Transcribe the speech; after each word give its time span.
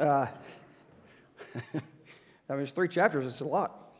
Uh, 0.00 0.26
I 1.74 2.52
mean, 2.54 2.62
it's 2.62 2.72
three 2.72 2.88
chapters, 2.88 3.26
it's 3.26 3.40
a 3.40 3.44
lot. 3.44 3.92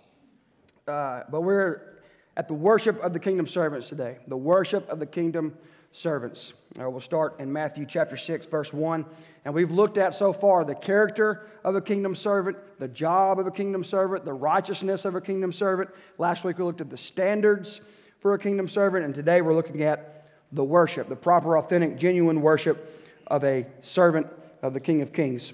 Uh, 0.89 1.25
but 1.31 1.43
we're 1.43 1.99
at 2.39 2.49
the 2.49 2.55
worship 2.55 2.99
of 3.01 3.13
the 3.13 3.21
kingdom 3.21 3.47
servants 3.47 3.91
today. 3.91 4.17
The 4.27 4.37
worship 4.37 4.89
of 4.89 4.99
the 4.99 5.05
kingdom 5.05 5.55
servants. 5.93 6.55
Uh, 6.81 6.89
we'll 6.89 7.01
start 7.01 7.39
in 7.39 7.53
Matthew 7.53 7.85
chapter 7.85 8.17
6, 8.17 8.47
verse 8.47 8.73
1. 8.73 9.05
And 9.45 9.53
we've 9.53 9.73
looked 9.73 9.99
at 9.99 10.15
so 10.15 10.33
far 10.33 10.65
the 10.65 10.75
character 10.75 11.47
of 11.65 11.75
a 11.75 11.83
kingdom 11.83 12.15
servant, 12.15 12.57
the 12.79 12.89
job 12.89 13.39
of 13.39 13.47
a 13.47 13.51
kingdom 13.51 13.85
servant, 13.85 14.25
the 14.25 14.33
righteousness 14.33 15.05
of 15.05 15.17
a 15.17 15.21
kingdom 15.21 15.53
servant. 15.53 15.91
Last 16.17 16.45
week 16.45 16.57
we 16.57 16.65
looked 16.65 16.81
at 16.81 16.89
the 16.89 16.97
standards 16.97 17.83
for 18.21 18.33
a 18.33 18.39
kingdom 18.39 18.69
servant, 18.69 19.05
and 19.05 19.15
today 19.15 19.43
we're 19.43 19.55
looking 19.55 19.83
at 19.83 20.31
the 20.53 20.65
worship, 20.65 21.11
the 21.11 21.17
proper, 21.17 21.59
authentic, 21.59 21.99
genuine 21.99 22.41
worship 22.41 23.05
of 23.27 23.45
a 23.45 23.67
servant 23.83 24.27
of 24.63 24.73
the 24.73 24.81
King 24.81 25.03
of 25.03 25.13
Kings. 25.13 25.53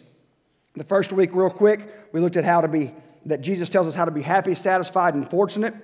The 0.76 0.84
first 0.84 1.12
week, 1.12 1.30
real 1.32 1.50
quick, 1.50 1.88
we 2.12 2.20
looked 2.20 2.36
at 2.36 2.44
how 2.44 2.60
to 2.60 2.68
be, 2.68 2.94
that 3.24 3.40
Jesus 3.40 3.68
tells 3.68 3.86
us 3.86 3.94
how 3.94 4.04
to 4.04 4.10
be 4.10 4.22
happy, 4.22 4.54
satisfied, 4.54 5.14
and 5.14 5.28
fortunate 5.28 5.74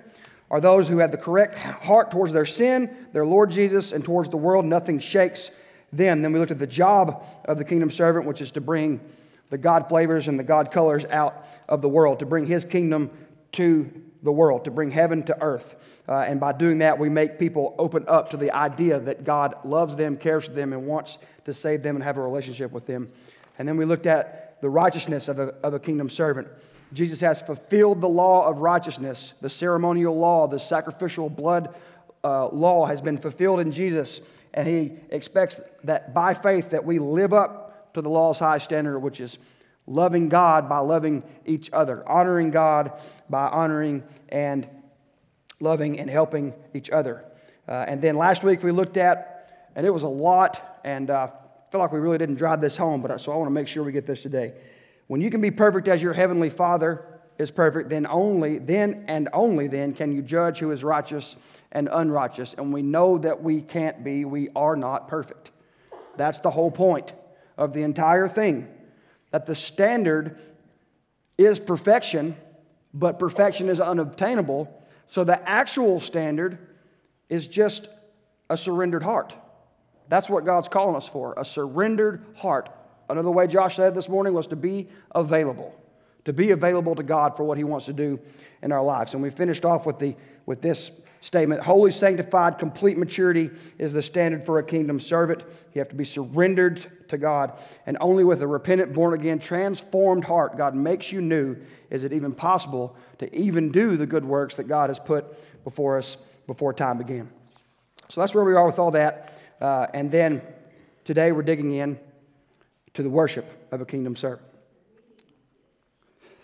are 0.50 0.60
those 0.60 0.86
who 0.86 0.98
have 0.98 1.10
the 1.10 1.16
correct 1.16 1.56
heart 1.56 2.10
towards 2.10 2.30
their 2.30 2.44
sin, 2.44 2.94
their 3.14 3.24
Lord 3.24 3.50
Jesus, 3.50 3.92
and 3.92 4.04
towards 4.04 4.28
the 4.28 4.36
world. 4.36 4.66
Nothing 4.66 4.98
shakes 4.98 5.50
them. 5.94 6.20
Then 6.20 6.32
we 6.32 6.38
looked 6.38 6.52
at 6.52 6.58
the 6.58 6.66
job 6.66 7.24
of 7.46 7.56
the 7.56 7.64
kingdom 7.64 7.90
servant, 7.90 8.26
which 8.26 8.42
is 8.42 8.50
to 8.52 8.60
bring 8.60 9.00
the 9.48 9.56
God 9.56 9.88
flavors 9.88 10.28
and 10.28 10.38
the 10.38 10.44
God 10.44 10.70
colors 10.70 11.06
out 11.06 11.46
of 11.70 11.80
the 11.80 11.88
world, 11.88 12.18
to 12.18 12.26
bring 12.26 12.44
his 12.44 12.66
kingdom 12.66 13.10
to 13.52 13.90
the 14.22 14.32
world, 14.32 14.64
to 14.64 14.70
bring 14.70 14.90
heaven 14.90 15.22
to 15.22 15.42
earth. 15.42 15.74
Uh, 16.06 16.16
and 16.16 16.38
by 16.38 16.52
doing 16.52 16.78
that, 16.78 16.98
we 16.98 17.08
make 17.08 17.38
people 17.38 17.74
open 17.78 18.04
up 18.06 18.30
to 18.30 18.36
the 18.36 18.54
idea 18.54 19.00
that 19.00 19.24
God 19.24 19.54
loves 19.64 19.96
them, 19.96 20.18
cares 20.18 20.44
for 20.44 20.52
them, 20.52 20.74
and 20.74 20.86
wants 20.86 21.16
to 21.46 21.54
save 21.54 21.82
them 21.82 21.96
and 21.96 22.04
have 22.04 22.18
a 22.18 22.22
relationship 22.22 22.72
with 22.72 22.86
them. 22.86 23.08
And 23.58 23.66
then 23.66 23.78
we 23.78 23.84
looked 23.86 24.06
at 24.06 24.51
the 24.62 24.70
righteousness 24.70 25.28
of 25.28 25.38
a, 25.38 25.48
of 25.62 25.74
a 25.74 25.78
kingdom 25.78 26.08
servant. 26.08 26.48
Jesus 26.94 27.20
has 27.20 27.42
fulfilled 27.42 28.00
the 28.00 28.08
law 28.08 28.46
of 28.46 28.58
righteousness, 28.58 29.34
the 29.40 29.50
ceremonial 29.50 30.16
law, 30.16 30.46
the 30.46 30.58
sacrificial 30.58 31.28
blood 31.28 31.74
uh, 32.24 32.46
law 32.48 32.86
has 32.86 33.00
been 33.00 33.18
fulfilled 33.18 33.60
in 33.60 33.72
Jesus, 33.72 34.20
and 34.54 34.66
he 34.66 34.92
expects 35.10 35.60
that 35.84 36.14
by 36.14 36.32
faith 36.32 36.70
that 36.70 36.84
we 36.84 36.98
live 36.98 37.32
up 37.32 37.92
to 37.94 38.00
the 38.00 38.08
law's 38.08 38.38
high 38.38 38.58
standard, 38.58 39.00
which 39.00 39.20
is 39.20 39.38
loving 39.86 40.28
God 40.28 40.68
by 40.68 40.78
loving 40.78 41.24
each 41.44 41.68
other, 41.72 42.08
honoring 42.08 42.52
God 42.52 42.92
by 43.28 43.48
honoring 43.48 44.04
and 44.28 44.68
loving 45.58 45.98
and 45.98 46.08
helping 46.08 46.54
each 46.72 46.90
other. 46.90 47.24
Uh, 47.66 47.84
and 47.88 48.00
then 48.00 48.16
last 48.16 48.44
week 48.44 48.62
we 48.62 48.70
looked 48.70 48.96
at, 48.96 49.70
and 49.74 49.84
it 49.84 49.90
was 49.90 50.04
a 50.04 50.08
lot, 50.08 50.80
and 50.84 51.10
uh, 51.10 51.28
feel 51.72 51.80
like 51.80 51.90
we 51.90 52.00
really 52.00 52.18
didn't 52.18 52.34
drive 52.34 52.60
this 52.60 52.76
home, 52.76 53.00
but 53.00 53.10
uh, 53.10 53.16
so 53.16 53.32
I 53.32 53.36
want 53.36 53.46
to 53.46 53.52
make 53.54 53.66
sure 53.66 53.82
we 53.82 53.92
get 53.92 54.04
this 54.04 54.20
today. 54.20 54.52
When 55.06 55.22
you 55.22 55.30
can 55.30 55.40
be 55.40 55.50
perfect 55.50 55.88
as 55.88 56.02
your 56.02 56.12
heavenly 56.12 56.50
Father 56.50 57.02
is 57.38 57.50
perfect, 57.50 57.88
then 57.88 58.06
only, 58.06 58.58
then 58.58 59.06
and 59.08 59.30
only 59.32 59.68
then 59.68 59.94
can 59.94 60.12
you 60.12 60.20
judge 60.20 60.58
who 60.58 60.70
is 60.70 60.84
righteous 60.84 61.34
and 61.72 61.88
unrighteous. 61.90 62.54
And 62.58 62.74
we 62.74 62.82
know 62.82 63.16
that 63.16 63.42
we 63.42 63.62
can't 63.62 64.04
be, 64.04 64.26
we 64.26 64.50
are 64.54 64.76
not 64.76 65.08
perfect. 65.08 65.50
That's 66.18 66.40
the 66.40 66.50
whole 66.50 66.70
point 66.70 67.14
of 67.56 67.72
the 67.72 67.84
entire 67.84 68.28
thing. 68.28 68.68
That 69.30 69.46
the 69.46 69.54
standard 69.54 70.38
is 71.38 71.58
perfection, 71.58 72.36
but 72.92 73.18
perfection 73.18 73.70
is 73.70 73.80
unobtainable. 73.80 74.68
So 75.06 75.24
the 75.24 75.48
actual 75.48 76.00
standard 76.00 76.58
is 77.30 77.46
just 77.46 77.88
a 78.50 78.58
surrendered 78.58 79.02
heart. 79.02 79.34
That's 80.12 80.28
what 80.28 80.44
God's 80.44 80.68
calling 80.68 80.94
us 80.94 81.08
for 81.08 81.32
a 81.38 81.44
surrendered 81.44 82.22
heart, 82.36 82.68
Another 83.08 83.30
way 83.30 83.46
Josh 83.46 83.76
said 83.76 83.94
this 83.94 84.08
morning 84.08 84.32
was 84.32 84.46
to 84.48 84.56
be 84.56 84.88
available, 85.14 85.74
to 86.24 86.32
be 86.32 86.50
available 86.50 86.94
to 86.94 87.02
God 87.02 87.36
for 87.36 87.44
what 87.44 87.58
He 87.58 87.64
wants 87.64 87.86
to 87.86 87.92
do 87.92 88.18
in 88.62 88.72
our 88.72 88.82
lives. 88.82 89.12
And 89.12 89.22
we 89.22 89.30
finished 89.30 89.64
off 89.64 89.84
with, 89.86 89.98
the, 89.98 90.16
with 90.46 90.62
this 90.62 90.90
statement 91.20 91.62
Holy, 91.62 91.90
sanctified, 91.90 92.58
complete 92.58 92.96
maturity 92.96 93.50
is 93.78 93.92
the 93.92 94.02
standard 94.02 94.44
for 94.44 94.58
a 94.58 94.62
kingdom 94.62 95.00
servant. 95.00 95.44
You 95.74 95.80
have 95.80 95.88
to 95.90 95.94
be 95.94 96.04
surrendered 96.04 97.08
to 97.08 97.18
God. 97.18 97.58
And 97.84 97.98
only 98.00 98.24
with 98.24 98.40
a 98.40 98.46
repentant, 98.46 98.94
born 98.94 99.14
again, 99.14 99.38
transformed 99.38 100.24
heart, 100.24 100.56
God 100.56 100.74
makes 100.74 101.12
you 101.12 101.20
new. 101.20 101.56
Is 101.90 102.04
it 102.04 102.12
even 102.12 102.32
possible 102.32 102.96
to 103.18 103.34
even 103.36 103.70
do 103.72 103.96
the 103.96 104.06
good 104.06 104.24
works 104.24 104.56
that 104.56 104.68
God 104.68 104.90
has 104.90 104.98
put 104.98 105.26
before 105.64 105.98
us 105.98 106.16
before 106.46 106.72
time 106.72 106.98
began? 106.98 107.30
So 108.08 108.20
that's 108.20 108.34
where 108.34 108.44
we 108.44 108.54
are 108.54 108.66
with 108.66 108.78
all 108.78 108.90
that. 108.90 109.32
Uh, 109.62 109.86
and 109.94 110.10
then 110.10 110.42
today 111.04 111.30
we're 111.30 111.40
digging 111.40 111.74
in 111.74 111.96
to 112.94 113.02
the 113.04 113.08
worship 113.08 113.68
of 113.70 113.80
a 113.80 113.86
kingdom 113.86 114.16
servant. 114.16 114.48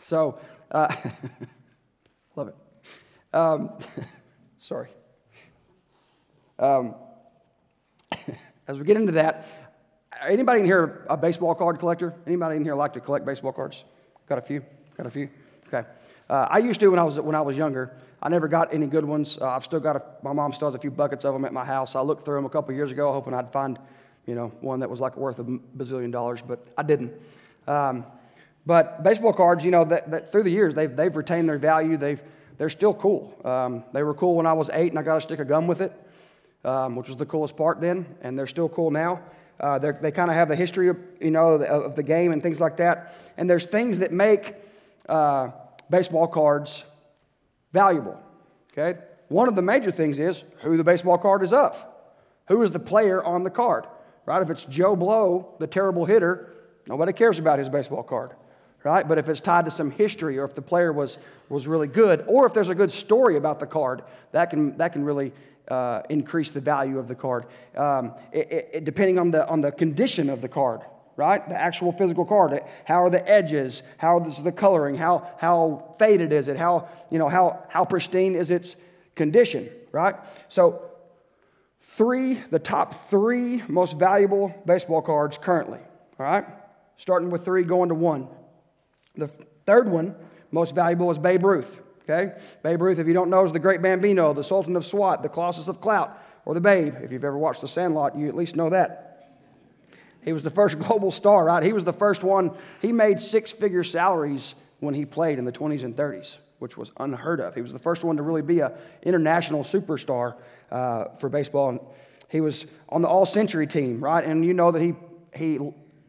So, 0.03 0.39
uh, 0.71 0.95
love 2.37 2.47
it. 2.47 2.55
Um, 3.33 3.71
sorry. 4.59 4.91
Um, 6.61 6.95
as 8.69 8.79
we 8.79 8.85
get 8.85 8.97
into 8.97 9.13
that, 9.13 9.47
anybody 10.25 10.61
in 10.61 10.67
here 10.67 11.05
a 11.11 11.17
baseball 11.17 11.57
card 11.57 11.81
collector? 11.81 12.15
Anybody 12.25 12.57
in 12.57 12.63
here 12.63 12.77
like 12.77 12.93
to 12.93 13.01
collect 13.01 13.27
baseball 13.27 13.53
cards? 13.53 13.83
Got 14.29 14.39
a 14.39 14.43
few? 14.43 14.63
Got 14.97 15.07
a 15.07 15.11
few? 15.11 15.29
Okay. 15.67 15.89
Uh, 16.31 16.47
I 16.49 16.59
used 16.59 16.79
to 16.79 16.89
when 16.89 17.01
I 17.01 17.03
was 17.03 17.19
when 17.19 17.35
I 17.35 17.41
was 17.41 17.57
younger. 17.57 17.97
I 18.21 18.29
never 18.29 18.49
got 18.49 18.75
any 18.75 18.87
good 18.87 19.05
ones. 19.05 19.39
Uh, 19.41 19.49
I've 19.49 19.65
still 19.65 19.81
got 19.81 19.97
a, 19.97 20.03
my 20.23 20.33
mom 20.33 20.53
still 20.53 20.69
has 20.69 20.75
a 20.75 20.79
few 20.79 20.91
buckets 20.91 21.25
of 21.25 21.35
them 21.35 21.45
at 21.45 21.53
my 21.53 21.65
house. 21.65 21.95
I 21.95 22.01
looked 22.01 22.25
through 22.25 22.37
them 22.37 22.47
a 22.47 22.51
couple 22.51 22.75
years 22.75 22.91
ago, 22.91 23.13
hoping 23.13 23.35
I'd 23.35 23.53
find 23.53 23.79
you 24.27 24.35
know, 24.35 24.49
one 24.61 24.81
that 24.81 24.91
was 24.91 25.01
like 25.01 25.17
worth 25.17 25.39
a 25.39 25.45
bazillion 25.45 26.13
dollars, 26.13 26.43
but 26.47 26.67
I 26.77 26.83
didn't. 26.83 27.15
Um, 27.67 28.05
but 28.67 29.03
baseball 29.03 29.33
cards, 29.33 29.65
you 29.65 29.71
know, 29.71 29.85
that, 29.85 30.11
that 30.11 30.31
through 30.31 30.43
the 30.43 30.51
years, 30.51 30.75
they've, 30.75 30.95
they've 30.95 31.17
retained 31.17 31.49
their 31.49 31.57
value. 31.57 31.97
They've, 31.97 32.23
they're 32.59 32.69
still 32.69 32.93
cool. 32.93 33.35
Um, 33.43 33.85
they 33.95 34.03
were 34.03 34.13
cool 34.13 34.35
when 34.35 34.45
I 34.45 34.53
was 34.53 34.69
eight 34.75 34.93
and 34.93 34.99
I 34.99 35.03
got 35.03 35.17
a 35.17 35.21
stick 35.23 35.39
of 35.39 35.49
gum 35.49 35.67
with 35.67 35.81
it, 35.81 35.93
um, 36.65 36.95
which 36.95 37.09
was 37.09 37.17
the 37.17 37.25
coolest 37.25 37.57
part 37.57 37.81
then, 37.81 38.05
and 38.21 38.39
they're 38.39 38.47
still 38.47 38.69
cool 38.69 38.91
now. 38.91 39.23
Uh, 39.59 39.79
they 39.79 40.13
kind 40.13 40.31
of 40.31 40.37
have 40.37 40.49
the 40.49 40.57
history 40.57 40.89
of, 40.89 40.99
you 41.21 41.31
know, 41.31 41.55
of 41.55 41.97
the 41.97 42.03
game 42.03 42.33
and 42.33 42.43
things 42.43 42.61
like 42.61 42.77
that. 42.77 43.15
And 43.37 43.49
there's 43.49 43.67
things 43.67 44.01
that 44.01 44.13
make 44.13 44.55
uh, 45.09 45.51
baseball 45.89 46.29
cards 46.29 46.85
valuable, 47.73 48.21
okay? 48.73 48.99
One 49.29 49.49
of 49.49 49.55
the 49.55 49.63
major 49.63 49.91
things 49.91 50.19
is 50.19 50.45
who 50.61 50.77
the 50.77 50.85
baseball 50.85 51.19
card 51.19 51.43
is 51.43 51.53
of. 51.53 51.85
Who 52.49 52.63
is 52.63 52.71
the 52.71 52.79
player 52.79 53.23
on 53.23 53.45
the 53.45 53.51
card? 53.51 53.87
right? 54.29 54.43
If 54.43 54.51
it's 54.51 54.65
Joe 54.67 54.95
Blow, 54.95 55.55
the 55.59 55.67
terrible 55.67 56.05
hitter, 56.05 56.53
nobody 56.87 57.15
cares 57.15 57.39
about 57.39 57.59
his 57.59 57.71
baseball 57.71 58.03
card, 58.03 58.33
right? 58.85 59.09
But 59.09 59.17
if 59.17 59.27
it's 59.31 59.41
tied 59.41 59.65
to 59.65 59.71
some 59.71 59.91
history 59.91 60.39
or 60.39 60.45
if 60.45 60.55
the 60.55 60.61
player 60.61 60.93
was, 60.93 61.17
was 61.49 61.67
really 61.67 61.89
good 61.89 62.27
or 62.29 62.45
if 62.45 62.53
there's 62.53 62.69
a 62.69 62.75
good 62.75 62.93
story 62.93 63.39
about 63.39 63.59
the 63.59 63.67
card, 63.67 64.03
that 64.33 64.51
can, 64.51 64.77
that 64.77 64.93
can 64.93 65.03
really 65.03 65.33
uh, 65.69 66.03
increase 66.11 66.51
the 66.51 66.61
value 66.61 66.99
of 66.99 67.09
the 67.09 67.15
card. 67.15 67.47
Um, 67.75 68.13
it, 68.31 68.69
it, 68.75 68.85
depending 68.85 69.19
on 69.19 69.31
the, 69.31 69.49
on 69.49 69.63
the 69.63 69.73
condition 69.73 70.29
of 70.29 70.43
the 70.43 70.49
card, 70.49 70.83
right? 71.19 71.47
The 71.49 71.61
actual 71.61 71.91
physical 71.91 72.25
card. 72.25 72.63
How 72.85 73.03
are 73.03 73.11
the 73.11 73.29
edges? 73.29 73.83
How 73.97 74.21
is 74.21 74.41
the 74.41 74.53
coloring? 74.53 74.95
How, 74.95 75.29
how 75.39 75.97
faded 75.99 76.33
is 76.33 76.47
it? 76.47 76.57
How, 76.57 76.89
you 77.11 77.19
know, 77.19 77.29
how, 77.29 77.65
how 77.69 77.85
pristine 77.85 78.37
is 78.37 78.53
its 78.53 78.77
condition, 79.17 79.69
right? 79.91 80.15
So 80.47 80.81
three, 81.83 82.41
the 82.53 82.61
top 82.61 83.11
three 83.11 83.65
most 83.67 83.99
valuable 83.99 84.55
baseball 84.65 85.03
cards 85.03 85.39
currently. 85.39 85.81
All 86.21 86.27
right? 86.27 86.47
Starting 86.99 87.31
with 87.31 87.45
three, 87.45 87.65
going 87.65 87.89
to 87.89 87.97
one. 87.97 88.29
The 89.17 89.27
third 89.67 89.89
one, 89.89 90.15
most 90.53 90.73
valuable, 90.73 91.11
is 91.11 91.19
Babe 91.19 91.45
Ruth. 91.45 91.81
Okay? 92.09 92.39
Babe 92.63 92.81
Ruth, 92.81 93.01
if 93.01 93.09
you 93.09 93.13
don't 93.13 93.29
know, 93.29 93.45
is 93.45 93.51
the 93.51 93.59
great 93.59 93.83
Bambino, 93.83 94.33
the 94.33 94.45
Sultan 94.45 94.77
of 94.77 94.87
SWAT, 94.87 95.25
the 95.25 95.29
Colossus 95.29 95.67
of 95.67 95.81
Clout, 95.81 96.17
or 96.45 96.55
the 96.55 96.61
Babe. 96.61 96.95
If 97.03 97.11
you've 97.11 97.25
ever 97.25 97.37
watched 97.37 97.63
The 97.63 97.69
Sandlot, 97.69 98.17
you 98.17 98.29
at 98.29 98.37
least 98.37 98.55
know 98.55 98.71
that. 98.71 99.08
He 100.29 100.35
was 100.35 100.43
the 100.43 100.51
first 100.51 100.79
global 100.79 101.11
star, 101.11 101.47
right? 101.47 101.63
He 101.63 101.73
was 101.73 101.87
the 101.87 101.93
first 101.95 102.23
one. 102.23 102.51
He 102.83 102.93
made 102.93 103.19
six 103.19 103.51
figure 103.51 103.83
salaries 103.83 104.55
when 104.81 104.93
he 104.93 105.07
played 105.07 105.39
in 105.39 105.47
the 105.47 105.53
20s 105.53 105.85
and 105.85 105.97
30s, 105.97 106.37
which 106.59 106.77
was 106.77 106.93
unheard 106.99 107.41
of. 107.41 107.55
He 107.55 107.63
was 107.63 107.73
the 107.73 107.79
first 107.79 108.05
one 108.05 108.19
to 108.19 108.23
really 108.23 108.43
be 108.43 108.61
an 108.61 108.73
international 109.03 109.63
superstar 109.63 110.35
uh, 110.71 111.05
for 111.19 111.31
baseball. 111.31 111.95
he 112.29 112.43
was 112.43 112.67
on 112.91 113.01
the 113.01 113.09
all 113.09 113.25
century 113.25 113.67
team, 113.67 114.05
right? 114.05 114.23
And 114.23 114.45
you 114.45 114.53
know 114.53 114.71
that 114.71 114.83
he, 114.83 114.93
he 115.35 115.59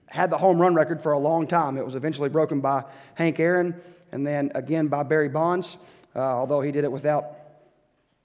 had 0.08 0.30
the 0.30 0.38
home 0.38 0.60
run 0.60 0.76
record 0.76 1.02
for 1.02 1.14
a 1.14 1.20
long 1.20 1.48
time. 1.48 1.78
It 1.78 1.86
was 1.86 1.96
eventually 1.96 2.28
broken 2.28 2.60
by 2.60 2.84
Hank 3.16 3.40
Aaron 3.40 3.74
and 4.12 4.28
then 4.28 4.52
again 4.54 4.90
by 4.90 5.04
Barry 5.04 5.30
Bonds, 5.30 5.78
uh, 6.14 6.20
although 6.20 6.60
he 6.60 6.74
did 6.74 6.84
it 6.84 6.92
without 6.92 7.38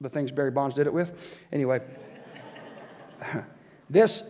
the 0.01 0.09
things 0.09 0.33
Barry 0.33 0.51
Bonds 0.51 0.75
did 0.75 0.89
it 0.89 0.93
with. 0.93 1.39
Anyway, 1.53 1.81
this 3.89 4.25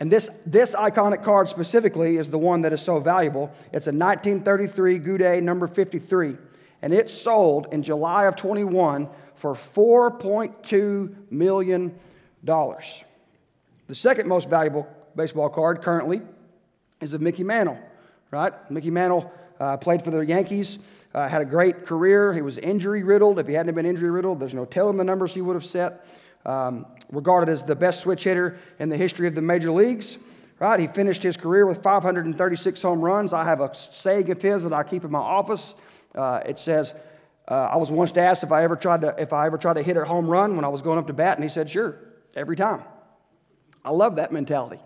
and 0.00 0.10
this, 0.10 0.30
this 0.46 0.74
iconic 0.74 1.22
card 1.22 1.50
specifically 1.50 2.16
is 2.16 2.30
the 2.30 2.38
one 2.38 2.62
that 2.62 2.72
is 2.72 2.80
so 2.80 2.98
valuable. 2.98 3.52
It's 3.66 3.86
a 3.86 3.92
1933 3.92 4.98
Goudey 4.98 5.42
number 5.42 5.66
53, 5.66 6.38
and 6.80 6.94
it 6.94 7.10
sold 7.10 7.68
in 7.70 7.82
July 7.82 8.24
of 8.24 8.34
21 8.34 9.10
for 9.34 9.52
$4.2 9.52 11.30
million. 11.30 11.94
The 12.42 13.94
second 13.94 14.26
most 14.26 14.48
valuable 14.48 14.88
baseball 15.14 15.50
card 15.50 15.82
currently 15.82 16.22
is 17.02 17.12
of 17.12 17.20
Mickey 17.20 17.44
Mantle, 17.44 17.78
right? 18.30 18.52
Mickey 18.70 18.90
Mantle 18.90 19.30
uh, 19.58 19.76
played 19.76 20.02
for 20.02 20.10
the 20.10 20.20
Yankees, 20.20 20.78
uh, 21.12 21.28
had 21.28 21.42
a 21.42 21.44
great 21.44 21.84
career. 21.84 22.32
He 22.32 22.40
was 22.40 22.56
injury 22.56 23.02
riddled. 23.02 23.38
If 23.38 23.48
he 23.48 23.52
hadn't 23.52 23.74
been 23.74 23.84
injury 23.84 24.10
riddled, 24.10 24.40
there's 24.40 24.54
no 24.54 24.64
telling 24.64 24.96
the 24.96 25.04
numbers 25.04 25.34
he 25.34 25.42
would 25.42 25.56
have 25.56 25.64
set. 25.64 26.06
Um, 26.46 26.86
regarded 27.12 27.50
as 27.52 27.62
the 27.62 27.76
best 27.76 28.00
switch 28.00 28.24
hitter 28.24 28.58
in 28.78 28.88
the 28.88 28.96
history 28.96 29.26
of 29.26 29.34
the 29.34 29.42
major 29.42 29.70
leagues. 29.70 30.16
Right? 30.58 30.78
He 30.78 30.86
finished 30.86 31.22
his 31.22 31.36
career 31.36 31.66
with 31.66 31.82
536 31.82 32.82
home 32.82 33.00
runs. 33.00 33.32
I 33.32 33.44
have 33.44 33.60
a 33.60 33.74
saying 33.74 34.30
of 34.30 34.42
his 34.42 34.62
that 34.62 34.72
I 34.72 34.82
keep 34.82 35.04
in 35.04 35.10
my 35.10 35.18
office. 35.18 35.74
Uh, 36.14 36.40
it 36.44 36.58
says, 36.58 36.94
uh, 37.48 37.54
"I 37.54 37.76
was 37.76 37.90
once 37.90 38.14
asked 38.16 38.42
if 38.42 38.52
I 38.52 38.62
ever 38.62 38.76
tried 38.76 39.00
to 39.00 39.14
if 39.18 39.32
I 39.32 39.46
ever 39.46 39.56
tried 39.56 39.74
to 39.74 39.82
hit 39.82 39.96
a 39.96 40.04
home 40.04 40.28
run 40.28 40.56
when 40.56 40.64
I 40.64 40.68
was 40.68 40.82
going 40.82 40.98
up 40.98 41.06
to 41.06 41.14
bat, 41.14 41.38
and 41.38 41.42
he 41.42 41.48
said, 41.48 41.70
"Sure, 41.70 41.96
every 42.36 42.56
time." 42.56 42.82
I 43.82 43.90
love 43.90 44.16
that 44.16 44.32
mentality. 44.32 44.80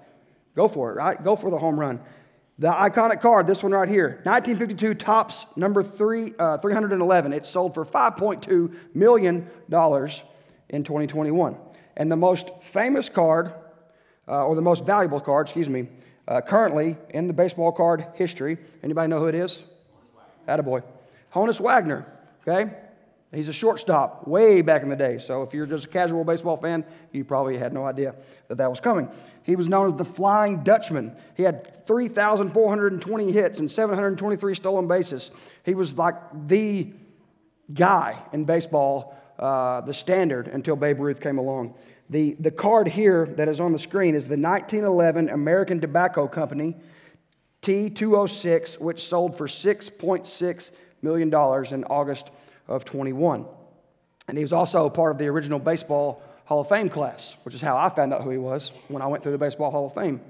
Go 0.54 0.68
for 0.68 0.92
it, 0.92 0.94
right? 0.94 1.22
Go 1.22 1.34
for 1.34 1.50
the 1.50 1.58
home 1.58 1.78
run. 1.78 2.00
The 2.60 2.70
iconic 2.70 3.20
card, 3.20 3.48
this 3.48 3.64
one 3.64 3.72
right 3.72 3.88
here, 3.88 4.20
1952 4.22 4.94
Topps 4.94 5.46
number 5.56 5.82
three, 5.82 6.34
uh, 6.38 6.58
311. 6.58 7.32
It 7.32 7.46
sold 7.46 7.74
for 7.74 7.84
5.2 7.84 8.72
million 8.94 9.50
dollars 9.68 10.22
in 10.68 10.84
2021. 10.84 11.56
And 11.96 12.10
the 12.10 12.16
most 12.16 12.50
famous 12.60 13.08
card, 13.08 13.52
uh, 14.26 14.46
or 14.46 14.54
the 14.54 14.62
most 14.62 14.84
valuable 14.84 15.20
card, 15.20 15.46
excuse 15.46 15.68
me, 15.68 15.88
uh, 16.26 16.40
currently 16.40 16.96
in 17.10 17.26
the 17.26 17.32
baseball 17.32 17.72
card 17.72 18.06
history, 18.14 18.58
anybody 18.82 19.08
know 19.08 19.18
who 19.18 19.26
it 19.26 19.34
is? 19.34 19.62
Attaboy. 20.48 20.82
Honus 21.32 21.60
Wagner, 21.60 22.06
okay? 22.46 22.72
He's 23.34 23.48
a 23.48 23.52
shortstop 23.52 24.28
way 24.28 24.62
back 24.62 24.82
in 24.82 24.88
the 24.88 24.96
day. 24.96 25.18
So 25.18 25.42
if 25.42 25.52
you're 25.52 25.66
just 25.66 25.86
a 25.86 25.88
casual 25.88 26.22
baseball 26.24 26.56
fan, 26.56 26.84
you 27.12 27.24
probably 27.24 27.58
had 27.58 27.72
no 27.72 27.84
idea 27.84 28.14
that 28.48 28.58
that 28.58 28.70
was 28.70 28.78
coming. 28.78 29.08
He 29.42 29.56
was 29.56 29.68
known 29.68 29.88
as 29.88 29.94
the 29.94 30.04
Flying 30.04 30.62
Dutchman. 30.62 31.16
He 31.36 31.42
had 31.42 31.84
3,420 31.86 33.32
hits 33.32 33.58
and 33.58 33.68
723 33.68 34.54
stolen 34.54 34.86
bases. 34.86 35.32
He 35.64 35.74
was 35.74 35.98
like 35.98 36.14
the 36.46 36.92
guy 37.72 38.22
in 38.32 38.44
baseball 38.44 39.13
uh, 39.38 39.80
the 39.82 39.94
standard 39.94 40.48
until 40.48 40.76
Babe 40.76 41.00
Ruth 41.00 41.20
came 41.20 41.38
along. 41.38 41.74
The, 42.10 42.36
the 42.38 42.50
card 42.50 42.86
here 42.86 43.26
that 43.36 43.48
is 43.48 43.60
on 43.60 43.72
the 43.72 43.78
screen 43.78 44.14
is 44.14 44.28
the 44.28 44.36
1911 44.36 45.30
American 45.30 45.80
Tobacco 45.80 46.28
Company 46.28 46.76
T206, 47.62 48.78
which 48.78 49.02
sold 49.02 49.36
for 49.36 49.46
$6.6 49.46 50.70
million 51.00 51.28
in 51.28 51.84
August 51.84 52.30
of 52.68 52.84
21. 52.84 53.46
And 54.28 54.36
he 54.36 54.44
was 54.44 54.52
also 54.52 54.88
part 54.90 55.12
of 55.12 55.18
the 55.18 55.26
original 55.28 55.58
Baseball 55.58 56.22
Hall 56.44 56.60
of 56.60 56.68
Fame 56.68 56.90
class, 56.90 57.36
which 57.42 57.54
is 57.54 57.60
how 57.60 57.76
I 57.76 57.88
found 57.88 58.12
out 58.12 58.22
who 58.22 58.30
he 58.30 58.38
was 58.38 58.72
when 58.88 59.02
I 59.02 59.06
went 59.06 59.22
through 59.22 59.32
the 59.32 59.38
Baseball 59.38 59.70
Hall 59.70 59.86
of 59.86 59.94
Fame 59.94 60.20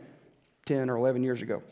10 0.66 0.88
or 0.88 0.96
11 0.96 1.22
years 1.22 1.42
ago. 1.42 1.62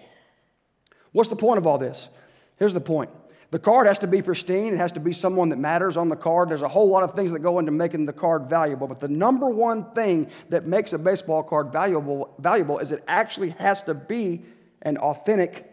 What's 1.12 1.29
the 1.29 1.37
point 1.37 1.58
of 1.58 1.67
all 1.67 1.79
this? 1.79 2.08
Here's 2.56 2.75
the 2.75 2.81
point 2.81 3.11
the 3.53 3.59
card 3.59 3.87
has 3.87 3.99
to 3.99 4.07
be 4.07 4.23
pristine. 4.23 4.73
It 4.73 4.79
has 4.79 4.93
to 4.93 5.01
be 5.01 5.13
someone 5.13 5.51
that 5.51 5.59
matters 5.59 5.99
on 5.99 6.09
the 6.09 6.17
card. 6.17 6.49
There's 6.49 6.63
a 6.63 6.69
whole 6.69 6.89
lot 6.89 7.03
of 7.03 7.13
things 7.13 7.33
that 7.33 7.41
go 7.41 7.59
into 7.59 7.71
making 7.71 8.07
the 8.07 8.13
card 8.13 8.49
valuable. 8.49 8.87
But 8.87 8.99
the 8.99 9.09
number 9.09 9.47
one 9.51 9.93
thing 9.93 10.31
that 10.49 10.65
makes 10.65 10.95
a 10.95 10.99
baseball 10.99 11.43
card 11.43 11.71
valuable, 11.71 12.35
valuable 12.39 12.79
is 12.79 12.93
it 12.93 13.05
actually 13.07 13.51
has 13.51 13.83
to 13.83 13.93
be 13.93 14.43
an 14.81 14.97
authentic 14.97 15.71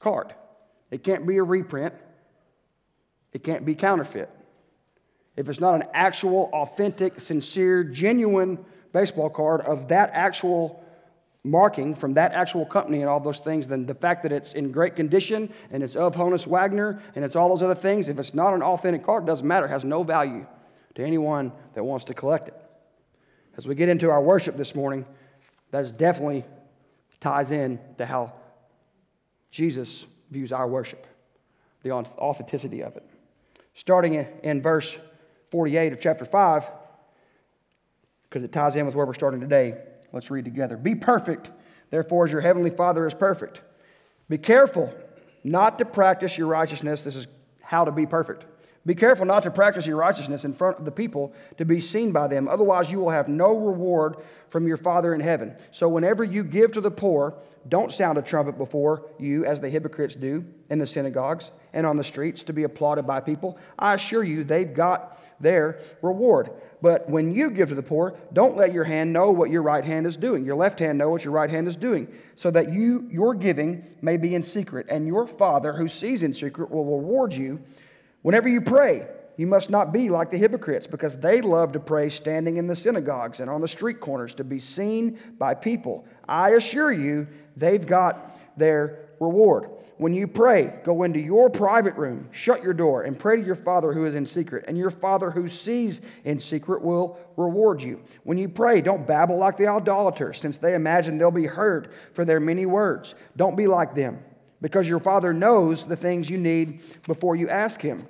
card. 0.00 0.34
It 0.90 1.04
can't 1.04 1.24
be 1.24 1.36
a 1.36 1.44
reprint, 1.44 1.94
it 3.32 3.44
can't 3.44 3.64
be 3.64 3.76
counterfeit. 3.76 4.28
If 5.36 5.48
it's 5.48 5.60
not 5.60 5.76
an 5.76 5.84
actual, 5.94 6.50
authentic, 6.52 7.20
sincere, 7.20 7.84
genuine 7.84 8.64
baseball 8.92 9.30
card 9.30 9.60
of 9.60 9.86
that 9.88 10.10
actual 10.12 10.82
marking 11.46 11.94
from 11.94 12.14
that 12.14 12.32
actual 12.32 12.66
company 12.66 13.00
and 13.00 13.08
all 13.08 13.20
those 13.20 13.38
things, 13.38 13.68
then 13.68 13.86
the 13.86 13.94
fact 13.94 14.24
that 14.24 14.32
it's 14.32 14.54
in 14.54 14.72
great 14.72 14.96
condition 14.96 15.48
and 15.70 15.82
it's 15.82 15.94
of 15.94 16.14
Honus 16.16 16.46
Wagner 16.46 17.00
and 17.14 17.24
it's 17.24 17.36
all 17.36 17.48
those 17.48 17.62
other 17.62 17.74
things, 17.74 18.08
if 18.08 18.18
it's 18.18 18.34
not 18.34 18.52
an 18.52 18.62
authentic 18.62 19.04
card, 19.04 19.22
it 19.22 19.26
doesn't 19.26 19.46
matter. 19.46 19.66
It 19.66 19.70
has 19.70 19.84
no 19.84 20.02
value 20.02 20.44
to 20.96 21.04
anyone 21.04 21.52
that 21.74 21.84
wants 21.84 22.04
to 22.06 22.14
collect 22.14 22.48
it. 22.48 22.54
As 23.56 23.66
we 23.66 23.74
get 23.74 23.88
into 23.88 24.10
our 24.10 24.20
worship 24.20 24.56
this 24.56 24.74
morning, 24.74 25.06
that 25.70 25.96
definitely 25.96 26.44
ties 27.20 27.52
in 27.52 27.78
to 27.98 28.04
how 28.04 28.32
Jesus 29.50 30.04
views 30.30 30.52
our 30.52 30.66
worship, 30.66 31.06
the 31.82 31.92
authenticity 31.92 32.82
of 32.82 32.96
it. 32.96 33.08
Starting 33.74 34.14
in 34.42 34.60
verse 34.60 34.98
48 35.46 35.92
of 35.92 36.00
chapter 36.00 36.24
5, 36.24 36.68
because 38.24 38.42
it 38.42 38.50
ties 38.50 38.74
in 38.74 38.84
with 38.84 38.96
where 38.96 39.06
we're 39.06 39.14
starting 39.14 39.40
today. 39.40 39.76
Let's 40.12 40.30
read 40.30 40.44
together. 40.44 40.76
Be 40.76 40.94
perfect, 40.94 41.50
therefore, 41.90 42.24
as 42.24 42.32
your 42.32 42.40
heavenly 42.40 42.70
Father 42.70 43.06
is 43.06 43.14
perfect. 43.14 43.60
Be 44.28 44.38
careful 44.38 44.92
not 45.44 45.78
to 45.78 45.84
practice 45.84 46.36
your 46.36 46.48
righteousness. 46.48 47.02
This 47.02 47.16
is 47.16 47.26
how 47.60 47.84
to 47.84 47.92
be 47.92 48.06
perfect. 48.06 48.44
Be 48.86 48.94
careful 48.94 49.26
not 49.26 49.42
to 49.42 49.50
practice 49.50 49.84
your 49.84 49.96
righteousness 49.96 50.44
in 50.44 50.52
front 50.52 50.78
of 50.78 50.84
the 50.84 50.92
people 50.92 51.34
to 51.58 51.64
be 51.64 51.80
seen 51.80 52.12
by 52.12 52.28
them. 52.28 52.46
Otherwise, 52.46 52.90
you 52.90 53.00
will 53.00 53.10
have 53.10 53.28
no 53.28 53.56
reward 53.56 54.16
from 54.48 54.68
your 54.68 54.76
Father 54.76 55.12
in 55.12 55.20
heaven. 55.20 55.56
So, 55.72 55.88
whenever 55.88 56.22
you 56.22 56.44
give 56.44 56.70
to 56.72 56.80
the 56.80 56.90
poor, 56.90 57.34
don't 57.68 57.92
sound 57.92 58.16
a 58.16 58.22
trumpet 58.22 58.56
before 58.56 59.10
you, 59.18 59.44
as 59.44 59.60
the 59.60 59.68
hypocrites 59.68 60.14
do 60.14 60.44
in 60.70 60.78
the 60.78 60.86
synagogues 60.86 61.50
and 61.72 61.84
on 61.84 61.96
the 61.96 62.04
streets 62.04 62.44
to 62.44 62.52
be 62.52 62.62
applauded 62.62 63.08
by 63.08 63.18
people. 63.18 63.58
I 63.76 63.94
assure 63.94 64.22
you, 64.22 64.44
they've 64.44 64.72
got 64.72 65.20
their 65.40 65.80
reward. 66.00 66.50
But 66.80 67.08
when 67.10 67.34
you 67.34 67.50
give 67.50 67.70
to 67.70 67.74
the 67.74 67.82
poor, 67.82 68.16
don't 68.32 68.56
let 68.56 68.72
your 68.72 68.84
hand 68.84 69.12
know 69.12 69.32
what 69.32 69.50
your 69.50 69.62
right 69.62 69.84
hand 69.84 70.06
is 70.06 70.16
doing. 70.16 70.44
Your 70.44 70.56
left 70.56 70.78
hand 70.78 70.96
know 70.96 71.10
what 71.10 71.24
your 71.24 71.32
right 71.32 71.50
hand 71.50 71.66
is 71.66 71.76
doing, 71.76 72.06
so 72.36 72.52
that 72.52 72.72
you 72.72 73.08
your 73.10 73.34
giving 73.34 73.84
may 74.00 74.16
be 74.16 74.36
in 74.36 74.44
secret, 74.44 74.86
and 74.88 75.06
your 75.08 75.26
Father 75.26 75.72
who 75.72 75.88
sees 75.88 76.22
in 76.22 76.32
secret 76.32 76.70
will 76.70 76.84
reward 76.84 77.34
you. 77.34 77.60
Whenever 78.26 78.48
you 78.48 78.60
pray, 78.60 79.06
you 79.36 79.46
must 79.46 79.70
not 79.70 79.92
be 79.92 80.10
like 80.10 80.32
the 80.32 80.36
hypocrites, 80.36 80.88
because 80.88 81.16
they 81.16 81.40
love 81.40 81.70
to 81.70 81.78
pray 81.78 82.08
standing 82.08 82.56
in 82.56 82.66
the 82.66 82.74
synagogues 82.74 83.38
and 83.38 83.48
on 83.48 83.60
the 83.60 83.68
street 83.68 84.00
corners 84.00 84.34
to 84.34 84.42
be 84.42 84.58
seen 84.58 85.16
by 85.38 85.54
people. 85.54 86.04
I 86.28 86.50
assure 86.50 86.90
you, 86.90 87.28
they've 87.56 87.86
got 87.86 88.36
their 88.58 89.10
reward. 89.20 89.70
When 89.98 90.12
you 90.12 90.26
pray, 90.26 90.74
go 90.82 91.04
into 91.04 91.20
your 91.20 91.48
private 91.48 91.94
room, 91.94 92.28
shut 92.32 92.64
your 92.64 92.74
door, 92.74 93.04
and 93.04 93.16
pray 93.16 93.36
to 93.36 93.46
your 93.46 93.54
Father 93.54 93.92
who 93.92 94.06
is 94.06 94.16
in 94.16 94.26
secret, 94.26 94.64
and 94.66 94.76
your 94.76 94.90
Father 94.90 95.30
who 95.30 95.46
sees 95.46 96.00
in 96.24 96.40
secret 96.40 96.82
will 96.82 97.20
reward 97.36 97.80
you. 97.80 98.02
When 98.24 98.38
you 98.38 98.48
pray, 98.48 98.80
don't 98.80 99.06
babble 99.06 99.38
like 99.38 99.56
the 99.56 99.68
idolaters, 99.68 100.40
since 100.40 100.58
they 100.58 100.74
imagine 100.74 101.16
they'll 101.16 101.30
be 101.30 101.46
heard 101.46 101.92
for 102.12 102.24
their 102.24 102.40
many 102.40 102.66
words. 102.66 103.14
Don't 103.36 103.54
be 103.54 103.68
like 103.68 103.94
them, 103.94 104.18
because 104.60 104.88
your 104.88 104.98
Father 104.98 105.32
knows 105.32 105.84
the 105.84 105.94
things 105.94 106.28
you 106.28 106.38
need 106.38 106.82
before 107.06 107.36
you 107.36 107.48
ask 107.48 107.80
Him. 107.80 108.04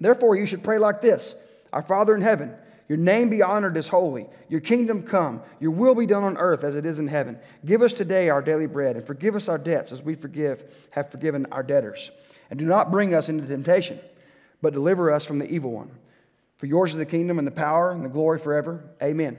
Therefore, 0.00 0.36
you 0.36 0.46
should 0.46 0.62
pray 0.62 0.78
like 0.78 1.00
this 1.00 1.34
Our 1.72 1.82
Father 1.82 2.14
in 2.14 2.22
heaven, 2.22 2.54
your 2.88 2.98
name 2.98 3.28
be 3.28 3.42
honored 3.42 3.76
as 3.76 3.88
holy. 3.88 4.26
Your 4.48 4.60
kingdom 4.60 5.02
come. 5.02 5.42
Your 5.58 5.72
will 5.72 5.94
be 5.94 6.06
done 6.06 6.22
on 6.22 6.38
earth 6.38 6.62
as 6.62 6.76
it 6.76 6.86
is 6.86 6.98
in 6.98 7.08
heaven. 7.08 7.38
Give 7.64 7.82
us 7.82 7.92
today 7.92 8.28
our 8.28 8.42
daily 8.42 8.66
bread, 8.66 8.96
and 8.96 9.06
forgive 9.06 9.34
us 9.34 9.48
our 9.48 9.58
debts 9.58 9.90
as 9.92 10.02
we 10.02 10.14
forgive, 10.14 10.64
have 10.90 11.10
forgiven 11.10 11.46
our 11.50 11.62
debtors. 11.62 12.10
And 12.50 12.58
do 12.58 12.66
not 12.66 12.92
bring 12.92 13.14
us 13.14 13.28
into 13.28 13.46
temptation, 13.46 13.98
but 14.62 14.72
deliver 14.72 15.10
us 15.10 15.24
from 15.24 15.38
the 15.38 15.50
evil 15.50 15.72
one. 15.72 15.90
For 16.56 16.66
yours 16.66 16.92
is 16.92 16.96
the 16.96 17.06
kingdom 17.06 17.38
and 17.38 17.46
the 17.46 17.52
power 17.52 17.90
and 17.90 18.04
the 18.04 18.08
glory 18.08 18.38
forever. 18.38 18.84
Amen. 19.02 19.36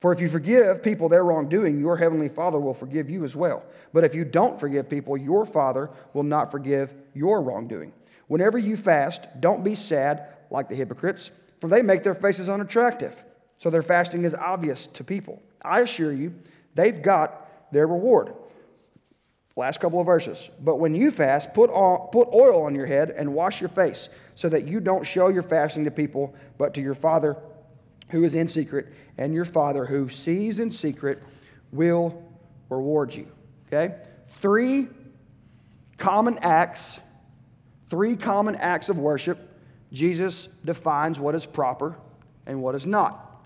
For 0.00 0.12
if 0.12 0.20
you 0.20 0.28
forgive 0.28 0.82
people 0.82 1.08
their 1.08 1.24
wrongdoing, 1.24 1.80
your 1.80 1.96
heavenly 1.96 2.28
Father 2.28 2.60
will 2.60 2.74
forgive 2.74 3.08
you 3.08 3.24
as 3.24 3.34
well. 3.34 3.64
But 3.94 4.04
if 4.04 4.14
you 4.14 4.24
don't 4.24 4.60
forgive 4.60 4.90
people, 4.90 5.16
your 5.16 5.46
Father 5.46 5.88
will 6.12 6.22
not 6.24 6.50
forgive 6.50 6.92
your 7.14 7.40
wrongdoing. 7.40 7.94
Whenever 8.26 8.58
you 8.58 8.76
fast, 8.76 9.26
don't 9.40 9.62
be 9.62 9.74
sad 9.74 10.28
like 10.50 10.68
the 10.68 10.74
hypocrites 10.74 11.30
for 11.64 11.68
they 11.68 11.80
make 11.80 12.02
their 12.02 12.14
faces 12.14 12.50
unattractive. 12.50 13.24
So 13.56 13.70
their 13.70 13.80
fasting 13.80 14.24
is 14.24 14.34
obvious 14.34 14.86
to 14.88 15.02
people. 15.02 15.42
I 15.62 15.80
assure 15.80 16.12
you, 16.12 16.34
they've 16.74 17.00
got 17.00 17.72
their 17.72 17.86
reward. 17.86 18.34
Last 19.56 19.80
couple 19.80 19.98
of 19.98 20.04
verses. 20.04 20.50
But 20.60 20.76
when 20.76 20.94
you 20.94 21.10
fast, 21.10 21.54
put, 21.54 21.70
on, 21.70 22.10
put 22.10 22.28
oil 22.34 22.64
on 22.64 22.74
your 22.74 22.84
head 22.84 23.14
and 23.16 23.32
wash 23.32 23.62
your 23.62 23.70
face, 23.70 24.10
so 24.34 24.50
that 24.50 24.68
you 24.68 24.78
don't 24.78 25.06
show 25.06 25.28
your 25.28 25.42
fasting 25.42 25.84
to 25.84 25.90
people, 25.90 26.34
but 26.58 26.74
to 26.74 26.82
your 26.82 26.92
Father 26.92 27.34
who 28.10 28.24
is 28.24 28.34
in 28.34 28.46
secret, 28.46 28.92
and 29.16 29.32
your 29.32 29.46
Father 29.46 29.86
who 29.86 30.10
sees 30.10 30.58
in 30.58 30.70
secret 30.70 31.24
will 31.72 32.22
reward 32.68 33.14
you. 33.14 33.26
Okay? 33.68 33.94
Three 34.28 34.88
common 35.96 36.38
acts, 36.40 36.98
three 37.94 38.16
common 38.16 38.56
acts 38.56 38.88
of 38.88 38.98
worship 38.98 39.38
Jesus 39.92 40.48
defines 40.64 41.20
what 41.20 41.36
is 41.36 41.46
proper 41.46 41.94
and 42.44 42.60
what 42.60 42.74
is 42.74 42.86
not. 42.86 43.40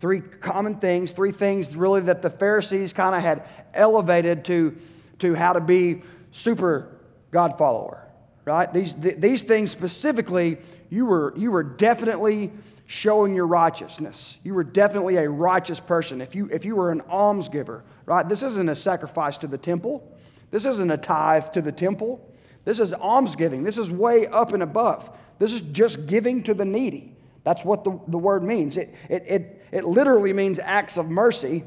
Three 0.00 0.20
common 0.20 0.74
things, 0.74 1.12
three 1.12 1.32
things 1.32 1.74
really 1.74 2.02
that 2.02 2.20
the 2.20 2.28
Pharisees 2.28 2.92
kind 2.92 3.14
of 3.14 3.22
had 3.22 3.48
elevated 3.72 4.44
to, 4.44 4.76
to 5.20 5.34
how 5.34 5.54
to 5.54 5.60
be 5.60 6.02
super 6.30 6.98
God 7.30 7.56
follower, 7.56 8.06
right? 8.44 8.70
These, 8.70 8.92
th- 8.92 9.16
these 9.16 9.40
things 9.40 9.70
specifically, 9.70 10.58
you 10.90 11.06
were, 11.06 11.32
you 11.34 11.50
were 11.50 11.62
definitely 11.62 12.52
showing 12.84 13.34
your 13.34 13.46
righteousness. 13.46 14.36
You 14.44 14.52
were 14.52 14.64
definitely 14.64 15.16
a 15.16 15.30
righteous 15.30 15.80
person. 15.80 16.20
If 16.20 16.34
you, 16.34 16.50
if 16.52 16.66
you 16.66 16.76
were 16.76 16.90
an 16.90 17.00
almsgiver, 17.10 17.80
right? 18.04 18.28
This 18.28 18.42
isn't 18.42 18.68
a 18.68 18.76
sacrifice 18.76 19.38
to 19.38 19.46
the 19.46 19.56
temple. 19.56 20.06
This 20.50 20.66
isn't 20.66 20.90
a 20.90 20.98
tithe 20.98 21.50
to 21.52 21.62
the 21.62 21.72
temple. 21.72 22.20
This 22.66 22.80
is 22.80 22.92
almsgiving. 22.92 23.62
This 23.62 23.78
is 23.78 23.90
way 23.92 24.26
up 24.26 24.52
and 24.52 24.62
above. 24.62 25.16
This 25.38 25.52
is 25.52 25.60
just 25.62 26.06
giving 26.06 26.42
to 26.42 26.52
the 26.52 26.64
needy. 26.64 27.16
That's 27.44 27.64
what 27.64 27.84
the, 27.84 27.98
the 28.08 28.18
word 28.18 28.42
means. 28.42 28.76
It, 28.76 28.92
it, 29.08 29.24
it, 29.26 29.66
it 29.70 29.84
literally 29.84 30.32
means 30.32 30.58
acts 30.58 30.96
of 30.96 31.08
mercy, 31.08 31.62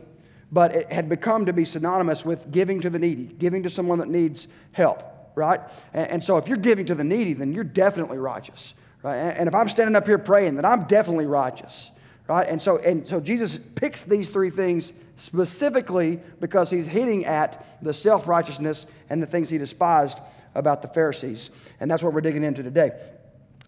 but 0.52 0.76
it 0.76 0.92
had 0.92 1.08
become 1.08 1.46
to 1.46 1.54
be 1.54 1.64
synonymous 1.64 2.26
with 2.26 2.52
giving 2.52 2.82
to 2.82 2.90
the 2.90 3.00
needy, 3.00 3.34
giving 3.40 3.64
to 3.64 3.70
someone 3.70 3.98
that 4.00 4.10
needs 4.10 4.50
help, 4.74 5.32
right? 5.36 5.62
And, 5.94 6.12
and 6.12 6.24
so 6.24 6.36
if 6.36 6.50
you're 6.50 6.58
giving 6.58 6.86
to 6.88 6.96
the 6.96 7.04
needy, 7.06 7.32
then 7.32 7.54
you're 7.54 7.64
definitely 7.64 8.18
righteous, 8.18 8.74
right? 9.02 9.16
And, 9.16 9.38
and 9.38 9.48
if 9.48 9.56
I'm 9.56 9.70
standing 9.70 9.96
up 9.96 10.06
here 10.06 10.18
praying, 10.18 10.56
then 10.56 10.66
I'm 10.66 10.84
definitely 10.84 11.28
righteous, 11.28 11.92
right? 12.28 12.50
And 12.50 12.62
so, 12.62 12.78
and 12.80 13.08
so 13.08 13.22
Jesus 13.22 13.58
picks 13.76 14.04
these 14.04 14.30
three 14.30 14.50
things 14.50 14.92
specifically 15.20 16.20
because 16.40 16.70
he's 16.70 16.88
hitting 16.88 17.26
at 17.26 17.66
the 17.82 17.94
self 17.94 18.28
righteousness 18.28 18.86
and 19.10 19.22
the 19.22 19.28
things 19.28 19.50
he 19.50 19.58
despised 19.58 20.20
about 20.56 20.82
the 20.82 20.88
Pharisees. 20.88 21.50
And 21.80 21.92
that's 21.92 22.02
what 22.02 22.14
we're 22.14 22.22
digging 22.22 22.44
into 22.44 22.64
today. 22.64 22.92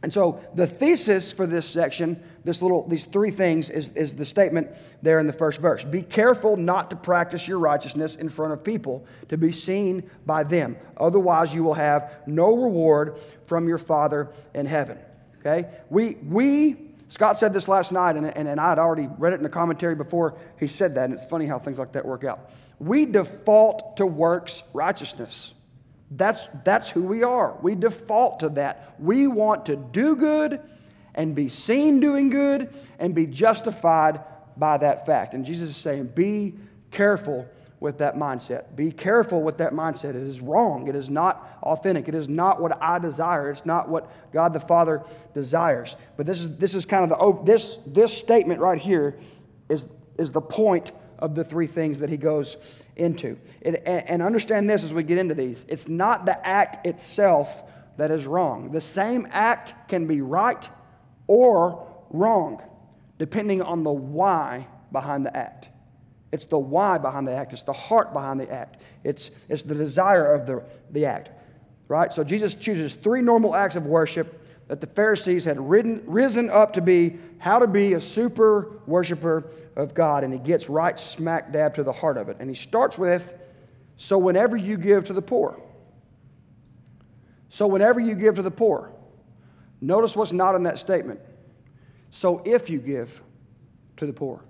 And 0.03 0.11
so 0.11 0.41
the 0.55 0.65
thesis 0.65 1.31
for 1.31 1.45
this 1.45 1.67
section, 1.67 2.21
this 2.43 2.61
little, 2.63 2.87
these 2.87 3.03
three 3.03 3.29
things, 3.29 3.69
is, 3.69 3.89
is 3.91 4.15
the 4.15 4.25
statement 4.25 4.69
there 5.03 5.19
in 5.19 5.27
the 5.27 5.33
first 5.33 5.61
verse. 5.61 5.83
Be 5.83 6.01
careful 6.01 6.57
not 6.57 6.89
to 6.89 6.95
practice 6.95 7.47
your 7.47 7.59
righteousness 7.59 8.15
in 8.15 8.27
front 8.27 8.53
of 8.53 8.63
people 8.63 9.05
to 9.29 9.37
be 9.37 9.51
seen 9.51 10.09
by 10.25 10.43
them. 10.43 10.75
Otherwise, 10.97 11.53
you 11.53 11.63
will 11.63 11.75
have 11.75 12.15
no 12.25 12.55
reward 12.55 13.19
from 13.45 13.67
your 13.67 13.77
Father 13.77 14.31
in 14.55 14.65
heaven. 14.65 14.97
Okay? 15.39 15.69
We, 15.91 16.15
we 16.27 16.90
Scott 17.11 17.35
said 17.35 17.53
this 17.53 17.67
last 17.67 17.91
night, 17.91 18.15
and, 18.15 18.25
and, 18.25 18.47
and 18.47 18.57
I 18.57 18.69
had 18.69 18.79
already 18.79 19.09
read 19.17 19.33
it 19.33 19.35
in 19.35 19.43
the 19.43 19.49
commentary 19.49 19.95
before 19.95 20.37
he 20.57 20.65
said 20.65 20.95
that, 20.95 21.03
and 21.03 21.13
it's 21.13 21.25
funny 21.25 21.45
how 21.45 21.59
things 21.59 21.77
like 21.77 21.91
that 21.91 22.05
work 22.05 22.23
out. 22.23 22.51
We 22.79 23.05
default 23.05 23.97
to 23.97 24.05
works 24.05 24.63
righteousness. 24.71 25.51
That's, 26.11 26.47
that's 26.63 26.87
who 26.87 27.03
we 27.03 27.21
are. 27.23 27.57
We 27.61 27.75
default 27.75 28.39
to 28.39 28.49
that. 28.51 28.95
We 28.97 29.27
want 29.27 29.65
to 29.65 29.75
do 29.75 30.15
good 30.15 30.61
and 31.13 31.35
be 31.35 31.49
seen 31.49 31.99
doing 31.99 32.29
good 32.29 32.73
and 32.97 33.13
be 33.13 33.25
justified 33.25 34.21
by 34.55 34.77
that 34.77 35.05
fact. 35.05 35.33
And 35.33 35.43
Jesus 35.43 35.69
is 35.71 35.75
saying, 35.75 36.11
be 36.15 36.55
careful 36.91 37.45
with 37.81 37.97
that 37.97 38.15
mindset. 38.15 38.75
Be 38.75 38.91
careful 38.91 39.41
with 39.41 39.57
that 39.57 39.73
mindset. 39.73 40.11
It 40.11 40.17
is 40.17 40.39
wrong. 40.39 40.87
It 40.87 40.95
is 40.95 41.09
not 41.09 41.57
authentic. 41.63 42.07
It 42.07 42.13
is 42.13 42.29
not 42.29 42.61
what 42.61 42.81
I 42.81 42.99
desire. 42.99 43.49
It's 43.49 43.65
not 43.65 43.89
what 43.89 44.31
God 44.31 44.53
the 44.53 44.59
Father 44.59 45.03
desires. 45.33 45.97
But 46.15 46.27
this 46.27 46.39
is, 46.39 46.55
this 46.57 46.75
is 46.75 46.85
kind 46.85 47.11
of 47.11 47.17
the, 47.17 47.43
this, 47.43 47.79
this 47.87 48.15
statement 48.15 48.61
right 48.61 48.79
here 48.79 49.19
is, 49.67 49.87
is 50.19 50.31
the 50.31 50.41
point 50.41 50.91
of 51.17 51.33
the 51.33 51.43
three 51.43 51.65
things 51.65 51.99
that 51.99 52.09
he 52.09 52.17
goes 52.17 52.55
into. 52.97 53.37
It, 53.61 53.81
and 53.85 54.21
understand 54.21 54.69
this 54.69 54.83
as 54.83 54.93
we 54.93 55.01
get 55.03 55.17
into 55.17 55.33
these 55.33 55.65
it's 55.67 55.87
not 55.87 56.25
the 56.25 56.47
act 56.47 56.85
itself 56.85 57.63
that 57.97 58.11
is 58.11 58.27
wrong. 58.27 58.71
The 58.71 58.81
same 58.81 59.27
act 59.31 59.89
can 59.89 60.05
be 60.05 60.21
right 60.21 60.69
or 61.25 61.87
wrong, 62.11 62.61
depending 63.17 63.63
on 63.63 63.83
the 63.83 63.91
why 63.91 64.67
behind 64.91 65.25
the 65.25 65.35
act. 65.35 65.69
It's 66.31 66.45
the 66.45 66.57
why 66.57 66.97
behind 66.97 67.27
the 67.27 67.33
act, 67.33 67.53
it's 67.53 67.63
the 67.63 67.73
heart 67.73 68.13
behind 68.13 68.39
the 68.39 68.49
act, 68.49 68.81
it's, 69.03 69.31
it's 69.49 69.63
the 69.63 69.75
desire 69.75 70.33
of 70.33 70.45
the, 70.45 70.63
the 70.91 71.05
act. 71.05 71.31
Right? 71.87 72.13
So 72.13 72.23
Jesus 72.23 72.55
chooses 72.55 72.95
three 72.95 73.21
normal 73.21 73.53
acts 73.53 73.75
of 73.75 73.85
worship 73.85 74.47
that 74.69 74.79
the 74.79 74.87
Pharisees 74.87 75.43
had 75.43 75.59
ridden, 75.59 76.01
risen 76.05 76.49
up 76.49 76.71
to 76.73 76.81
be 76.81 77.17
how 77.39 77.59
to 77.59 77.67
be 77.67 77.93
a 77.93 77.99
super 77.99 78.79
worshiper 78.85 79.51
of 79.75 79.93
God, 79.93 80.23
and 80.23 80.31
he 80.31 80.39
gets 80.39 80.69
right 80.69 80.97
smack 80.97 81.51
dab 81.51 81.73
to 81.75 81.83
the 81.83 81.91
heart 81.91 82.15
of 82.15 82.29
it. 82.29 82.37
And 82.39 82.49
he 82.49 82.55
starts 82.55 82.97
with, 82.97 83.33
So 83.97 84.17
whenever 84.17 84.55
you 84.55 84.77
give 84.77 85.03
to 85.07 85.13
the 85.13 85.21
poor. 85.21 85.59
So 87.49 87.67
whenever 87.67 87.99
you 87.99 88.15
give 88.15 88.35
to 88.35 88.41
the 88.41 88.51
poor. 88.51 88.93
Notice 89.81 90.15
what's 90.15 90.31
not 90.31 90.55
in 90.55 90.63
that 90.63 90.79
statement. 90.79 91.19
So 92.11 92.41
if 92.45 92.69
you 92.69 92.79
give 92.79 93.21
to 93.97 94.05
the 94.05 94.13
poor. 94.13 94.41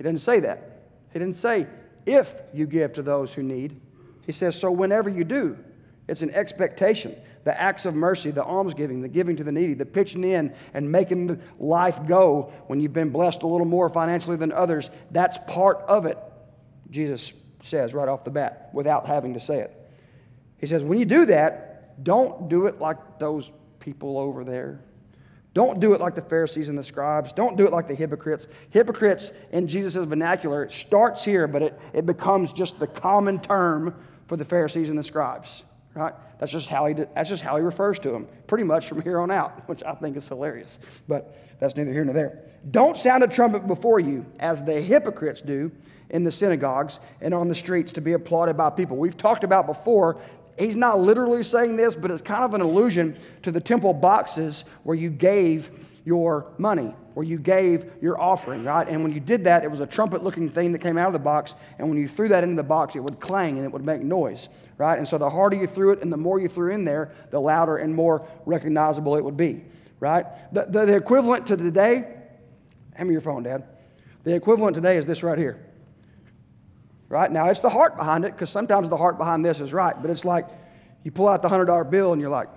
He 0.00 0.04
didn't 0.04 0.22
say 0.22 0.40
that. 0.40 0.86
He 1.12 1.18
didn't 1.18 1.36
say 1.36 1.66
if 2.06 2.32
you 2.54 2.66
give 2.66 2.94
to 2.94 3.02
those 3.02 3.34
who 3.34 3.42
need. 3.42 3.78
He 4.24 4.32
says, 4.32 4.58
so 4.58 4.70
whenever 4.70 5.10
you 5.10 5.24
do. 5.24 5.58
It's 6.08 6.22
an 6.22 6.30
expectation 6.30 7.14
the 7.44 7.60
acts 7.60 7.84
of 7.84 7.94
mercy, 7.94 8.30
the 8.30 8.42
almsgiving, 8.42 9.02
the 9.02 9.08
giving 9.08 9.36
to 9.36 9.44
the 9.44 9.52
needy, 9.52 9.74
the 9.74 9.84
pitching 9.84 10.24
in 10.24 10.54
and 10.72 10.90
making 10.90 11.38
life 11.58 12.06
go 12.06 12.50
when 12.66 12.80
you've 12.80 12.94
been 12.94 13.10
blessed 13.10 13.42
a 13.42 13.46
little 13.46 13.66
more 13.66 13.90
financially 13.90 14.38
than 14.38 14.52
others, 14.52 14.88
that's 15.10 15.38
part 15.46 15.78
of 15.86 16.06
it, 16.06 16.16
Jesus 16.88 17.34
says 17.62 17.92
right 17.92 18.08
off 18.08 18.24
the 18.24 18.30
bat 18.30 18.70
without 18.72 19.06
having 19.06 19.34
to 19.34 19.40
say 19.40 19.60
it. 19.60 19.92
He 20.56 20.66
says, 20.66 20.82
when 20.82 20.98
you 20.98 21.04
do 21.04 21.26
that, 21.26 22.02
don't 22.02 22.48
do 22.48 22.66
it 22.66 22.80
like 22.80 23.18
those 23.18 23.52
people 23.80 24.16
over 24.18 24.44
there. 24.44 24.80
Don't 25.52 25.80
do 25.80 25.94
it 25.94 26.00
like 26.00 26.14
the 26.14 26.22
Pharisees 26.22 26.68
and 26.68 26.78
the 26.78 26.82
scribes. 26.84 27.32
Don't 27.32 27.56
do 27.56 27.66
it 27.66 27.72
like 27.72 27.88
the 27.88 27.94
hypocrites. 27.94 28.46
Hypocrites, 28.70 29.32
in 29.52 29.66
Jesus' 29.66 30.06
vernacular, 30.06 30.62
it 30.62 30.72
starts 30.72 31.24
here, 31.24 31.48
but 31.48 31.62
it, 31.62 31.80
it 31.92 32.06
becomes 32.06 32.52
just 32.52 32.78
the 32.78 32.86
common 32.86 33.40
term 33.40 33.94
for 34.26 34.36
the 34.36 34.44
Pharisees 34.44 34.90
and 34.90 34.98
the 34.98 35.02
scribes 35.02 35.64
right? 35.94 36.14
That's 36.38 36.52
just 36.52 36.68
how 36.68 36.86
he 36.86 36.94
that's 36.94 37.28
just 37.28 37.42
how 37.42 37.56
he 37.56 37.62
refers 37.62 37.98
to 38.00 38.10
them, 38.10 38.26
pretty 38.46 38.64
much 38.64 38.88
from 38.88 39.02
here 39.02 39.20
on 39.20 39.30
out, 39.30 39.62
which 39.68 39.82
I 39.82 39.94
think 39.94 40.16
is 40.16 40.26
hilarious. 40.28 40.78
But 41.08 41.36
that's 41.58 41.76
neither 41.76 41.92
here 41.92 42.04
nor 42.04 42.14
there. 42.14 42.44
Don't 42.70 42.96
sound 42.96 43.24
a 43.24 43.28
trumpet 43.28 43.66
before 43.66 44.00
you, 44.00 44.24
as 44.38 44.62
the 44.62 44.80
hypocrites 44.80 45.40
do 45.40 45.70
in 46.10 46.24
the 46.24 46.32
synagogues 46.32 47.00
and 47.20 47.32
on 47.32 47.48
the 47.48 47.54
streets 47.54 47.92
to 47.92 48.00
be 48.00 48.14
applauded 48.14 48.56
by 48.56 48.70
people. 48.70 48.96
We've 48.96 49.16
talked 49.16 49.44
about 49.44 49.66
before. 49.66 50.20
He's 50.60 50.76
not 50.76 51.00
literally 51.00 51.42
saying 51.42 51.76
this, 51.76 51.94
but 51.94 52.10
it's 52.10 52.22
kind 52.22 52.44
of 52.44 52.54
an 52.54 52.60
allusion 52.60 53.18
to 53.42 53.50
the 53.50 53.60
temple 53.60 53.92
boxes 53.92 54.64
where 54.84 54.96
you 54.96 55.10
gave 55.10 55.70
your 56.04 56.52
money 56.58 56.94
where 57.14 57.26
you 57.26 57.38
gave 57.38 57.90
your 58.00 58.20
offering, 58.20 58.64
right? 58.64 58.88
And 58.88 59.02
when 59.02 59.12
you 59.12 59.20
did 59.20 59.44
that, 59.44 59.64
it 59.64 59.70
was 59.70 59.80
a 59.80 59.86
trumpet 59.86 60.22
looking 60.22 60.48
thing 60.48 60.72
that 60.72 60.78
came 60.78 60.96
out 60.96 61.08
of 61.08 61.12
the 61.12 61.18
box. 61.18 61.54
And 61.78 61.88
when 61.88 61.98
you 61.98 62.06
threw 62.06 62.28
that 62.28 62.44
into 62.44 62.56
the 62.56 62.62
box, 62.62 62.96
it 62.96 63.00
would 63.00 63.20
clang 63.20 63.56
and 63.56 63.64
it 63.66 63.72
would 63.72 63.84
make 63.84 64.00
noise, 64.00 64.48
right? 64.78 64.96
And 64.96 65.06
so 65.06 65.18
the 65.18 65.28
harder 65.28 65.56
you 65.56 65.66
threw 65.66 65.90
it 65.90 66.02
and 66.02 66.12
the 66.12 66.16
more 66.16 66.40
you 66.40 66.48
threw 66.48 66.72
in 66.72 66.84
there, 66.84 67.12
the 67.30 67.40
louder 67.40 67.78
and 67.78 67.94
more 67.94 68.26
recognizable 68.46 69.16
it 69.16 69.24
would 69.24 69.36
be, 69.36 69.64
right? 69.98 70.24
The, 70.54 70.66
the, 70.66 70.86
the 70.86 70.96
equivalent 70.96 71.46
to 71.48 71.56
today, 71.56 72.16
hand 72.94 73.08
me 73.08 73.12
your 73.12 73.20
phone, 73.20 73.42
Dad. 73.42 73.64
The 74.22 74.34
equivalent 74.34 74.74
today 74.74 74.96
is 74.96 75.06
this 75.06 75.22
right 75.22 75.38
here, 75.38 75.64
right? 77.10 77.30
Now, 77.30 77.50
it's 77.50 77.60
the 77.60 77.68
heart 77.68 77.98
behind 77.98 78.24
it 78.24 78.32
because 78.32 78.48
sometimes 78.48 78.88
the 78.88 78.96
heart 78.96 79.18
behind 79.18 79.44
this 79.44 79.60
is 79.60 79.74
right, 79.74 79.94
but 80.00 80.10
it's 80.10 80.24
like 80.24 80.46
you 81.02 81.10
pull 81.10 81.28
out 81.28 81.42
the 81.42 81.48
$100 81.48 81.90
bill 81.90 82.12
and 82.14 82.22
you're 82.22 82.30
like, 82.30 82.48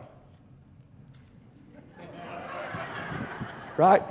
right? 3.77 4.03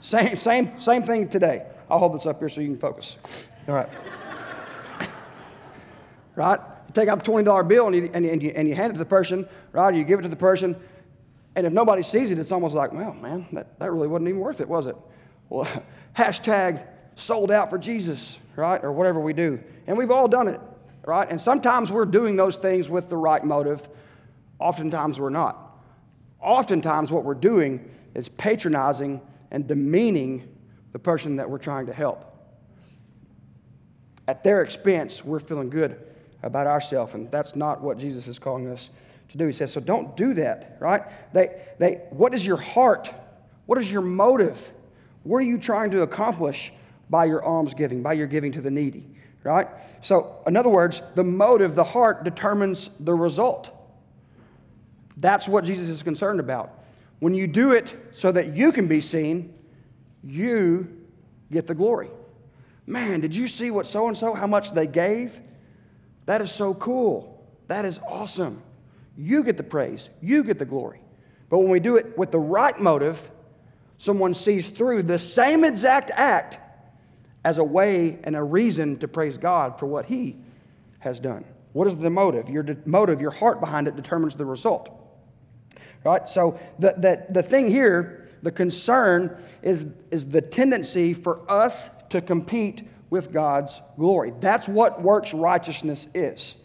Same, 0.00 0.36
same, 0.36 0.76
same 0.76 1.02
thing 1.04 1.28
today. 1.28 1.66
I'll 1.88 1.98
hold 1.98 2.14
this 2.14 2.26
up 2.26 2.40
here 2.40 2.48
so 2.48 2.62
you 2.62 2.68
can 2.68 2.78
focus. 2.78 3.18
All 3.68 3.74
right. 3.74 3.88
right? 6.34 6.60
You 6.88 6.94
take 6.94 7.08
out 7.08 7.22
the 7.22 7.30
$20 7.30 7.68
bill 7.68 7.86
and 7.86 7.94
you, 7.94 8.10
and, 8.14 8.24
and, 8.24 8.42
you, 8.42 8.52
and 8.56 8.66
you 8.66 8.74
hand 8.74 8.90
it 8.90 8.94
to 8.94 8.98
the 8.98 9.04
person, 9.04 9.46
right? 9.72 9.94
You 9.94 10.02
give 10.02 10.18
it 10.18 10.22
to 10.22 10.28
the 10.28 10.36
person, 10.36 10.76
and 11.56 11.66
if 11.66 11.74
nobody 11.74 12.02
sees 12.02 12.30
it, 12.30 12.38
it's 12.38 12.52
almost 12.52 12.74
like, 12.74 12.92
well, 12.92 13.12
man, 13.14 13.46
that, 13.52 13.78
that 13.78 13.92
really 13.92 14.08
wasn't 14.08 14.30
even 14.30 14.40
worth 14.40 14.62
it, 14.62 14.68
was 14.68 14.86
it? 14.86 14.96
Well, 15.50 15.68
hashtag 16.16 16.86
sold 17.16 17.50
out 17.50 17.70
for 17.70 17.78
Jesus, 17.78 18.38
right? 18.56 18.82
Or 18.82 18.92
whatever 18.92 19.20
we 19.20 19.32
do. 19.32 19.60
And 19.86 19.96
we've 19.96 20.10
all 20.10 20.28
done 20.28 20.48
it, 20.48 20.60
right? 21.06 21.28
And 21.28 21.40
sometimes 21.40 21.90
we're 21.90 22.06
doing 22.06 22.36
those 22.36 22.56
things 22.56 22.88
with 22.88 23.08
the 23.08 23.16
right 23.16 23.44
motive, 23.44 23.88
oftentimes 24.58 25.18
we're 25.18 25.30
not. 25.30 25.60
Oftentimes, 26.40 27.10
what 27.10 27.24
we're 27.24 27.34
doing 27.34 27.90
is 28.14 28.28
patronizing 28.28 29.20
and 29.50 29.66
demeaning 29.66 30.46
the 30.92 30.98
person 30.98 31.36
that 31.36 31.48
we're 31.48 31.58
trying 31.58 31.86
to 31.86 31.92
help. 31.92 32.30
At 34.28 34.44
their 34.44 34.62
expense, 34.62 35.24
we're 35.24 35.40
feeling 35.40 35.70
good 35.70 35.98
about 36.42 36.66
ourselves, 36.66 37.14
and 37.14 37.30
that's 37.30 37.56
not 37.56 37.80
what 37.80 37.98
Jesus 37.98 38.28
is 38.28 38.38
calling 38.38 38.68
us 38.68 38.90
to 39.30 39.38
do. 39.38 39.46
He 39.46 39.52
says, 39.52 39.72
so 39.72 39.80
don't 39.80 40.16
do 40.16 40.34
that, 40.34 40.76
right? 40.80 41.02
They, 41.32 41.62
they, 41.78 41.94
what 42.10 42.34
is 42.34 42.46
your 42.46 42.56
heart? 42.56 43.10
What 43.66 43.78
is 43.78 43.90
your 43.90 44.02
motive? 44.02 44.72
What 45.22 45.38
are 45.38 45.46
you 45.46 45.58
trying 45.58 45.90
to 45.92 46.02
accomplish 46.02 46.72
by 47.10 47.24
your 47.26 47.44
almsgiving, 47.44 48.02
by 48.02 48.14
your 48.14 48.26
giving 48.26 48.52
to 48.52 48.60
the 48.60 48.70
needy, 48.70 49.06
right? 49.42 49.68
So, 50.00 50.42
in 50.46 50.56
other 50.56 50.68
words, 50.68 51.02
the 51.14 51.24
motive, 51.24 51.74
the 51.74 51.84
heart 51.84 52.24
determines 52.24 52.90
the 53.00 53.14
result. 53.14 53.70
That's 55.16 55.46
what 55.46 55.64
Jesus 55.64 55.88
is 55.88 56.02
concerned 56.02 56.40
about. 56.40 56.84
When 57.20 57.34
you 57.34 57.46
do 57.46 57.72
it 57.72 57.94
so 58.12 58.32
that 58.32 58.54
you 58.54 58.72
can 58.72 58.88
be 58.88 59.00
seen, 59.00 59.54
you 60.22 60.88
get 61.50 61.66
the 61.66 61.74
glory. 61.74 62.10
Man, 62.86 63.20
did 63.20 63.34
you 63.34 63.48
see 63.48 63.70
what 63.70 63.86
so 63.86 64.08
and 64.08 64.16
so, 64.16 64.34
how 64.34 64.46
much 64.46 64.72
they 64.72 64.86
gave? 64.86 65.40
That 66.26 66.40
is 66.40 66.50
so 66.50 66.74
cool. 66.74 67.46
That 67.68 67.84
is 67.84 67.98
awesome. 68.06 68.62
You 69.16 69.42
get 69.44 69.56
the 69.56 69.62
praise, 69.62 70.10
you 70.20 70.42
get 70.42 70.58
the 70.58 70.64
glory. 70.64 71.00
But 71.48 71.58
when 71.58 71.68
we 71.68 71.80
do 71.80 71.96
it 71.96 72.18
with 72.18 72.32
the 72.32 72.38
right 72.38 72.78
motive, 72.80 73.30
someone 73.98 74.34
sees 74.34 74.68
through 74.68 75.04
the 75.04 75.18
same 75.18 75.64
exact 75.64 76.10
act 76.12 76.58
as 77.44 77.58
a 77.58 77.64
way 77.64 78.18
and 78.24 78.34
a 78.34 78.42
reason 78.42 78.98
to 78.98 79.08
praise 79.08 79.36
God 79.36 79.78
for 79.78 79.86
what 79.86 80.06
He 80.06 80.36
has 81.00 81.20
done. 81.20 81.44
What 81.72 81.86
is 81.86 81.96
the 81.96 82.10
motive? 82.10 82.48
Your 82.48 82.62
de- 82.62 82.76
motive, 82.86 83.20
your 83.20 83.30
heart 83.30 83.60
behind 83.60 83.86
it 83.86 83.96
determines 83.96 84.36
the 84.36 84.44
result. 84.44 84.88
Right? 86.04 86.28
So 86.28 86.58
the, 86.78 86.94
the, 86.96 87.26
the 87.30 87.42
thing 87.42 87.68
here, 87.68 88.28
the 88.42 88.52
concern 88.52 89.36
is, 89.62 89.86
is 90.10 90.26
the 90.26 90.40
tendency 90.40 91.14
for 91.14 91.50
us 91.50 91.90
to 92.10 92.20
compete 92.20 92.82
with 93.10 93.32
God's 93.32 93.80
glory. 93.96 94.32
That's 94.40 94.68
what 94.68 95.02
works 95.02 95.34
righteousness 95.34 96.08
is. 96.14 96.56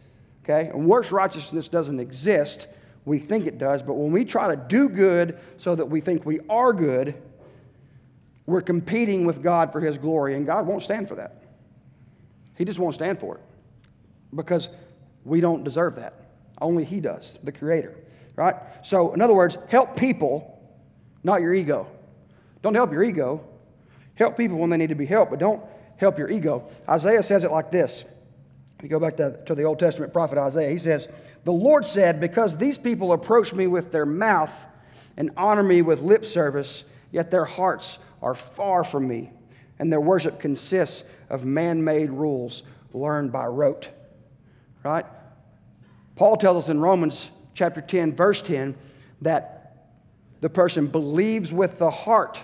Okay? 0.43 0.69
And 0.69 0.87
works 0.87 1.11
righteousness 1.11 1.69
doesn't 1.69 1.99
exist. 1.99 2.67
We 3.05 3.19
think 3.19 3.45
it 3.45 3.57
does, 3.57 3.81
but 3.81 3.93
when 3.93 4.11
we 4.11 4.25
try 4.25 4.53
to 4.53 4.61
do 4.61 4.89
good 4.89 5.39
so 5.57 5.75
that 5.75 5.85
we 5.85 6.01
think 6.01 6.25
we 6.25 6.39
are 6.49 6.73
good, 6.73 7.15
we're 8.49 8.61
competing 8.61 9.25
with 9.25 9.43
God 9.43 9.71
for 9.71 9.79
His 9.79 9.97
glory, 9.97 10.35
and 10.35 10.45
God 10.45 10.65
won't 10.65 10.81
stand 10.81 11.07
for 11.07 11.15
that. 11.15 11.43
He 12.55 12.65
just 12.65 12.79
won't 12.79 12.95
stand 12.95 13.19
for 13.19 13.35
it 13.35 13.41
because 14.35 14.69
we 15.23 15.39
don't 15.39 15.63
deserve 15.63 15.95
that. 15.95 16.15
Only 16.59 16.83
He 16.83 16.99
does, 16.99 17.37
the 17.43 17.51
Creator. 17.51 17.95
Right? 18.35 18.55
So, 18.81 19.13
in 19.13 19.21
other 19.21 19.33
words, 19.33 19.57
help 19.67 19.95
people, 19.95 20.59
not 21.23 21.41
your 21.41 21.53
ego. 21.53 21.87
Don't 22.61 22.73
help 22.73 22.91
your 22.91 23.03
ego. 23.03 23.45
Help 24.15 24.35
people 24.35 24.57
when 24.57 24.69
they 24.69 24.77
need 24.77 24.89
to 24.89 24.95
be 24.95 25.05
helped, 25.05 25.31
but 25.31 25.39
don't 25.39 25.63
help 25.97 26.17
your 26.17 26.29
ego. 26.29 26.69
Isaiah 26.87 27.23
says 27.23 27.43
it 27.43 27.51
like 27.51 27.71
this. 27.71 28.03
If 28.77 28.83
you 28.83 28.89
go 28.89 28.99
back 28.99 29.17
to, 29.17 29.37
to 29.45 29.55
the 29.55 29.63
Old 29.63 29.77
Testament 29.77 30.11
prophet 30.11 30.37
Isaiah, 30.37 30.69
he 30.69 30.77
says, 30.77 31.07
The 31.43 31.51
Lord 31.51 31.85
said, 31.85 32.19
Because 32.19 32.57
these 32.57 32.77
people 32.77 33.13
approach 33.13 33.53
me 33.53 33.67
with 33.67 33.91
their 33.91 34.05
mouth 34.05 34.53
and 35.17 35.31
honor 35.37 35.63
me 35.63 35.81
with 35.81 36.01
lip 36.01 36.25
service, 36.25 36.83
yet 37.11 37.29
their 37.29 37.45
hearts 37.45 37.99
are 38.21 38.33
far 38.33 38.83
from 38.83 39.07
me, 39.07 39.31
and 39.79 39.91
their 39.91 40.01
worship 40.01 40.39
consists 40.39 41.03
of 41.29 41.45
man 41.45 41.83
made 41.83 42.09
rules 42.09 42.63
learned 42.93 43.31
by 43.31 43.45
rote. 43.45 43.89
Right? 44.83 45.05
Paul 46.15 46.37
tells 46.37 46.65
us 46.65 46.69
in 46.69 46.79
Romans 46.79 47.29
chapter 47.53 47.81
10, 47.81 48.15
verse 48.15 48.41
10, 48.41 48.75
that 49.21 49.87
the 50.41 50.49
person 50.49 50.87
believes 50.87 51.51
with 51.51 51.79
the 51.79 51.89
heart, 51.89 52.41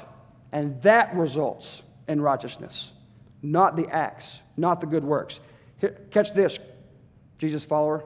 and 0.52 0.82
that 0.82 1.16
results 1.16 1.84
in 2.08 2.22
righteousness, 2.22 2.92
not 3.42 3.76
the 3.76 3.88
acts, 3.90 4.40
not 4.58 4.82
the 4.82 4.88
good 4.88 5.04
works. 5.04 5.40
Here, 5.80 5.98
catch 6.12 6.34
this, 6.34 6.60
Jesus 7.38 7.66
follower. 7.66 8.06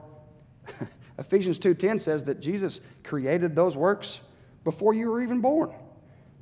Ephesians 1.20 1.60
2:10 1.60 2.00
says 2.00 2.24
that 2.26 2.40
Jesus 2.40 2.80
created 3.04 3.56
those 3.56 3.76
works 3.76 4.22
before 4.64 4.94
you 4.94 5.10
were 5.10 5.22
even 5.22 5.42
born. 5.42 5.74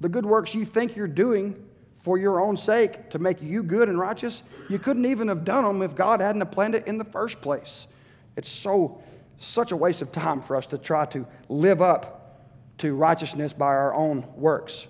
The 0.02 0.10
good 0.10 0.26
works 0.26 0.54
you 0.54 0.66
think 0.66 0.96
you're 0.96 1.08
doing 1.08 1.64
for 2.00 2.18
your 2.18 2.40
own 2.40 2.56
sake 2.56 3.10
to 3.10 3.20
make 3.20 3.42
you 3.42 3.64
good 3.64 3.90
and 3.90 4.00
righteous, 4.00 4.44
you 4.70 4.80
couldn't 4.80 5.06
even 5.06 5.28
have 5.28 5.44
done 5.44 5.64
them 5.64 5.82
if 5.82 5.96
God 5.96 6.22
hadn't 6.22 6.46
planned 6.52 6.76
it 6.76 6.88
in 6.88 6.98
the 6.98 7.04
first 7.04 7.42
place. 7.42 7.88
It's 8.36 8.50
so 8.50 9.02
such 9.40 9.72
a 9.72 9.76
waste 9.76 10.02
of 10.02 10.12
time 10.12 10.42
for 10.42 10.56
us 10.56 10.66
to 10.68 10.78
try 10.78 11.06
to 11.06 11.26
live 11.50 11.82
up 11.82 12.48
to 12.80 12.96
righteousness 12.96 13.54
by 13.54 13.68
our 13.68 13.94
own 13.94 14.26
works. 14.36 14.88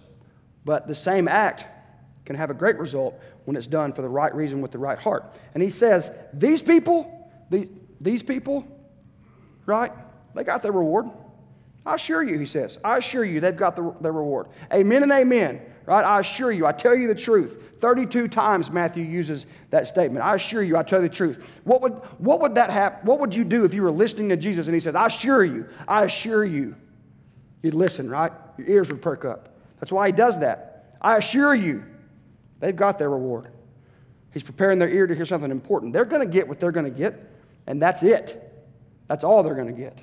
But 0.66 0.88
the 0.88 0.96
same 0.96 1.28
act 1.28 1.66
can 2.26 2.36
have 2.36 2.50
a 2.50 2.54
great 2.54 2.78
result 2.78 3.20
when 3.46 3.56
it's 3.56 3.68
done 3.68 3.94
for 3.94 4.02
the 4.02 4.10
right 4.10 4.36
reason 4.36 4.62
with 4.62 4.72
the 4.72 4.78
right 4.78 5.00
heart. 5.00 5.38
And 5.54 5.64
he 5.64 5.70
says, 5.70 6.12
These 6.34 6.62
people, 6.62 7.32
these 8.02 8.22
people, 8.22 8.68
right, 9.66 9.92
they 10.36 10.44
got 10.44 10.62
their 10.62 10.74
reward. 10.74 11.08
I 11.88 11.96
assure 11.96 12.22
you, 12.22 12.38
he 12.38 12.46
says, 12.46 12.78
I 12.84 12.98
assure 12.98 13.24
you 13.24 13.40
they've 13.40 13.56
got 13.56 13.76
the, 13.76 13.96
their 14.02 14.12
reward. 14.12 14.48
Amen 14.74 15.04
and 15.04 15.12
amen, 15.12 15.62
right? 15.86 16.04
I 16.04 16.20
assure 16.20 16.52
you, 16.52 16.66
I 16.66 16.74
tell 16.74 16.96
you 16.96 17.08
the 17.08 17.16
truth. 17.16 17.76
32 17.80 18.28
times 18.28 18.70
Matthew 18.70 19.06
uses 19.06 19.48
that 19.70 19.88
statement. 19.88 20.26
I 20.26 20.36
assure 20.36 20.64
you, 20.64 20.76
I 20.76 20.84
tell 20.84 21.02
you 21.02 21.08
the 21.08 21.14
truth. 21.16 21.62
What 21.64 21.82
would, 21.82 21.94
what 22.18 22.42
would 22.42 22.56
that 22.56 22.70
happen? 22.70 23.08
What 23.08 23.20
would 23.20 23.34
you 23.34 23.46
do 23.46 23.64
if 23.64 23.74
you 23.74 23.84
were 23.84 23.92
listening 23.92 24.28
to 24.30 24.38
Jesus 24.38 24.68
and 24.68 24.74
he 24.74 24.82
says, 24.82 24.96
I 24.96 25.06
assure 25.06 25.46
you, 25.46 25.68
I 25.88 26.04
assure 26.04 26.44
you? 26.44 26.76
You'd 27.62 27.74
listen, 27.74 28.10
right? 28.10 28.34
Your 28.58 28.68
ears 28.68 28.90
would 28.90 29.02
perk 29.02 29.24
up. 29.24 29.58
That's 29.80 29.92
why 29.92 30.08
he 30.08 30.12
does 30.12 30.40
that. 30.40 30.98
I 31.02 31.16
assure 31.16 31.56
you, 31.56 31.86
they've 32.60 32.76
got 32.76 33.00
their 33.00 33.10
reward. 33.10 33.48
He's 34.34 34.44
preparing 34.44 34.78
their 34.78 34.90
ear 34.90 35.08
to 35.08 35.16
hear 35.16 35.26
something 35.26 35.52
important. 35.52 35.94
They're 35.94 36.06
going 36.06 36.22
to 36.22 36.32
get 36.32 36.48
what 36.48 36.60
they're 36.60 36.72
going 36.72 36.92
to 36.92 36.98
get, 36.98 37.32
and 37.66 37.82
that's 37.82 38.04
it. 38.04 38.44
That's 39.08 39.24
all 39.24 39.42
they're 39.42 39.56
going 39.56 39.74
to 39.74 39.82
get. 39.82 39.98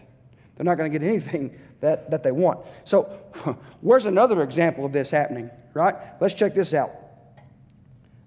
They're 0.57 0.65
not 0.65 0.77
going 0.77 0.91
to 0.91 0.99
get 0.99 1.07
anything 1.07 1.59
that, 1.85 2.11
that 2.11 2.23
they 2.23 2.33
want. 2.33 2.67
So, 2.85 3.05
where's 3.81 4.07
another 4.07 4.43
example 4.43 4.85
of 4.85 4.93
this 4.93 5.11
happening, 5.11 5.51
right? 5.73 5.95
Let's 6.21 6.35
check 6.35 6.55
this 6.55 6.75
out 6.75 6.91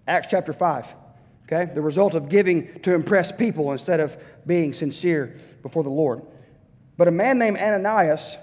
Acts 0.08 0.28
chapter 0.30 0.54
5. 0.54 0.96
Okay? 1.46 1.72
The 1.74 1.82
result 1.82 2.13
of 2.13 2.30
giving 2.30 2.80
to 2.82 2.93
impress 2.93 3.32
people 3.32 3.72
instead 3.72 4.00
of 4.00 4.17
being 4.46 4.74
sincere 4.74 5.38
before 5.62 5.84
the 5.84 5.89
Lord. 5.89 6.22
But 6.98 7.08
a 7.08 7.12
man 7.12 7.38
named 7.38 7.58
Ananias, 7.58 8.38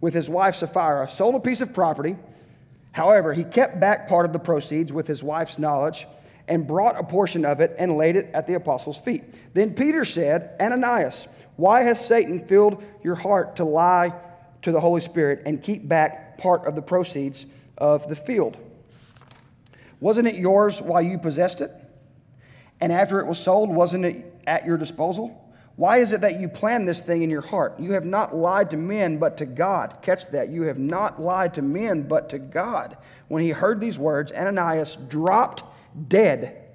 with 0.00 0.14
his 0.14 0.28
wife 0.30 0.56
Sapphira, 0.56 1.08
sold 1.08 1.34
a 1.34 1.40
piece 1.40 1.60
of 1.60 1.74
property. 1.74 2.16
However, 2.92 3.32
he 3.32 3.44
kept 3.44 3.78
back 3.78 4.08
part 4.08 4.26
of 4.26 4.32
the 4.32 4.38
proceeds 4.38 4.92
with 4.92 5.06
his 5.06 5.22
wife's 5.22 5.58
knowledge 5.58 6.06
and 6.48 6.66
brought 6.66 6.98
a 6.98 7.04
portion 7.04 7.44
of 7.44 7.60
it 7.60 7.76
and 7.78 7.96
laid 7.96 8.16
it 8.16 8.28
at 8.34 8.46
the 8.46 8.54
apostles' 8.54 8.98
feet. 8.98 9.22
Then 9.54 9.74
Peter 9.74 10.04
said, 10.04 10.56
Ananias, 10.60 11.28
why 11.56 11.82
has 11.82 12.04
Satan 12.04 12.44
filled 12.44 12.82
your 13.04 13.14
heart 13.14 13.56
to 13.56 13.64
lie 13.64 14.12
to 14.62 14.72
the 14.72 14.80
Holy 14.80 15.00
Spirit 15.00 15.42
and 15.46 15.62
keep 15.62 15.86
back 15.88 16.38
part 16.38 16.66
of 16.66 16.74
the 16.74 16.82
proceeds 16.82 17.46
of 17.78 18.08
the 18.08 18.16
field? 18.16 18.56
Wasn't 20.00 20.26
it 20.26 20.36
yours 20.36 20.80
while 20.80 21.02
you 21.02 21.18
possessed 21.18 21.60
it? 21.60 21.72
And 22.80 22.92
after 22.92 23.20
it 23.20 23.26
was 23.26 23.38
sold, 23.38 23.68
wasn't 23.68 24.06
it 24.06 24.40
at 24.46 24.64
your 24.64 24.78
disposal? 24.78 25.36
Why 25.76 25.98
is 25.98 26.12
it 26.12 26.20
that 26.22 26.40
you 26.40 26.48
plan 26.48 26.84
this 26.84 27.00
thing 27.00 27.22
in 27.22 27.30
your 27.30 27.40
heart? 27.40 27.78
You 27.78 27.92
have 27.92 28.04
not 28.04 28.36
lied 28.36 28.70
to 28.70 28.76
men, 28.76 29.18
but 29.18 29.38
to 29.38 29.46
God. 29.46 29.96
Catch 30.02 30.30
that. 30.30 30.50
You 30.50 30.62
have 30.62 30.78
not 30.78 31.20
lied 31.20 31.54
to 31.54 31.62
men, 31.62 32.02
but 32.02 32.28
to 32.30 32.38
God. 32.38 32.98
When 33.28 33.42
he 33.42 33.50
heard 33.50 33.80
these 33.80 33.98
words, 33.98 34.32
Ananias 34.32 34.96
dropped 35.08 35.64
dead, 36.08 36.68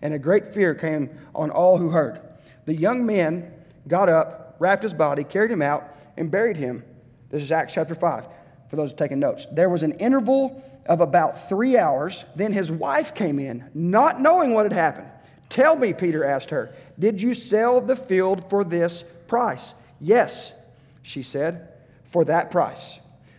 and 0.00 0.14
a 0.14 0.18
great 0.18 0.46
fear 0.46 0.74
came 0.74 1.10
on 1.34 1.50
all 1.50 1.76
who 1.76 1.90
heard. 1.90 2.20
The 2.64 2.74
young 2.74 3.04
men 3.04 3.52
got 3.88 4.08
up, 4.08 4.56
wrapped 4.58 4.82
his 4.82 4.94
body, 4.94 5.24
carried 5.24 5.50
him 5.50 5.62
out, 5.62 5.84
and 6.16 6.30
buried 6.30 6.56
him. 6.56 6.82
This 7.30 7.42
is 7.42 7.52
Acts 7.52 7.74
chapter 7.74 7.94
5, 7.94 8.28
for 8.68 8.76
those 8.76 8.92
taking 8.92 9.18
notes. 9.18 9.46
There 9.50 9.68
was 9.68 9.82
an 9.82 9.92
interval 9.92 10.62
of 10.86 11.00
about 11.00 11.48
three 11.48 11.76
hours. 11.76 12.24
Then 12.36 12.52
his 12.52 12.70
wife 12.70 13.14
came 13.14 13.38
in, 13.38 13.68
not 13.74 14.20
knowing 14.20 14.54
what 14.54 14.66
had 14.66 14.72
happened. 14.72 15.08
Tell 15.48 15.76
me, 15.76 15.92
Peter 15.92 16.24
asked 16.24 16.50
her, 16.50 16.74
did 16.98 17.20
you 17.20 17.34
sell 17.34 17.80
the 17.80 17.96
field 17.96 18.48
for 18.50 18.64
this 18.64 19.04
price? 19.28 19.74
Yes, 20.00 20.52
she 21.02 21.22
said, 21.22 21.68
for 22.04 22.24
that 22.24 22.50
price. 22.50 22.98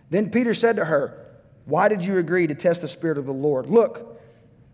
Then 0.09 0.29
Peter 0.29 0.53
said 0.53 0.77
to 0.77 0.85
her, 0.85 1.25
Why 1.65 1.87
did 1.87 2.03
you 2.03 2.17
agree 2.17 2.47
to 2.47 2.55
test 2.55 2.81
the 2.81 2.87
Spirit 2.87 3.17
of 3.17 3.25
the 3.25 3.33
Lord? 3.33 3.67
Look, 3.67 4.21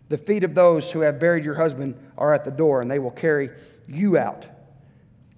the 0.08 0.18
feet 0.18 0.44
of 0.44 0.54
those 0.54 0.90
who 0.90 1.00
have 1.00 1.18
buried 1.18 1.44
your 1.44 1.54
husband 1.54 1.96
are 2.16 2.32
at 2.32 2.44
the 2.44 2.50
door, 2.50 2.80
and 2.80 2.90
they 2.90 2.98
will 2.98 3.10
carry 3.10 3.50
you 3.88 4.16
out. 4.16 4.46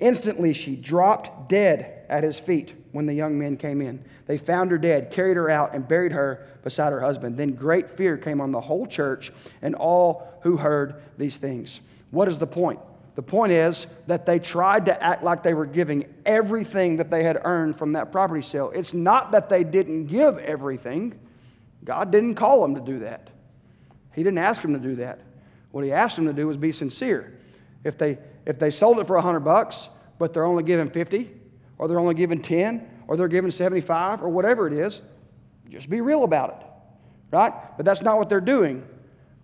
Instantly, 0.00 0.52
she 0.52 0.76
dropped 0.76 1.48
dead 1.48 2.04
at 2.08 2.24
his 2.24 2.38
feet 2.38 2.74
when 2.96 3.06
the 3.06 3.14
young 3.14 3.38
men 3.38 3.56
came 3.56 3.80
in. 3.80 4.02
They 4.26 4.38
found 4.38 4.72
her 4.72 4.78
dead, 4.78 5.12
carried 5.12 5.36
her 5.36 5.48
out, 5.48 5.74
and 5.74 5.86
buried 5.86 6.12
her 6.12 6.46
beside 6.64 6.92
her 6.92 7.00
husband. 7.00 7.36
Then 7.36 7.52
great 7.52 7.88
fear 7.88 8.16
came 8.16 8.40
on 8.40 8.50
the 8.50 8.60
whole 8.60 8.86
church 8.86 9.32
and 9.62 9.76
all 9.76 10.26
who 10.40 10.56
heard 10.56 11.02
these 11.16 11.36
things. 11.36 11.80
What 12.10 12.26
is 12.26 12.38
the 12.38 12.46
point? 12.46 12.80
The 13.14 13.22
point 13.22 13.52
is 13.52 13.86
that 14.08 14.26
they 14.26 14.38
tried 14.38 14.86
to 14.86 15.02
act 15.02 15.22
like 15.22 15.42
they 15.42 15.54
were 15.54 15.66
giving 15.66 16.12
everything 16.26 16.96
that 16.96 17.10
they 17.10 17.22
had 17.22 17.40
earned 17.44 17.76
from 17.76 17.92
that 17.92 18.12
property 18.12 18.42
sale. 18.42 18.72
It's 18.74 18.92
not 18.92 19.32
that 19.32 19.48
they 19.48 19.64
didn't 19.64 20.06
give 20.06 20.38
everything, 20.38 21.18
God 21.84 22.10
didn't 22.10 22.34
call 22.34 22.62
them 22.62 22.74
to 22.74 22.80
do 22.80 22.98
that. 23.00 23.30
He 24.12 24.22
didn't 24.22 24.38
ask 24.38 24.60
them 24.60 24.72
to 24.72 24.80
do 24.80 24.96
that. 24.96 25.20
What 25.70 25.84
he 25.84 25.92
asked 25.92 26.16
them 26.16 26.26
to 26.26 26.32
do 26.32 26.46
was 26.46 26.56
be 26.56 26.72
sincere. 26.72 27.38
If 27.84 27.96
they, 27.96 28.18
if 28.44 28.58
they 28.58 28.70
sold 28.70 28.98
it 28.98 29.06
for 29.06 29.14
100 29.14 29.40
bucks, 29.40 29.88
but 30.18 30.34
they're 30.34 30.44
only 30.44 30.64
giving 30.64 30.90
50, 30.90 31.30
or 31.78 31.88
they're 31.88 32.00
only 32.00 32.14
given 32.14 32.40
10, 32.40 32.88
or 33.08 33.16
they're 33.16 33.28
given 33.28 33.50
75, 33.50 34.22
or 34.22 34.28
whatever 34.28 34.66
it 34.66 34.72
is, 34.72 35.02
just 35.68 35.90
be 35.90 36.00
real 36.00 36.24
about 36.24 36.50
it. 36.50 36.66
Right? 37.34 37.52
But 37.76 37.84
that's 37.84 38.02
not 38.02 38.18
what 38.18 38.28
they're 38.28 38.40
doing. 38.40 38.86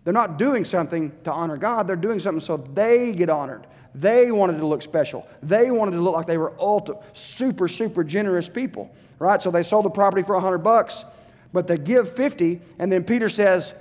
They're 0.05 0.13
not 0.13 0.39
doing 0.39 0.65
something 0.65 1.13
to 1.25 1.33
honor 1.33 1.57
God, 1.57 1.87
they're 1.87 1.97
doing 1.97 2.21
something 2.21 2.41
so 2.41 2.57
they 2.57 3.13
get 3.13 3.29
honored. 3.29 3.67
They 3.95 4.33
wanted 4.33 4.59
to 4.59 4.67
look 4.67 4.81
special. 4.81 5.29
They 5.43 5.71
wanted 5.71 5.93
to 5.93 6.01
look 6.01 6.15
like 6.15 6.27
they 6.27 6.39
were 6.39 6.55
ultra, 6.59 6.97
super, 7.13 7.69
super 7.69 8.03
generous 8.03 8.49
people, 8.49 8.91
right? 9.19 9.41
So 9.41 9.51
they 9.51 9.63
sold 9.63 9.85
the 9.85 9.91
property 9.91 10.23
for 10.23 10.33
100 10.33 10.59
bucks, 10.59 11.05
but 11.53 11.67
they 11.67 11.77
give 11.77 12.15
50, 12.15 12.61
and 12.79 12.91
then 12.91 13.05
Peter 13.05 13.29
says, 13.29 13.75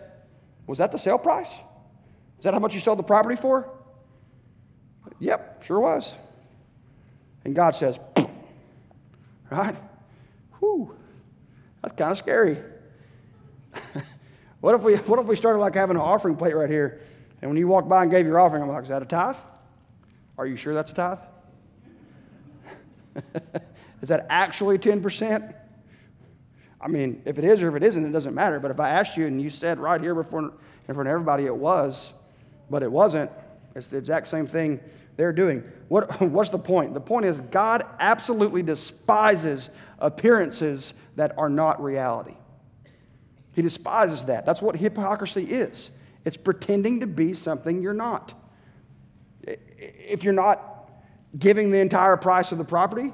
was 0.67 0.77
that 0.79 0.91
the 0.91 0.97
sale 0.97 1.17
price? 1.17 1.59
Is 2.37 2.43
that 2.43 2.53
how 2.53 2.59
much 2.59 2.73
you 2.73 2.81
sold 2.81 2.99
the 2.99 3.03
property 3.03 3.35
for? 3.35 3.69
Yep, 5.19 5.63
sure 5.63 5.79
was. 5.79 6.15
And 7.45 7.55
God 7.55 7.71
says, 7.71 7.99
right? 9.51 9.75
Whew, 10.59 10.95
that's 11.81 11.93
kind 11.95 12.11
of 12.11 12.17
scary. 12.17 12.57
what, 14.61 14.75
if 14.75 14.83
we, 14.83 14.95
what 14.95 15.19
if 15.19 15.25
we 15.25 15.35
started 15.35 15.59
like 15.59 15.75
having 15.75 15.97
an 15.97 16.01
offering 16.01 16.35
plate 16.35 16.55
right 16.55 16.69
here, 16.69 17.01
and 17.41 17.49
when 17.49 17.57
you 17.57 17.67
walk 17.67 17.87
by 17.87 18.03
and 18.03 18.11
gave 18.11 18.25
your 18.25 18.39
offering, 18.39 18.63
I'm 18.63 18.69
like, 18.69 18.83
is 18.83 18.89
that 18.89 19.01
a 19.01 19.05
tithe? 19.05 19.35
Are 20.37 20.47
you 20.47 20.55
sure 20.55 20.73
that's 20.73 20.91
a 20.91 20.93
tithe? 20.93 21.19
is 24.01 24.09
that 24.09 24.25
actually 24.29 24.77
10%? 24.77 25.53
I 26.79 26.87
mean, 26.87 27.21
if 27.25 27.37
it 27.37 27.43
is 27.43 27.61
or 27.61 27.69
if 27.69 27.75
it 27.75 27.83
isn't, 27.83 28.05
it 28.05 28.11
doesn't 28.11 28.33
matter. 28.33 28.59
But 28.59 28.71
if 28.71 28.79
I 28.79 28.89
asked 28.89 29.17
you 29.17 29.27
and 29.27 29.41
you 29.41 29.49
said 29.49 29.79
right 29.79 30.01
here 30.01 30.15
before, 30.15 30.39
in 30.39 30.93
front 30.93 31.07
of 31.07 31.07
everybody 31.07 31.45
it 31.45 31.55
was, 31.55 32.13
but 32.69 32.83
it 32.83 32.91
wasn't, 32.91 33.29
it's 33.75 33.87
the 33.87 33.97
exact 33.97 34.27
same 34.27 34.47
thing 34.47 34.79
they're 35.17 35.34
doing. 35.34 35.63
What, 35.88 36.21
what's 36.21 36.50
the 36.50 36.60
point? 36.60 36.93
The 36.93 37.02
point 37.02 37.26
is, 37.26 37.41
God 37.41 37.86
absolutely 38.00 38.63
despises 38.63 39.69
appearances 40.00 40.93
that 41.15 41.38
are 41.38 41.50
not 41.50 41.82
reality. 41.82 42.36
He 43.54 43.62
despises 43.62 44.26
that. 44.26 44.45
That's 44.45 44.62
what 44.62 44.76
hypocrisy 44.76 45.43
is 45.43 45.91
it's 46.24 46.38
pretending 46.38 47.00
to 47.00 47.08
be 47.08 47.34
something 47.34 47.82
you're 47.82 47.93
not. 47.93 48.34
If 49.43 50.24
you're 50.24 50.34
not 50.34 50.91
giving 51.39 51.71
the 51.71 51.80
entire 51.80 52.17
price 52.17 52.52
of 52.52 52.58
the 52.58 52.63
property, 52.63 53.12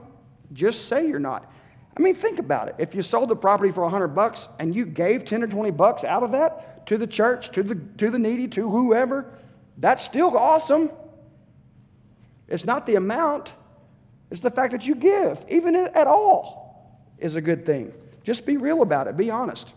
just 0.54 0.88
say 0.88 1.08
you're 1.08 1.20
not. 1.20 1.52
I 1.96 2.02
mean, 2.02 2.16
think 2.16 2.40
about 2.40 2.68
it. 2.68 2.76
If 2.78 2.94
you 2.94 3.02
sold 3.02 3.30
the 3.30 3.36
property 3.36 3.72
for 3.72 3.82
100 3.82 4.10
bucks 4.10 4.50
and 4.60 4.76
you 4.76 4.86
gave 4.86 5.26
10 5.26 5.44
or 5.44 5.48
20 5.48 5.72
bucks 5.72 6.04
out 6.04 6.22
of 6.22 6.32
that 6.32 6.86
to 6.88 6.98
the 6.98 7.08
church, 7.08 7.52
to 7.54 7.64
the, 7.64 7.76
to 7.98 8.10
the 8.10 8.20
needy, 8.20 8.48
to 8.50 8.70
whoever, 8.70 9.34
that's 9.78 10.04
still 10.04 10.38
awesome. 10.38 10.92
It's 12.48 12.66
not 12.66 12.86
the 12.86 12.96
amount, 12.96 13.54
it's 14.32 14.42
the 14.42 14.52
fact 14.52 14.72
that 14.72 14.88
you 14.88 14.96
give, 14.96 15.44
even 15.50 15.76
at 15.76 16.08
all, 16.08 17.02
is 17.18 17.36
a 17.36 17.42
good 17.42 17.66
thing. 17.66 17.94
Just 18.24 18.46
be 18.46 18.58
real 18.58 18.82
about 18.82 19.08
it, 19.08 19.18
be 19.18 19.30
honest. 19.30 19.74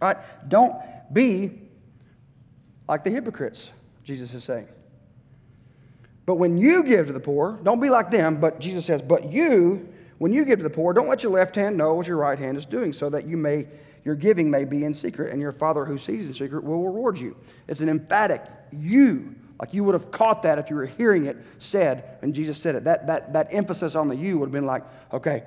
All 0.00 0.08
right? 0.08 0.18
Don't 0.48 0.74
be 1.12 1.60
like 2.88 3.04
the 3.04 3.10
hypocrites, 3.10 3.72
Jesus 4.04 4.34
is 4.34 4.44
saying. 4.44 4.68
But 6.26 6.36
when 6.36 6.56
you 6.56 6.82
give 6.82 7.06
to 7.06 7.12
the 7.12 7.20
poor, 7.20 7.58
don't 7.62 7.80
be 7.80 7.90
like 7.90 8.10
them, 8.10 8.40
but 8.40 8.60
Jesus 8.60 8.84
says, 8.84 9.02
but 9.02 9.30
you, 9.30 9.88
when 10.18 10.32
you 10.32 10.44
give 10.44 10.58
to 10.58 10.62
the 10.62 10.70
poor, 10.70 10.92
don't 10.92 11.08
let 11.08 11.22
your 11.22 11.32
left 11.32 11.56
hand 11.56 11.76
know 11.76 11.94
what 11.94 12.06
your 12.06 12.18
right 12.18 12.38
hand 12.38 12.56
is 12.56 12.66
doing, 12.66 12.92
so 12.92 13.10
that 13.10 13.26
you 13.26 13.36
may 13.36 13.66
your 14.04 14.14
giving 14.14 14.50
may 14.50 14.64
be 14.64 14.84
in 14.84 14.94
secret, 14.94 15.32
and 15.32 15.40
your 15.40 15.52
Father 15.52 15.84
who 15.84 15.98
sees 15.98 16.26
in 16.26 16.32
secret 16.32 16.64
will 16.64 16.82
reward 16.82 17.18
you. 17.18 17.36
It's 17.68 17.80
an 17.80 17.88
emphatic 17.88 18.42
you 18.72 19.34
like 19.60 19.74
you 19.74 19.84
would 19.84 19.92
have 19.92 20.10
caught 20.10 20.42
that 20.44 20.58
if 20.58 20.70
you 20.70 20.76
were 20.76 20.86
hearing 20.86 21.26
it 21.26 21.36
said, 21.58 22.18
and 22.22 22.34
Jesus 22.34 22.56
said 22.56 22.76
it. 22.76 22.84
That, 22.84 23.06
that, 23.06 23.34
that 23.34 23.48
emphasis 23.52 23.94
on 23.94 24.08
the 24.08 24.16
you 24.16 24.38
would 24.38 24.46
have 24.46 24.52
been 24.52 24.66
like, 24.66 24.82
okay, 25.12 25.44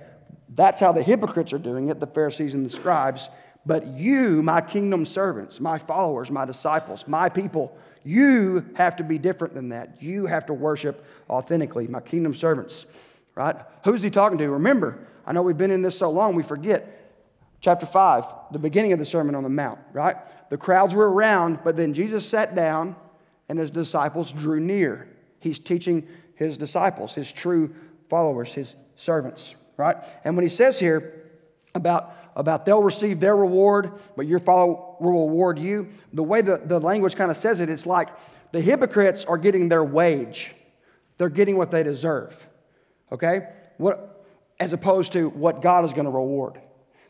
that's 0.49 0.80
how 0.80 0.91
the 0.91 1.02
hypocrites 1.02 1.52
are 1.52 1.58
doing 1.58 1.89
it, 1.89 1.99
the 1.99 2.08
Pharisees 2.08 2.54
and 2.54 2.63
the 2.63 2.69
scribes. 2.69 3.30
But 3.65 3.88
you, 3.88 4.43
my 4.43 4.62
kingdom 4.62 5.06
servants, 5.06 5.60
my 5.60 5.80
followers, 5.80 6.30
my 6.30 6.45
disciples, 6.45 7.08
my 7.08 7.28
people, 7.28 7.76
you 8.04 8.63
have 8.76 8.97
to 8.97 9.04
be 9.04 9.17
different 9.17 9.56
than 9.56 9.69
that. 9.69 10.02
You 10.04 10.28
have 10.28 10.45
to 10.45 10.54
worship 10.54 11.04
authentically, 11.28 11.88
my 11.88 12.02
kingdom 12.02 12.36
servants, 12.36 12.86
right? 13.34 13.56
Who's 13.84 14.04
he 14.04 14.12
talking 14.12 14.38
to? 14.38 14.49
Remember, 14.52 15.08
I 15.26 15.32
know 15.32 15.41
we've 15.41 15.58
been 15.58 15.71
in 15.71 15.82
this 15.82 15.97
so 15.97 16.12
long, 16.12 16.36
we 16.36 16.43
forget. 16.43 16.99
Chapter 17.62 17.86
5, 17.88 18.26
the 18.52 18.60
beginning 18.60 18.91
of 18.93 18.99
the 18.99 19.06
Sermon 19.06 19.34
on 19.34 19.41
the 19.41 19.49
Mount, 19.49 19.80
right? 19.91 20.17
The 20.49 20.58
crowds 20.58 20.93
were 20.93 21.10
around, 21.10 21.60
but 21.63 21.78
then 21.78 21.93
Jesus 21.93 22.28
sat 22.28 22.54
down 22.54 22.95
and 23.49 23.60
his 23.60 23.71
disciples 23.71 24.32
drew 24.32 24.60
near. 24.60 25.08
He's 25.39 25.60
teaching 25.60 26.08
his 26.36 26.58
disciples, 26.58 27.13
his 27.13 27.32
true 27.32 27.73
followers, 28.10 28.53
his 28.53 28.75
servants, 28.95 29.56
right? 29.77 29.97
And 30.23 30.36
when 30.36 30.43
he 30.43 30.49
says 30.49 30.79
here 30.79 31.32
about, 31.75 32.15
about 32.36 32.65
they'll 32.65 32.84
receive 32.84 33.19
their 33.19 33.36
reward, 33.36 33.93
but 34.15 34.27
your 34.27 34.39
follow 34.39 34.97
will 34.99 35.27
reward 35.27 35.60
you, 35.60 35.89
the 36.13 36.23
way 36.23 36.41
the, 36.41 36.62
the 36.65 36.79
language 36.79 37.15
kind 37.15 37.32
of 37.32 37.38
says 37.38 37.60
it, 37.60 37.69
it's 37.69 37.86
like 37.86 38.10
the 38.51 38.62
hypocrites 38.62 39.25
are 39.25 39.38
getting 39.38 39.69
their 39.69 39.84
wage. 39.84 40.56
They're 41.17 41.29
getting 41.29 41.58
what 41.58 41.71
they 41.71 41.84
deserve. 41.84 42.47
Okay? 43.12 43.47
What, 43.77 44.25
as 44.60 44.73
opposed 44.73 45.12
to 45.13 45.29
what 45.29 45.62
God 45.62 45.86
is 45.86 45.93
going 45.93 46.06
to 46.06 46.12
reward. 46.12 46.60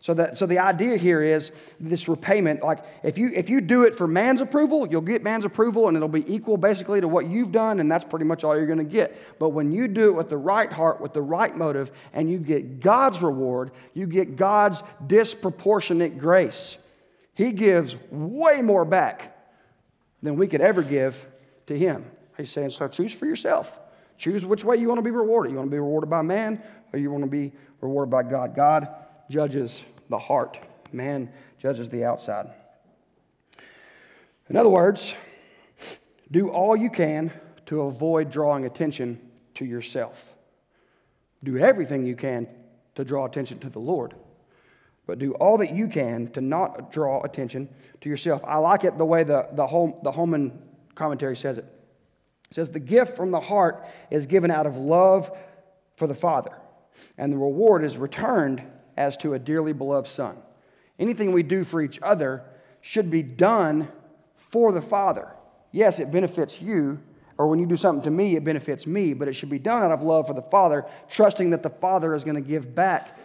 So, 0.04 0.14
that, 0.16 0.36
so 0.36 0.46
the 0.46 0.60
idea 0.60 0.98
here 0.98 1.24
is 1.24 1.54
this 1.80 2.10
repayment, 2.10 2.62
like 2.62 2.80
if 3.04 3.18
you, 3.18 3.32
if 3.34 3.50
you 3.50 3.62
do 3.62 3.84
it 3.84 3.96
for 3.96 4.06
man's 4.06 4.42
approval, 4.42 4.86
you'll 4.86 5.00
get 5.00 5.24
man's 5.24 5.46
approval 5.46 5.88
and 5.88 5.96
it'll 5.96 6.10
be 6.10 6.30
equal 6.30 6.58
basically 6.58 7.00
to 7.00 7.08
what 7.08 7.26
you've 7.28 7.54
done, 7.54 7.80
and 7.80 7.90
that's 7.90 8.04
pretty 8.04 8.26
much 8.26 8.44
all 8.44 8.54
you're 8.54 8.66
going 8.68 8.80
to 8.80 8.84
get. 8.84 9.40
But 9.40 9.52
when 9.52 9.72
you 9.72 9.88
do 9.88 10.10
it 10.10 10.12
with 10.12 10.28
the 10.28 10.36
right 10.36 10.70
heart, 10.70 11.00
with 11.00 11.14
the 11.14 11.22
right 11.22 11.56
motive, 11.56 11.94
and 12.12 12.30
you 12.30 12.38
get 12.38 12.82
God's 12.82 13.22
reward, 13.22 13.72
you 13.94 14.06
get 14.06 14.36
God's 14.36 14.84
disproportionate 15.08 16.20
grace. 16.20 16.76
He 17.34 17.54
gives 17.54 17.96
way 18.12 18.62
more 18.62 18.84
back 18.84 19.38
than 20.22 20.36
we 20.36 20.48
could 20.48 20.60
ever 20.60 20.84
give 20.84 21.26
to 21.68 21.80
Him. 21.80 22.06
He's 22.36 22.52
saying, 22.52 22.72
so 22.72 22.90
choose 22.90 23.14
for 23.14 23.26
yourself. 23.26 23.80
Choose 24.18 24.46
which 24.46 24.66
way 24.66 24.76
you 24.76 24.90
want 24.90 24.98
to 24.98 25.02
be 25.02 25.12
rewarded. 25.12 25.54
You 25.54 25.60
want 25.60 25.70
to 25.70 25.74
be 25.74 25.80
rewarded 25.80 26.10
by 26.10 26.24
man, 26.24 26.62
or 26.92 27.00
you 27.00 27.10
want 27.10 27.24
to 27.24 27.30
be 27.30 27.54
rewarded 27.80 28.12
by 28.12 28.24
God. 28.24 28.54
God 28.54 28.90
judges 29.30 29.86
the 30.14 30.20
heart, 30.20 30.60
man 30.92 31.28
judges 31.58 31.90
the 31.90 32.06
outside. 32.06 32.46
In 34.48 34.56
other 34.56 34.70
words, 34.70 35.16
do 36.30 36.50
all 36.50 36.76
you 36.76 36.92
can 36.92 37.34
to 37.66 37.82
avoid 37.82 38.30
drawing 38.30 38.66
attention 38.66 39.20
to 39.56 39.66
yourself. 39.66 40.36
Do 41.44 41.58
everything 41.58 42.06
you 42.06 42.16
can 42.16 42.48
to 42.94 43.04
draw 43.04 43.26
attention 43.26 43.58
to 43.62 43.72
the 43.72 43.80
Lord, 43.80 44.14
but 45.08 45.18
do 45.18 45.34
all 45.34 45.58
that 45.58 45.74
you 45.74 45.88
can 45.88 46.28
to 46.34 46.42
not 46.42 46.92
draw 46.92 47.24
attention 47.24 47.68
to 48.02 48.08
yourself. 48.08 48.44
I 48.46 48.58
like 48.58 48.84
it 48.84 49.00
the 49.00 49.06
way 49.06 49.24
the, 49.24 49.50
the, 49.54 49.66
home, 49.66 49.96
the 50.04 50.12
Holman 50.12 50.62
commentary 50.94 51.36
says 51.36 51.58
it. 51.58 51.66
It 52.52 52.54
says, 52.54 52.70
The 52.70 52.80
gift 52.80 53.18
from 53.18 53.32
the 53.32 53.40
heart 53.40 53.84
is 54.12 54.28
given 54.28 54.52
out 54.52 54.68
of 54.68 54.78
love 54.78 55.36
for 55.96 56.06
the 56.06 56.14
Father, 56.14 56.56
and 57.18 57.34
the 57.34 57.38
reward 57.38 57.84
is 57.84 57.98
returned 57.98 58.64
as 58.98 59.18
to 59.18 59.34
a 59.34 59.40
dearly 59.40 59.74
beloved 59.74 60.08
son. 60.08 60.38
Anything 61.00 61.32
we 61.32 61.44
do 61.44 61.64
for 61.64 61.82
each 61.82 62.00
other 62.02 62.44
should 62.82 63.10
be 63.10 63.24
done 63.24 63.88
for 64.36 64.72
the 64.72 64.82
Father. 64.82 65.32
Yes, 65.72 66.00
it 66.00 66.12
benefits 66.12 66.62
you, 66.62 67.00
or 67.38 67.48
when 67.48 67.60
you 67.60 67.66
do 67.66 67.78
something 67.78 68.04
to 68.04 68.12
me, 68.12 68.36
it 68.36 68.44
benefits 68.44 68.86
me, 68.86 69.14
but 69.14 69.28
it 69.28 69.34
should 69.34 69.50
be 69.50 69.60
done 69.60 69.84
out 69.84 69.92
of 69.92 70.04
love 70.04 70.28
for 70.28 70.34
the 70.34 70.42
Father, 70.42 70.86
trusting 71.10 71.50
that 71.50 71.64
the 71.64 71.70
Father 71.70 72.14
is 72.14 72.24
going 72.24 72.36
to 72.36 72.42
give 72.42 72.76
back 72.76 73.18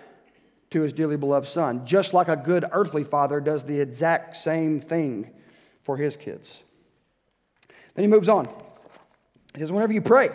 to 0.71 0.83
his 0.83 0.93
dearly 0.93 1.17
beloved 1.17 1.49
Son, 1.49 1.85
just 1.87 2.13
like 2.15 2.29
a 2.29 2.37
good 2.37 2.65
earthly 2.73 3.05
father 3.05 3.41
does 3.41 3.65
the 3.65 3.81
exact 3.81 4.37
same 4.37 4.81
thing 4.81 5.31
for 5.83 5.97
his 5.97 6.17
kids. 6.17 6.63
Then 7.95 8.05
he 8.05 8.07
moves 8.07 8.29
on. 8.29 8.47
He 9.55 9.61
says, 9.61 9.73
Whenever 9.73 9.93
you 9.93 10.03
pray, 10.03 10.31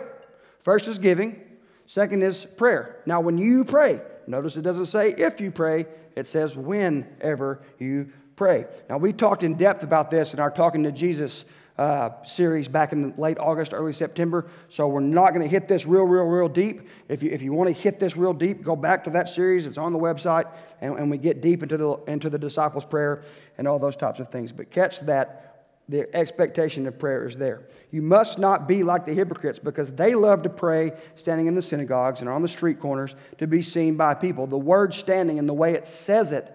first 0.60 0.88
is 0.88 0.98
giving, 0.98 1.40
second 1.86 2.22
is 2.22 2.44
prayer. 2.44 3.00
Now, 3.06 3.20
when 3.20 3.38
you 3.38 3.64
pray, 3.64 4.00
Notice 4.26 4.56
it 4.56 4.62
doesn't 4.62 4.86
say 4.86 5.10
if 5.10 5.40
you 5.40 5.50
pray, 5.50 5.86
it 6.16 6.26
says 6.26 6.56
whenever 6.56 7.62
you 7.78 8.10
pray. 8.36 8.66
Now, 8.88 8.98
we 8.98 9.12
talked 9.12 9.42
in 9.42 9.54
depth 9.54 9.82
about 9.82 10.10
this 10.10 10.34
in 10.34 10.40
our 10.40 10.50
Talking 10.50 10.82
to 10.84 10.92
Jesus 10.92 11.44
uh, 11.76 12.22
series 12.22 12.68
back 12.68 12.92
in 12.92 13.14
late 13.16 13.38
August, 13.38 13.74
early 13.74 13.92
September. 13.92 14.46
So 14.68 14.86
we're 14.86 15.00
not 15.00 15.30
going 15.30 15.42
to 15.42 15.48
hit 15.48 15.66
this 15.66 15.86
real, 15.86 16.04
real, 16.04 16.24
real 16.24 16.48
deep. 16.48 16.88
If 17.08 17.22
you, 17.22 17.30
if 17.30 17.42
you 17.42 17.52
want 17.52 17.68
to 17.68 17.72
hit 17.72 17.98
this 17.98 18.16
real 18.16 18.32
deep, 18.32 18.62
go 18.62 18.76
back 18.76 19.02
to 19.04 19.10
that 19.10 19.28
series. 19.28 19.66
It's 19.66 19.78
on 19.78 19.92
the 19.92 19.98
website, 19.98 20.50
and, 20.80 20.96
and 20.98 21.10
we 21.10 21.18
get 21.18 21.40
deep 21.40 21.62
into 21.62 21.76
the, 21.76 21.94
into 22.06 22.30
the 22.30 22.38
disciples' 22.38 22.84
prayer 22.84 23.22
and 23.58 23.66
all 23.66 23.78
those 23.78 23.96
types 23.96 24.20
of 24.20 24.28
things. 24.28 24.52
But 24.52 24.70
catch 24.70 25.00
that 25.00 25.53
the 25.88 26.14
expectation 26.16 26.86
of 26.86 26.98
prayer 26.98 27.26
is 27.26 27.36
there. 27.36 27.62
You 27.90 28.00
must 28.00 28.38
not 28.38 28.66
be 28.66 28.82
like 28.82 29.04
the 29.04 29.12
hypocrites 29.12 29.58
because 29.58 29.92
they 29.92 30.14
love 30.14 30.42
to 30.42 30.48
pray 30.48 30.92
standing 31.14 31.46
in 31.46 31.54
the 31.54 31.62
synagogues 31.62 32.20
and 32.20 32.28
on 32.28 32.42
the 32.42 32.48
street 32.48 32.80
corners 32.80 33.14
to 33.38 33.46
be 33.46 33.60
seen 33.60 33.96
by 33.96 34.14
people. 34.14 34.46
The 34.46 34.56
word 34.56 34.94
standing 34.94 35.38
and 35.38 35.48
the 35.48 35.54
way 35.54 35.74
it 35.74 35.86
says 35.86 36.32
it 36.32 36.50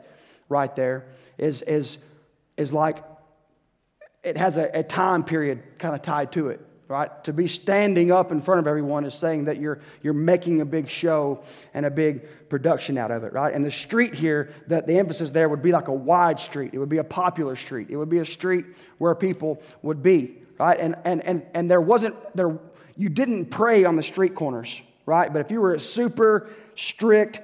right 0.49 0.75
there 0.75 1.05
is, 1.37 1.61
is, 1.61 1.99
is 2.57 2.73
like 2.73 3.03
it 4.23 4.35
has 4.35 4.57
a, 4.57 4.69
a 4.79 4.83
time 4.83 5.23
period 5.23 5.61
kind 5.77 5.93
of 5.93 6.01
tied 6.01 6.31
to 6.33 6.49
it 6.49 6.65
right? 6.89 7.23
To 7.25 7.33
be 7.33 7.47
standing 7.47 8.11
up 8.11 8.31
in 8.31 8.41
front 8.41 8.59
of 8.59 8.67
everyone 8.67 9.05
is 9.05 9.13
saying 9.13 9.45
that 9.45 9.57
you're, 9.57 9.79
you're 10.01 10.11
making 10.11 10.59
a 10.59 10.65
big 10.65 10.89
show 10.89 11.43
and 11.75 11.85
a 11.85 11.91
big 11.91 12.25
production 12.49 12.97
out 12.97 13.11
of 13.11 13.23
it, 13.23 13.31
right? 13.31 13.53
And 13.53 13.63
the 13.63 13.71
street 13.71 14.15
here, 14.15 14.51
that 14.67 14.87
the 14.87 14.97
emphasis 14.97 15.29
there 15.29 15.47
would 15.47 15.61
be 15.61 15.71
like 15.71 15.87
a 15.87 15.93
wide 15.93 16.39
street. 16.39 16.73
It 16.73 16.79
would 16.79 16.89
be 16.89 16.97
a 16.97 17.03
popular 17.03 17.55
street. 17.55 17.91
It 17.91 17.95
would 17.95 18.09
be 18.09 18.17
a 18.17 18.25
street 18.25 18.65
where 18.97 19.13
people 19.13 19.61
would 19.83 20.01
be, 20.01 20.39
right? 20.57 20.79
And, 20.79 20.95
and, 21.05 21.23
and, 21.23 21.45
and 21.53 21.69
there 21.69 21.79
wasn't, 21.79 22.15
there, 22.35 22.57
you 22.97 23.09
didn't 23.09 23.45
pray 23.45 23.85
on 23.85 23.95
the 23.95 24.03
street 24.03 24.33
corners, 24.33 24.81
right? 25.05 25.31
But 25.31 25.41
if 25.41 25.51
you 25.51 25.61
were 25.61 25.75
a 25.75 25.79
super 25.79 26.49
strict, 26.73 27.39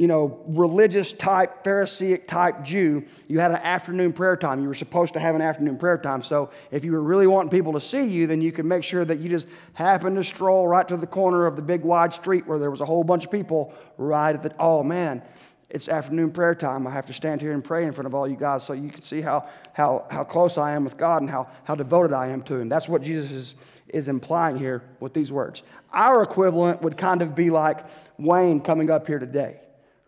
you 0.00 0.06
know, 0.06 0.40
religious 0.46 1.12
type, 1.12 1.62
Pharisaic 1.62 2.26
type 2.26 2.64
Jew, 2.64 3.04
you 3.28 3.38
had 3.38 3.50
an 3.50 3.58
afternoon 3.58 4.14
prayer 4.14 4.34
time. 4.34 4.62
You 4.62 4.68
were 4.68 4.74
supposed 4.74 5.12
to 5.12 5.20
have 5.20 5.34
an 5.34 5.42
afternoon 5.42 5.76
prayer 5.76 5.98
time. 5.98 6.22
So 6.22 6.48
if 6.70 6.86
you 6.86 6.92
were 6.92 7.02
really 7.02 7.26
wanting 7.26 7.50
people 7.50 7.74
to 7.74 7.82
see 7.82 8.04
you, 8.04 8.26
then 8.26 8.40
you 8.40 8.50
could 8.50 8.64
make 8.64 8.82
sure 8.82 9.04
that 9.04 9.18
you 9.18 9.28
just 9.28 9.46
happened 9.74 10.16
to 10.16 10.24
stroll 10.24 10.66
right 10.66 10.88
to 10.88 10.96
the 10.96 11.06
corner 11.06 11.44
of 11.44 11.54
the 11.54 11.60
big 11.60 11.82
wide 11.82 12.14
street 12.14 12.46
where 12.46 12.58
there 12.58 12.70
was 12.70 12.80
a 12.80 12.86
whole 12.86 13.04
bunch 13.04 13.26
of 13.26 13.30
people 13.30 13.74
right 13.98 14.34
at 14.34 14.42
the, 14.42 14.54
oh 14.58 14.82
man, 14.82 15.22
it's 15.68 15.86
afternoon 15.86 16.30
prayer 16.30 16.54
time. 16.54 16.86
I 16.86 16.92
have 16.92 17.04
to 17.04 17.12
stand 17.12 17.42
here 17.42 17.52
and 17.52 17.62
pray 17.62 17.84
in 17.84 17.92
front 17.92 18.06
of 18.06 18.14
all 18.14 18.26
you 18.26 18.36
guys 18.36 18.64
so 18.64 18.72
you 18.72 18.88
can 18.88 19.02
see 19.02 19.20
how, 19.20 19.50
how, 19.74 20.06
how 20.10 20.24
close 20.24 20.56
I 20.56 20.72
am 20.72 20.82
with 20.82 20.96
God 20.96 21.20
and 21.20 21.30
how, 21.30 21.46
how 21.64 21.74
devoted 21.74 22.14
I 22.14 22.28
am 22.28 22.40
to 22.44 22.54
Him. 22.54 22.70
That's 22.70 22.88
what 22.88 23.02
Jesus 23.02 23.30
is, 23.30 23.54
is 23.88 24.08
implying 24.08 24.56
here 24.56 24.82
with 24.98 25.12
these 25.12 25.30
words. 25.30 25.62
Our 25.92 26.22
equivalent 26.22 26.80
would 26.80 26.96
kind 26.96 27.20
of 27.20 27.34
be 27.34 27.50
like 27.50 27.84
Wayne 28.16 28.62
coming 28.62 28.90
up 28.90 29.06
here 29.06 29.18
today, 29.18 29.60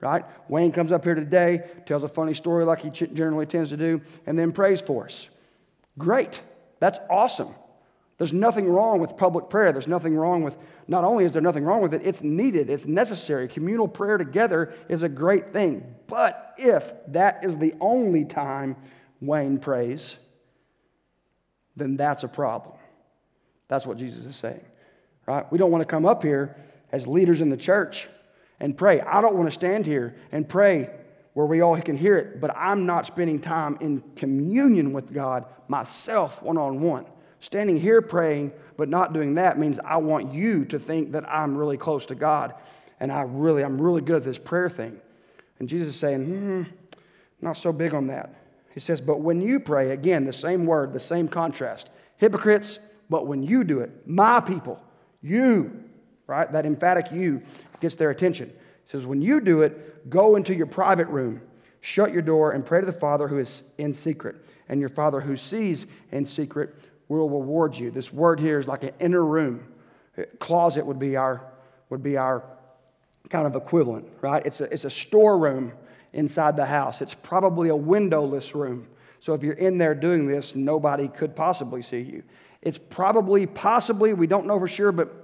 right? 0.02 0.24
Wayne 0.48 0.72
comes 0.72 0.92
up 0.92 1.04
here 1.04 1.14
today, 1.14 1.62
tells 1.86 2.02
a 2.02 2.08
funny 2.08 2.34
story 2.34 2.64
like 2.64 2.80
he 2.80 2.90
generally 2.90 3.46
tends 3.46 3.70
to 3.70 3.76
do, 3.76 4.02
and 4.26 4.38
then 4.38 4.52
prays 4.52 4.80
for 4.80 5.04
us. 5.04 5.30
Great. 5.96 6.40
That's 6.80 6.98
awesome. 7.08 7.54
There's 8.18 8.32
nothing 8.32 8.68
wrong 8.68 9.00
with 9.00 9.16
public 9.16 9.48
prayer. 9.48 9.72
There's 9.72 9.88
nothing 9.88 10.16
wrong 10.16 10.42
with, 10.42 10.58
not 10.88 11.04
only 11.04 11.24
is 11.24 11.32
there 11.32 11.40
nothing 11.40 11.64
wrong 11.64 11.80
with 11.80 11.94
it, 11.94 12.02
it's 12.04 12.22
needed, 12.22 12.68
it's 12.68 12.84
necessary. 12.84 13.48
Communal 13.48 13.88
prayer 13.88 14.18
together 14.18 14.74
is 14.88 15.02
a 15.02 15.08
great 15.08 15.50
thing. 15.50 15.94
But 16.08 16.54
if 16.58 16.92
that 17.08 17.44
is 17.44 17.56
the 17.56 17.72
only 17.80 18.24
time 18.24 18.76
Wayne 19.20 19.58
prays, 19.58 20.16
then 21.76 21.96
that's 21.96 22.24
a 22.24 22.28
problem. 22.28 22.74
That's 23.68 23.86
what 23.86 23.96
Jesus 23.96 24.24
is 24.26 24.36
saying, 24.36 24.64
right? 25.26 25.50
We 25.50 25.58
don't 25.58 25.70
want 25.70 25.82
to 25.82 25.86
come 25.86 26.04
up 26.04 26.22
here 26.22 26.56
as 26.90 27.06
leaders 27.06 27.40
in 27.40 27.48
the 27.48 27.56
church 27.56 28.08
and 28.62 28.79
pray. 28.79 29.01
I 29.01 29.20
don't 29.20 29.35
want 29.35 29.48
to 29.48 29.53
stand 29.53 29.85
here 29.85 30.14
and 30.31 30.48
pray 30.48 30.88
where 31.35 31.46
we 31.46 31.61
all 31.61 31.79
can 31.81 31.96
hear 31.96 32.16
it, 32.16 32.40
but 32.40 32.57
I'm 32.57 32.87
not 32.87 33.07
spending 33.07 33.40
time 33.40 33.77
in 33.81 34.03
communion 34.16 34.92
with 34.92 35.12
God 35.12 35.44
myself 35.68 36.42
one 36.42 36.57
on 36.57 36.81
one. 36.81 37.05
Standing 37.40 37.77
here 37.77 38.01
praying, 38.01 38.53
but 38.77 38.88
not 38.88 39.12
doing 39.12 39.35
that 39.35 39.59
means 39.59 39.81
I 39.81 39.96
want 39.96 40.33
you 40.33 40.64
to 40.66 40.79
think 40.79 41.12
that 41.12 41.29
I'm 41.29 41.59
really 41.59 41.77
close 41.77 42.07
to 42.07 42.14
God 42.14 42.55
and 43.01 43.11
I 43.11 43.22
really, 43.22 43.64
I'm 43.64 43.81
really 43.81 44.01
good 44.01 44.16
at 44.16 44.22
this 44.22 44.38
prayer 44.38 44.68
thing. 44.68 45.01
And 45.59 45.68
Jesus 45.68 45.88
is 45.88 45.96
saying, 45.96 46.25
hmm, 46.25 46.62
not 47.40 47.57
so 47.57 47.72
big 47.72 47.94
on 47.94 48.07
that. 48.07 48.33
He 48.75 48.81
says, 48.81 49.01
but 49.01 49.20
when 49.20 49.42
you 49.42 49.59
pray, 49.59 49.90
again, 49.90 50.25
the 50.25 50.33
same 50.33 50.66
word, 50.66 50.92
the 50.92 51.01
same 51.01 51.27
contrast. 51.27 51.90
Hypocrites, 52.16 52.79
but 53.11 53.27
when 53.27 53.42
you 53.42 53.64
do 53.64 53.81
it, 53.81 53.90
my 54.07 54.40
people, 54.40 54.81
you, 55.20 55.83
right? 56.26 56.50
That 56.52 56.66
emphatic 56.66 57.12
you 57.12 57.42
gets 57.80 57.94
their 57.94 58.11
attention. 58.11 58.48
He 58.48 58.90
says, 58.90 59.06
when 59.06 59.20
you 59.20 59.40
do 59.40 59.62
it, 59.62 60.08
go 60.11 60.37
into 60.37 60.54
your 60.54 60.66
private 60.66 61.08
room, 61.08 61.40
shut 61.80 62.12
your 62.12 62.22
door, 62.22 62.52
and 62.52 62.64
pray 62.64 62.80
to 62.80 62.87
the 62.87 62.92
Father 62.92 63.28
who 63.28 63.38
is 63.38 63.64
in 63.78 63.92
secret. 63.92 64.37
And 64.68 64.80
your 64.80 64.88
Father 64.88 65.20
who 65.20 65.37
sees 65.37 65.87
in 66.11 66.24
secret 66.24 66.74
will 67.08 67.28
reward 67.28 67.76
you. 67.76 67.90
This 67.90 68.12
word 68.12 68.40
here 68.40 68.58
is 68.58 68.68
like 68.68 68.82
an 68.85 68.92
inner 69.00 69.24
room. 69.24 69.66
Closet 70.38 70.85
would 70.87 70.98
be 70.98 71.16
our, 71.16 71.44
would 71.90 72.02
be 72.02 72.16
our 72.16 72.42
kind 73.28 73.46
of 73.46 73.54
equivalent, 73.54 74.06
right? 74.20 74.44
It's 74.44 74.61
a, 74.61 74.64
it's 74.72 74.85
a 74.85 74.90
storeroom 74.90 75.72
inside 76.12 76.56
the 76.56 76.66
house. 76.66 77.00
It's 77.00 77.14
probably 77.14 77.68
a 77.68 77.76
windowless 77.76 78.54
room. 78.54 78.88
So 79.20 79.35
if 79.35 79.42
you're 79.42 79.54
in 79.54 79.78
there 79.78 79.94
doing 79.94 80.26
this, 80.26 80.54
nobody 80.54 81.08
could 81.08 81.37
possibly 81.37 81.82
see 81.82 82.00
you. 82.00 82.22
It's 82.61 82.78
probably, 82.78 83.46
possibly, 83.46 84.12
we 84.14 84.26
don't 84.26 84.46
know 84.46 84.58
for 84.58 84.68
sure, 84.68 84.92
but 84.92 85.21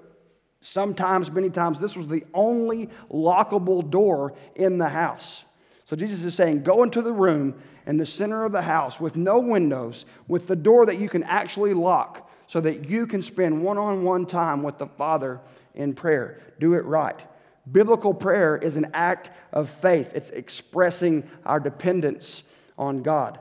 sometimes, 0.60 1.30
many 1.30 1.50
times, 1.50 1.80
this 1.80 1.96
was 1.96 2.06
the 2.06 2.24
only 2.34 2.88
lockable 3.10 3.88
door 3.88 4.34
in 4.54 4.78
the 4.78 4.88
house. 4.88 5.44
So 5.84 5.96
Jesus 5.96 6.24
is 6.24 6.34
saying, 6.34 6.64
go 6.64 6.82
into 6.82 7.00
the 7.00 7.12
room 7.12 7.54
in 7.86 7.96
the 7.96 8.06
center 8.06 8.44
of 8.44 8.52
the 8.52 8.62
house 8.62 9.00
with 9.00 9.16
no 9.16 9.38
windows, 9.38 10.04
with 10.26 10.46
the 10.46 10.56
door 10.56 10.84
that 10.86 10.98
you 10.98 11.08
can 11.08 11.22
actually 11.22 11.72
lock 11.72 12.30
so 12.46 12.60
that 12.60 12.88
you 12.88 13.06
can 13.06 13.22
spend 13.22 13.62
one 13.62 13.78
on 13.78 14.02
one 14.02 14.26
time 14.26 14.62
with 14.62 14.78
the 14.78 14.86
Father 14.86 15.40
in 15.74 15.94
prayer. 15.94 16.40
Do 16.60 16.74
it 16.74 16.84
right. 16.84 17.24
Biblical 17.70 18.14
prayer 18.14 18.56
is 18.56 18.76
an 18.76 18.90
act 18.94 19.30
of 19.52 19.68
faith, 19.68 20.12
it's 20.14 20.30
expressing 20.30 21.28
our 21.44 21.60
dependence 21.60 22.42
on 22.78 23.02
God. 23.02 23.38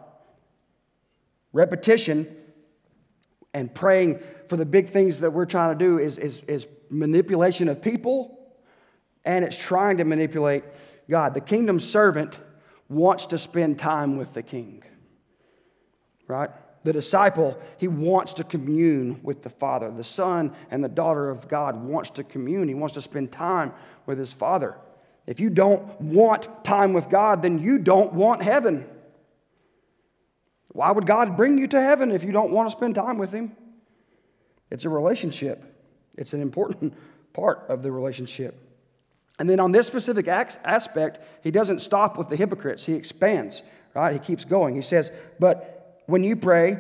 Repetition 1.53 2.35
and 3.53 3.73
praying 3.73 4.19
for 4.47 4.57
the 4.57 4.65
big 4.65 4.89
things 4.89 5.19
that 5.19 5.31
we're 5.31 5.45
trying 5.45 5.77
to 5.77 5.85
do 5.85 5.99
is, 5.99 6.17
is, 6.17 6.41
is 6.47 6.67
manipulation 6.89 7.67
of 7.67 7.81
people 7.81 8.37
and 9.25 9.43
it's 9.43 9.57
trying 9.57 9.97
to 9.97 10.05
manipulate 10.05 10.63
God. 11.09 11.33
The 11.33 11.41
kingdom 11.41 11.79
servant 11.79 12.37
wants 12.89 13.25
to 13.27 13.37
spend 13.37 13.77
time 13.77 14.17
with 14.17 14.33
the 14.33 14.41
king, 14.41 14.83
right? 16.27 16.49
The 16.83 16.93
disciple, 16.93 17.59
he 17.77 17.87
wants 17.87 18.33
to 18.33 18.43
commune 18.43 19.19
with 19.23 19.43
the 19.43 19.49
Father. 19.49 19.91
The 19.91 20.03
son 20.03 20.55
and 20.71 20.81
the 20.83 20.89
daughter 20.89 21.29
of 21.29 21.47
God 21.49 21.75
wants 21.75 22.11
to 22.11 22.23
commune. 22.23 22.69
He 22.69 22.75
wants 22.75 22.93
to 22.93 23.01
spend 23.01 23.31
time 23.31 23.73
with 24.05 24.17
his 24.17 24.31
Father. 24.31 24.77
If 25.25 25.41
you 25.41 25.49
don't 25.49 25.99
want 25.99 26.63
time 26.63 26.93
with 26.93 27.09
God, 27.09 27.41
then 27.41 27.59
you 27.59 27.79
don't 27.79 28.13
want 28.13 28.41
heaven. 28.41 28.87
Why 30.77 30.91
would 30.91 31.07
God 31.07 31.35
bring 31.35 31.57
you 31.57 31.67
to 31.67 31.81
heaven 31.81 32.11
if 32.11 32.23
you 32.23 32.31
don't 32.31 32.51
want 32.51 32.69
to 32.69 32.71
spend 32.71 32.95
time 32.95 33.17
with 33.17 33.31
Him? 33.31 33.55
It's 34.71 34.85
a 34.85 34.89
relationship, 34.89 35.63
it's 36.17 36.33
an 36.33 36.41
important 36.41 36.93
part 37.33 37.65
of 37.69 37.83
the 37.83 37.91
relationship. 37.91 38.63
And 39.39 39.47
then 39.49 39.59
on 39.59 39.71
this 39.71 39.85
specific 39.85 40.27
aspect, 40.27 41.19
he 41.43 41.51
doesn't 41.51 41.79
stop 41.79 42.17
with 42.17 42.27
the 42.27 42.35
hypocrites. 42.35 42.83
He 42.83 42.93
expands, 42.93 43.61
right? 43.93 44.13
He 44.13 44.19
keeps 44.19 44.43
going. 44.45 44.73
He 44.73 44.81
says, 44.81 45.11
But 45.39 46.01
when 46.07 46.23
you 46.23 46.35
pray, 46.35 46.79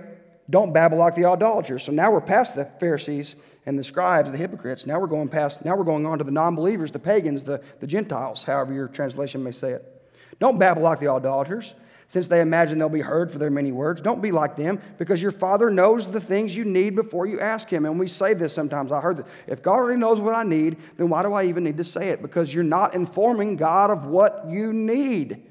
don't 0.49 0.73
babble 0.73 0.97
like 0.97 1.13
the 1.13 1.25
idolaters. 1.25 1.83
So 1.83 1.91
now 1.91 2.09
we're 2.11 2.21
past 2.21 2.55
the 2.55 2.65
Pharisees 2.65 3.35
and 3.65 3.77
the 3.77 3.83
scribes, 3.83 4.31
the 4.31 4.37
hypocrites. 4.37 4.85
Now 4.85 4.99
we're 4.99 5.07
going 5.07 5.27
past, 5.27 5.63
now 5.65 5.75
we're 5.75 5.83
going 5.83 6.05
on 6.05 6.17
to 6.17 6.23
the 6.23 6.31
non 6.31 6.55
believers, 6.55 6.91
the 6.91 6.99
pagans, 6.99 7.43
the, 7.43 7.61
the 7.79 7.87
Gentiles, 7.87 8.43
however 8.43 8.73
your 8.73 8.87
translation 8.87 9.43
may 9.43 9.51
say 9.51 9.71
it. 9.71 9.93
Don't 10.39 10.57
babble 10.57 10.81
like 10.81 10.99
the 10.99 11.11
idolaters 11.11 11.75
since 12.09 12.27
they 12.27 12.39
imagine 12.39 12.79
they'll 12.79 12.89
be 12.89 13.01
heard 13.01 13.29
for 13.29 13.37
their 13.37 13.49
many 13.49 13.71
words. 13.71 14.01
Don't 14.01 14.21
be 14.21 14.31
like 14.31 14.55
them, 14.55 14.81
because 14.97 15.21
your 15.21 15.31
Father 15.31 15.69
knows 15.69 16.09
the 16.09 16.21
things 16.21 16.55
you 16.55 16.63
need 16.63 16.95
before 16.95 17.25
you 17.25 17.39
ask 17.39 17.69
Him. 17.69 17.85
And 17.85 17.99
we 17.99 18.07
say 18.07 18.33
this 18.33 18.53
sometimes. 18.53 18.91
I 18.91 19.01
heard 19.01 19.17
that 19.17 19.27
if 19.45 19.61
God 19.61 19.73
already 19.73 19.99
knows 19.99 20.19
what 20.19 20.33
I 20.33 20.43
need, 20.43 20.77
then 20.97 21.09
why 21.09 21.21
do 21.21 21.33
I 21.33 21.45
even 21.45 21.65
need 21.65 21.77
to 21.77 21.83
say 21.83 22.09
it? 22.09 22.21
Because 22.21 22.53
you're 22.53 22.63
not 22.63 22.95
informing 22.95 23.57
God 23.57 23.91
of 23.91 24.05
what 24.05 24.45
you 24.47 24.71
need. 24.71 25.43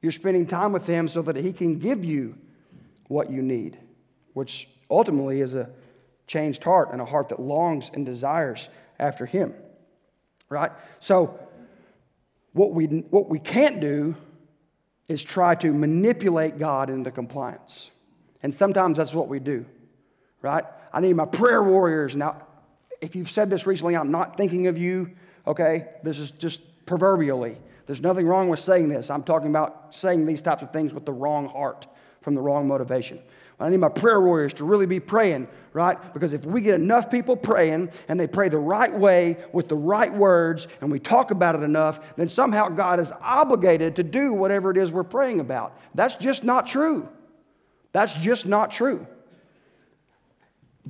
You're 0.00 0.12
spending 0.12 0.46
time 0.46 0.72
with 0.72 0.86
Him 0.86 1.08
so 1.08 1.20
that 1.22 1.36
He 1.36 1.52
can 1.52 1.78
give 1.78 2.04
you 2.04 2.36
what 3.08 3.30
you 3.30 3.42
need, 3.42 3.78
which 4.32 4.68
ultimately 4.90 5.42
is 5.42 5.52
a 5.52 5.68
changed 6.26 6.64
heart 6.64 6.90
and 6.92 7.02
a 7.02 7.04
heart 7.04 7.28
that 7.28 7.38
longs 7.38 7.90
and 7.92 8.06
desires 8.06 8.70
after 8.98 9.26
Him. 9.26 9.54
Right? 10.48 10.72
So, 11.00 11.38
what 12.52 12.72
we, 12.72 12.86
what 12.86 13.28
we 13.28 13.38
can't 13.38 13.80
do 13.80 14.16
is 15.08 15.22
try 15.22 15.54
to 15.56 15.72
manipulate 15.72 16.58
God 16.58 16.90
into 16.90 17.10
compliance. 17.10 17.90
And 18.42 18.52
sometimes 18.54 18.98
that's 18.98 19.14
what 19.14 19.28
we 19.28 19.38
do, 19.38 19.64
right? 20.42 20.64
I 20.92 21.00
need 21.00 21.14
my 21.14 21.26
prayer 21.26 21.62
warriors. 21.62 22.16
Now, 22.16 22.42
if 23.00 23.14
you've 23.14 23.30
said 23.30 23.50
this 23.50 23.66
recently, 23.66 23.96
I'm 23.96 24.10
not 24.10 24.36
thinking 24.36 24.66
of 24.66 24.78
you, 24.78 25.12
okay? 25.46 25.88
This 26.02 26.18
is 26.18 26.30
just 26.32 26.60
proverbially. 26.86 27.56
There's 27.86 28.00
nothing 28.00 28.26
wrong 28.26 28.48
with 28.48 28.60
saying 28.60 28.88
this. 28.88 29.10
I'm 29.10 29.22
talking 29.22 29.48
about 29.48 29.94
saying 29.94 30.26
these 30.26 30.42
types 30.42 30.62
of 30.62 30.72
things 30.72 30.92
with 30.92 31.06
the 31.06 31.12
wrong 31.12 31.48
heart, 31.48 31.86
from 32.20 32.34
the 32.34 32.40
wrong 32.40 32.66
motivation. 32.66 33.20
I 33.58 33.70
need 33.70 33.78
my 33.78 33.88
prayer 33.88 34.20
warriors 34.20 34.52
to 34.54 34.64
really 34.64 34.84
be 34.84 35.00
praying, 35.00 35.48
right? 35.72 36.12
Because 36.12 36.34
if 36.34 36.44
we 36.44 36.60
get 36.60 36.74
enough 36.74 37.10
people 37.10 37.36
praying 37.36 37.90
and 38.08 38.20
they 38.20 38.26
pray 38.26 38.50
the 38.50 38.58
right 38.58 38.92
way 38.92 39.38
with 39.52 39.68
the 39.68 39.76
right 39.76 40.12
words 40.12 40.68
and 40.82 40.90
we 40.90 40.98
talk 40.98 41.30
about 41.30 41.54
it 41.54 41.62
enough, 41.62 42.00
then 42.16 42.28
somehow 42.28 42.68
God 42.68 43.00
is 43.00 43.10
obligated 43.22 43.96
to 43.96 44.02
do 44.02 44.34
whatever 44.34 44.70
it 44.70 44.76
is 44.76 44.92
we're 44.92 45.04
praying 45.04 45.40
about. 45.40 45.78
That's 45.94 46.16
just 46.16 46.44
not 46.44 46.66
true. 46.66 47.08
That's 47.92 48.14
just 48.14 48.46
not 48.46 48.70
true. 48.70 49.06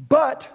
But 0.08 0.48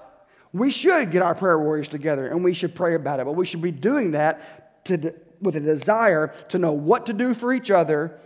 we 0.51 0.69
should 0.69 1.11
get 1.11 1.21
our 1.21 1.33
prayer 1.33 1.57
warriors 1.57 1.87
together 1.87 2.27
and 2.27 2.43
we 2.43 2.53
should 2.53 2.75
pray 2.75 2.95
about 2.95 3.21
it. 3.21 3.25
But 3.25 3.33
we 3.37 3.45
should 3.45 3.61
be 3.61 3.71
doing 3.71 4.11
that 4.11 4.83
to, 4.85 5.15
with 5.39 5.55
a 5.55 5.61
desire 5.61 6.33
to 6.49 6.59
know 6.59 6.73
what 6.73 7.05
to 7.05 7.13
do 7.13 7.33
for 7.33 7.53
each 7.53 7.71
other 7.71 8.19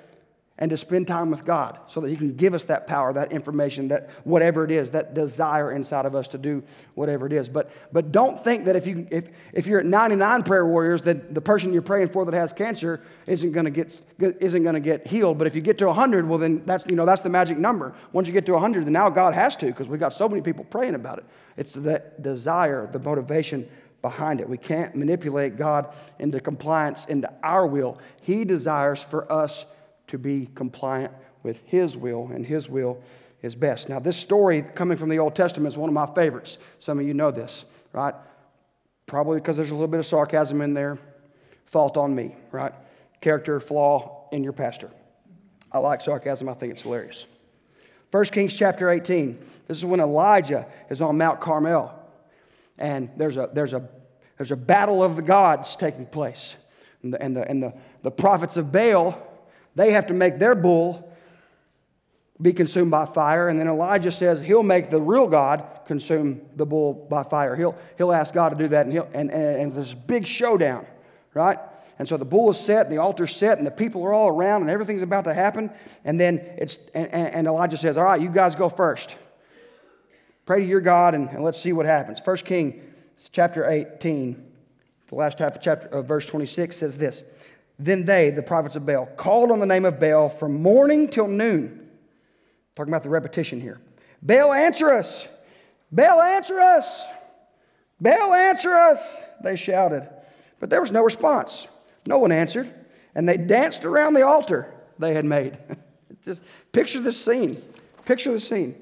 and 0.58 0.70
to 0.70 0.78
spend 0.78 1.06
time 1.06 1.30
with 1.30 1.44
God 1.44 1.80
so 1.88 2.00
that 2.00 2.10
He 2.10 2.16
can 2.16 2.34
give 2.34 2.54
us 2.54 2.64
that 2.66 2.88
power, 2.88 3.12
that 3.12 3.34
information, 3.34 3.90
that 3.90 4.10
whatever 4.24 4.64
it 4.64 4.72
is, 4.72 4.92
that 4.92 5.14
desire 5.14 5.74
inside 5.74 6.06
of 6.06 6.16
us 6.16 6.30
to 6.30 6.38
do 6.38 6.64
whatever 6.94 7.26
it 7.26 7.34
is. 7.34 7.50
But, 7.50 7.72
but 7.92 8.14
don't 8.14 8.42
think 8.42 8.64
that 8.66 8.78
if, 8.78 8.88
you, 8.88 9.06
if, 9.12 9.32
if 9.52 9.68
you're 9.68 9.82
at 9.82 9.86
99 9.86 10.44
prayer 10.44 10.66
warriors, 10.66 11.02
that 11.02 11.34
the 11.34 11.42
person 11.42 11.74
you're 11.74 11.82
praying 11.82 12.08
for 12.10 12.24
that 12.24 12.34
has 12.34 12.54
cancer 12.54 13.02
isn't 13.28 13.52
going 13.52 13.66
to 13.66 13.72
get, 13.72 14.00
isn't 14.18 14.64
going 14.64 14.76
to 14.76 14.80
get 14.80 15.06
healed. 15.06 15.38
But 15.38 15.48
if 15.48 15.56
you 15.56 15.62
get 15.62 15.78
to 15.80 15.88
100, 15.88 16.28
well, 16.28 16.40
then 16.40 16.64
that's, 16.66 16.86
you 16.88 16.96
know, 16.96 17.06
that's 17.06 17.22
the 17.22 17.30
magic 17.30 17.58
number. 17.58 17.94
Once 18.14 18.28
you 18.28 18.34
get 18.34 18.46
to 18.46 18.54
100, 18.54 18.86
then 18.86 18.94
now 18.94 19.10
God 19.10 19.34
has 19.34 19.58
to 19.58 19.66
because 19.66 19.90
we've 19.90 20.00
got 20.00 20.14
so 20.14 20.30
many 20.30 20.42
people 20.42 20.64
praying 20.64 20.96
about 20.96 21.18
it. 21.18 21.26
It's 21.58 21.74
that 21.74 22.22
desire, 22.22 22.88
the 22.90 23.00
motivation 23.00 23.68
behind 24.02 24.40
it. 24.40 24.48
We 24.48 24.58
can't 24.58 24.96
manipulate 24.96 25.58
God 25.58 25.94
into 26.20 26.40
compliance, 26.40 27.08
into 27.08 27.30
our 27.44 27.68
will. 27.68 28.00
He 28.22 28.46
desires 28.46 29.04
for 29.04 29.30
us 29.30 29.66
to 30.08 30.18
be 30.18 30.50
compliant 30.56 31.14
with 31.44 31.62
His 31.66 31.96
will, 31.98 32.30
and 32.34 32.46
His 32.46 32.70
will 32.70 33.02
is 33.42 33.56
best. 33.56 33.90
Now, 33.90 34.00
this 34.00 34.18
story 34.18 34.62
coming 34.62 34.98
from 34.98 35.10
the 35.10 35.20
Old 35.20 35.36
Testament 35.36 35.74
is 35.74 35.78
one 35.78 35.90
of 35.90 35.94
my 35.94 36.08
favorites. 36.14 36.58
Some 36.80 37.00
of 37.00 37.06
you 37.06 37.14
know 37.14 37.32
this, 37.32 37.66
right? 37.94 38.16
Probably 39.06 39.40
because 39.40 39.58
there's 39.58 39.72
a 39.72 39.76
little 39.76 39.88
bit 39.88 40.00
of 40.00 40.06
sarcasm 40.06 40.62
in 40.62 40.74
there. 40.74 40.98
Fault 41.66 41.98
on 41.98 42.14
me, 42.16 42.36
right? 42.52 42.74
character 43.26 43.60
flaw 43.60 44.28
in 44.32 44.44
your 44.44 44.54
pastor. 44.54 44.92
I 45.72 45.80
like 45.80 46.00
sarcasm, 46.00 46.48
I 46.48 46.54
think 46.54 46.74
it's 46.74 46.84
hilarious. 46.84 47.26
1 48.12 48.26
Kings 48.26 48.56
chapter 48.56 48.92
18. 48.92 49.40
This 49.68 49.78
is 49.78 49.86
when 49.86 50.00
Elijah 50.00 50.68
is 50.92 51.02
on 51.02 51.18
Mount 51.18 51.42
Carmel. 51.42 51.92
And 52.78 53.10
there's 53.18 53.38
a, 53.38 53.50
there's 53.52 53.74
a, 53.74 53.90
there's 54.38 54.52
a 54.52 54.56
battle 54.56 55.04
of 55.04 55.16
the 55.16 55.24
gods 55.24 55.76
taking 55.76 56.06
place. 56.06 56.56
And, 57.02 57.14
the, 57.14 57.20
and, 57.20 57.36
the, 57.36 57.50
and 57.50 57.64
the, 57.64 57.74
the 58.04 58.12
prophets 58.12 58.58
of 58.58 58.72
Baal, 58.72 59.20
they 59.76 59.92
have 59.92 60.08
to 60.08 60.14
make 60.14 60.40
their 60.40 60.56
bull 60.56 61.12
be 62.42 62.52
consumed 62.54 62.92
by 62.92 63.06
fire. 63.06 63.48
And 63.50 63.60
then 63.60 63.68
Elijah 63.68 64.12
says 64.12 64.42
he'll 64.42 64.64
make 64.64 64.90
the 64.90 65.02
real 65.02 65.28
God 65.28 65.82
consume 65.86 66.42
the 66.56 66.66
bull 66.66 66.94
by 66.94 67.24
fire. 67.24 67.56
He'll, 67.56 67.78
he'll 67.98 68.12
ask 68.12 68.34
God 68.34 68.50
to 68.50 68.56
do 68.56 68.68
that, 68.70 68.86
and, 68.86 68.94
he'll, 68.94 69.10
and, 69.14 69.32
and, 69.32 69.74
and 69.74 70.08
big 70.08 70.28
showdown, 70.28 70.86
right? 71.34 71.60
And 71.98 72.08
so 72.08 72.18
the 72.18 72.26
bull 72.26 72.50
is 72.50 72.60
set, 72.60 72.88
and 72.88 72.92
the 72.92 72.98
altar's 72.98 73.34
set, 73.34 73.58
and 73.58 73.66
the 73.66 73.72
people 73.72 74.04
are 74.04 74.14
all 74.14 74.28
around, 74.28 74.62
and 74.62 74.70
everything's 74.70 75.02
about 75.02 75.24
to 75.26 75.34
happen. 75.34 75.72
And 76.04 76.20
then 76.20 76.40
it's, 76.58 76.78
and, 76.94 77.08
and 77.10 77.48
Elijah 77.48 77.78
says, 77.78 77.98
All 77.98 78.04
right, 78.04 78.22
you 78.22 78.30
guys 78.30 78.56
go 78.56 78.68
first. 78.68 79.16
Pray 80.46 80.60
to 80.60 80.66
your 80.66 80.82
God, 80.82 81.16
and, 81.16 81.30
and 81.30 81.44
let's 81.44 81.60
see 81.60 81.72
what 81.72 81.86
happens. 81.86 82.20
First 82.20 82.44
King 82.44 82.82
chapter 83.32 83.70
18, 83.70 84.52
the 85.08 85.16
last 85.16 85.40
half 85.40 85.56
of 85.56 85.62
chapter 85.62 85.88
of 85.88 86.06
verse 86.06 86.26
26 86.26 86.76
says 86.76 86.98
this. 86.98 87.24
Then 87.78 88.06
they, 88.06 88.30
the 88.30 88.44
prophets 88.44 88.76
of 88.76 88.86
Baal, 88.86 89.06
called 89.18 89.52
on 89.52 89.60
the 89.60 89.66
name 89.66 89.86
of 89.86 90.00
Baal 90.00 90.30
from 90.30 90.62
morning 90.62 91.08
till 91.08 91.28
noon 91.28 91.86
Talking 92.76 92.92
about 92.92 93.04
the 93.04 93.10
repetition 93.10 93.62
here. 93.62 93.80
Baal, 94.22 94.52
answer 94.52 94.92
us. 94.92 95.28
Baal, 95.92 96.22
answer 96.22 96.60
us. 96.60 97.04
Baal, 98.02 98.34
answer 98.34 98.74
us, 98.74 99.24
they 99.42 99.56
shouted. 99.56 100.10
But 100.60 100.70
there 100.70 100.82
was 100.82 100.92
no 100.92 101.04
response. 101.04 101.68
No 102.06 102.20
one 102.20 102.32
answered. 102.34 102.72
And 103.14 103.28
they 103.28 103.38
danced 103.38 103.86
around 103.86 104.14
the 104.14 104.26
altar 104.26 104.74
they 105.00 105.14
had 105.14 105.24
made. 105.24 105.58
Just 106.26 106.42
picture 106.74 107.00
this 107.00 107.24
scene. 107.24 107.62
Picture 108.06 108.34
the 108.34 108.40
scene. 108.40 108.76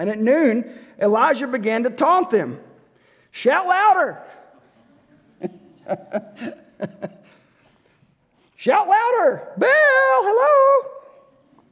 And 0.00 0.08
at 0.08 0.18
noon, 0.18 0.72
Elijah 0.98 1.46
began 1.46 1.82
to 1.82 1.90
taunt 1.90 2.30
them. 2.30 2.58
Shout 3.30 3.66
louder. 3.66 4.22
Shout 8.62 8.86
louder. 8.86 9.48
Baal, 9.56 9.68
hello. 9.68 10.90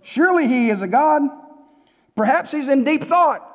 Surely 0.02 0.48
he 0.48 0.70
is 0.70 0.82
a 0.82 0.88
God. 0.88 1.22
Perhaps 2.16 2.50
he's 2.50 2.68
in 2.68 2.82
deep 2.82 3.04
thought. 3.04 3.46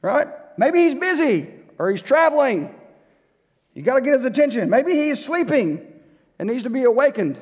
Right? 0.00 0.28
Maybe 0.56 0.84
he's 0.84 0.94
busy 0.94 1.48
or 1.80 1.90
he's 1.90 2.00
traveling. 2.00 2.72
You 3.74 3.82
got 3.82 3.96
to 3.96 4.02
get 4.02 4.12
his 4.12 4.24
attention. 4.24 4.70
Maybe 4.70 4.92
he 4.92 5.08
is 5.08 5.24
sleeping 5.24 5.84
and 6.38 6.48
needs 6.48 6.62
to 6.62 6.70
be 6.70 6.84
awakened. 6.84 7.40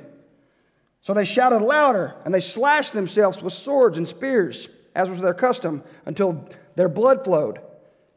So 1.03 1.13
they 1.13 1.27
shouted 1.27 1.61
louder 1.61 2.15
and 2.25 2.33
they 2.33 2.41
slashed 2.41 2.95
themselves 2.95 3.43
with 3.43 3.53
swords 3.53 3.99
and 3.99 4.09
spears, 4.09 4.71
as 4.95 5.11
was 5.11 5.21
their 5.21 5.35
custom, 5.35 5.85
until 6.07 6.49
their 6.75 6.89
blood 6.89 7.23
flowed. 7.23 7.61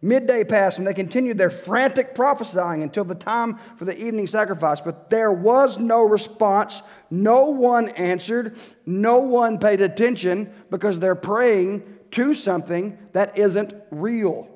Midday 0.01 0.43
passed, 0.43 0.79
and 0.79 0.87
they 0.87 0.95
continued 0.95 1.37
their 1.37 1.51
frantic 1.51 2.15
prophesying 2.15 2.81
until 2.81 3.03
the 3.03 3.13
time 3.13 3.59
for 3.77 3.85
the 3.85 3.95
evening 3.95 4.25
sacrifice. 4.25 4.81
But 4.81 5.11
there 5.11 5.31
was 5.31 5.77
no 5.77 6.01
response. 6.01 6.81
No 7.11 7.45
one 7.45 7.89
answered. 7.89 8.57
No 8.85 9.19
one 9.19 9.59
paid 9.59 9.79
attention 9.81 10.51
because 10.71 10.99
they're 10.99 11.13
praying 11.13 11.83
to 12.11 12.33
something 12.33 12.97
that 13.13 13.37
isn't 13.37 13.75
real. 13.91 14.47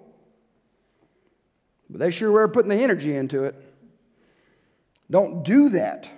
But 1.92 2.00
they 2.00 2.10
sure 2.10 2.32
were 2.32 2.48
putting 2.48 2.70
the 2.70 2.84
energy 2.84 3.16
into 3.16 3.44
it. 3.44 3.56
Don't 5.12 5.44
do 5.44 5.70
that, 5.70 6.10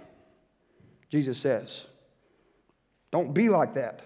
Jesus 1.10 1.38
says. 1.38 1.86
Don't 3.12 3.34
be 3.34 3.50
like 3.50 3.74
that. 3.74 4.02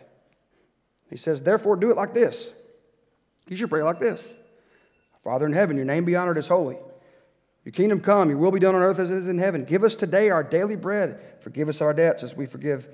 He 1.12 1.18
says, 1.18 1.42
therefore, 1.42 1.76
do 1.76 1.92
it 1.92 1.98
like 1.98 2.16
this. 2.16 2.52
You 3.48 3.56
should 3.56 3.70
pray 3.70 3.84
like 3.84 4.00
this. 4.00 4.34
Father 5.24 5.46
in 5.46 5.54
heaven, 5.54 5.76
your 5.76 5.86
name 5.86 6.06
be 6.06 6.16
honored 6.16 6.38
as 6.38 6.48
holy. 6.48 6.78
Your 7.64 7.74
kingdom 7.74 8.02
come, 8.02 8.30
your 8.30 8.40
will 8.40 8.52
be 8.52 8.60
done 8.60 8.74
on 8.74 8.82
earth 8.82 8.98
as 8.98 9.12
it 9.12 9.18
is 9.18 9.28
in 9.28 9.38
heaven. 9.38 9.66
Give 9.66 9.84
us 9.84 9.96
today 9.96 10.30
our 10.30 10.44
daily 10.44 10.76
bread. 10.76 11.20
Forgive 11.42 11.70
us 11.70 11.80
our 11.80 11.94
debts 11.94 12.24
as 12.24 12.36
we 12.36 12.48
forgive 12.48 12.88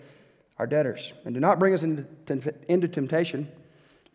our 0.59 0.67
debtors. 0.67 1.13
And 1.23 1.33
do 1.33 1.39
not 1.39 1.57
bring 1.57 1.73
us 1.73 1.83
into, 1.83 2.87
temptation, 2.87 3.49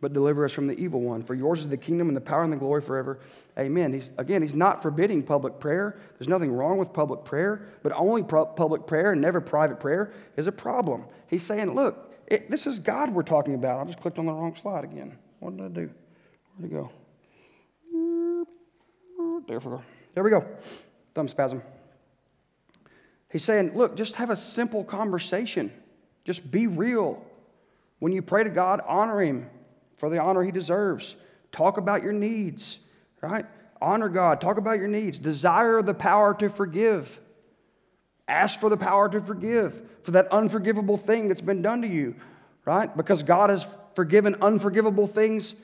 but 0.02 0.12
deliver 0.12 0.44
us 0.44 0.52
from 0.52 0.66
the 0.66 0.78
evil 0.78 1.00
one. 1.00 1.22
For 1.22 1.34
yours 1.34 1.60
is 1.60 1.68
the 1.68 1.78
kingdom 1.78 2.08
and 2.08 2.16
the 2.16 2.20
power 2.20 2.42
and 2.42 2.52
the 2.52 2.58
glory 2.58 2.82
forever. 2.82 3.20
Amen. 3.58 3.94
He's, 3.94 4.12
again, 4.18 4.42
he's 4.42 4.54
not 4.54 4.82
forbidding 4.82 5.22
public 5.22 5.58
prayer. 5.58 5.98
There's 6.18 6.28
nothing 6.28 6.52
wrong 6.52 6.76
with 6.76 6.92
public 6.92 7.24
prayer, 7.24 7.68
but 7.82 7.92
only 7.92 8.22
public 8.22 8.86
prayer 8.86 9.12
and 9.12 9.22
never 9.22 9.40
private 9.40 9.80
prayer 9.80 10.12
is 10.36 10.48
a 10.48 10.52
problem. 10.52 11.04
He's 11.28 11.42
saying, 11.42 11.74
look, 11.74 12.12
it, 12.26 12.50
this 12.50 12.66
is 12.66 12.78
God 12.78 13.10
we're 13.10 13.22
talking 13.22 13.54
about. 13.54 13.80
I 13.80 13.84
just 13.84 14.00
clicked 14.00 14.18
on 14.18 14.26
the 14.26 14.32
wrong 14.32 14.54
slide 14.54 14.84
again. 14.84 15.16
What 15.38 15.56
did 15.56 15.64
I 15.64 15.68
do? 15.68 15.90
Where'd 16.56 16.70
it 16.70 16.74
go? 16.74 16.90
There 20.14 20.24
we 20.24 20.30
go. 20.30 20.44
Thumb 21.14 21.28
spasm. 21.28 21.62
He's 23.30 23.44
saying, 23.44 23.76
look, 23.76 23.96
just 23.96 24.16
have 24.16 24.30
a 24.30 24.36
simple 24.36 24.84
conversation. 24.84 25.72
Just 26.24 26.50
be 26.50 26.66
real. 26.66 27.24
When 27.98 28.12
you 28.12 28.20
pray 28.20 28.44
to 28.44 28.50
God, 28.50 28.80
honor 28.86 29.20
Him 29.20 29.48
for 29.96 30.10
the 30.10 30.18
honor 30.18 30.42
He 30.42 30.52
deserves. 30.52 31.16
Talk 31.50 31.78
about 31.78 32.02
your 32.02 32.12
needs, 32.12 32.78
right? 33.22 33.46
Honor 33.80 34.08
God. 34.08 34.40
Talk 34.40 34.58
about 34.58 34.78
your 34.78 34.88
needs. 34.88 35.18
Desire 35.18 35.82
the 35.82 35.94
power 35.94 36.34
to 36.34 36.48
forgive. 36.48 37.20
Ask 38.28 38.60
for 38.60 38.68
the 38.68 38.76
power 38.76 39.08
to 39.08 39.20
forgive 39.20 39.82
for 40.02 40.12
that 40.12 40.30
unforgivable 40.30 40.96
thing 40.96 41.28
that's 41.28 41.40
been 41.40 41.62
done 41.62 41.82
to 41.82 41.88
you, 41.88 42.14
right? 42.64 42.94
Because 42.96 43.22
God 43.22 43.50
has 43.50 43.66
forgiven 43.94 44.36
unforgivable 44.42 45.06
things 45.06 45.54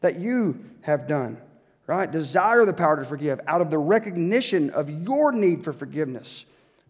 that 0.00 0.18
you 0.18 0.64
have 0.82 1.06
done 1.06 1.40
right? 1.88 2.12
Desire 2.12 2.64
the 2.66 2.72
power 2.72 2.96
to 2.96 3.04
forgive 3.04 3.40
out 3.48 3.60
of 3.60 3.70
the 3.70 3.78
recognition 3.78 4.70
of 4.70 4.90
your 4.90 5.32
need 5.32 5.64
for 5.64 5.72
forgiveness. 5.72 6.44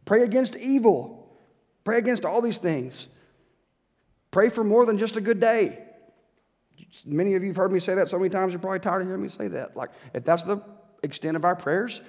Pray 0.05 0.25
against 0.25 0.57
evil. 0.57 1.33
Pray 1.85 1.99
against 1.99 2.27
all 2.27 2.43
these 2.43 2.59
things. 2.59 3.07
Pray 4.31 4.51
for 4.51 4.65
more 4.65 4.85
than 4.85 4.99
just 4.99 5.17
a 5.17 5.21
good 5.21 5.41
day. 5.41 5.79
Many 7.07 7.35
of 7.35 7.43
you 7.43 7.51
have 7.51 7.57
heard 7.57 7.73
me 7.73 7.81
say 7.81 7.95
that 7.95 8.09
so 8.09 8.19
many 8.19 8.29
times, 8.29 8.53
you're 8.53 8.61
probably 8.61 8.81
tired 8.81 9.03
of 9.03 9.07
hearing 9.07 9.23
me 9.23 9.29
say 9.29 9.49
that. 9.49 9.77
Like, 9.77 9.91
if 10.13 10.25
that's 10.25 10.43
the 10.43 10.61
extent 11.03 11.37
of 11.37 11.45
our 11.45 11.55
prayers, 11.55 12.01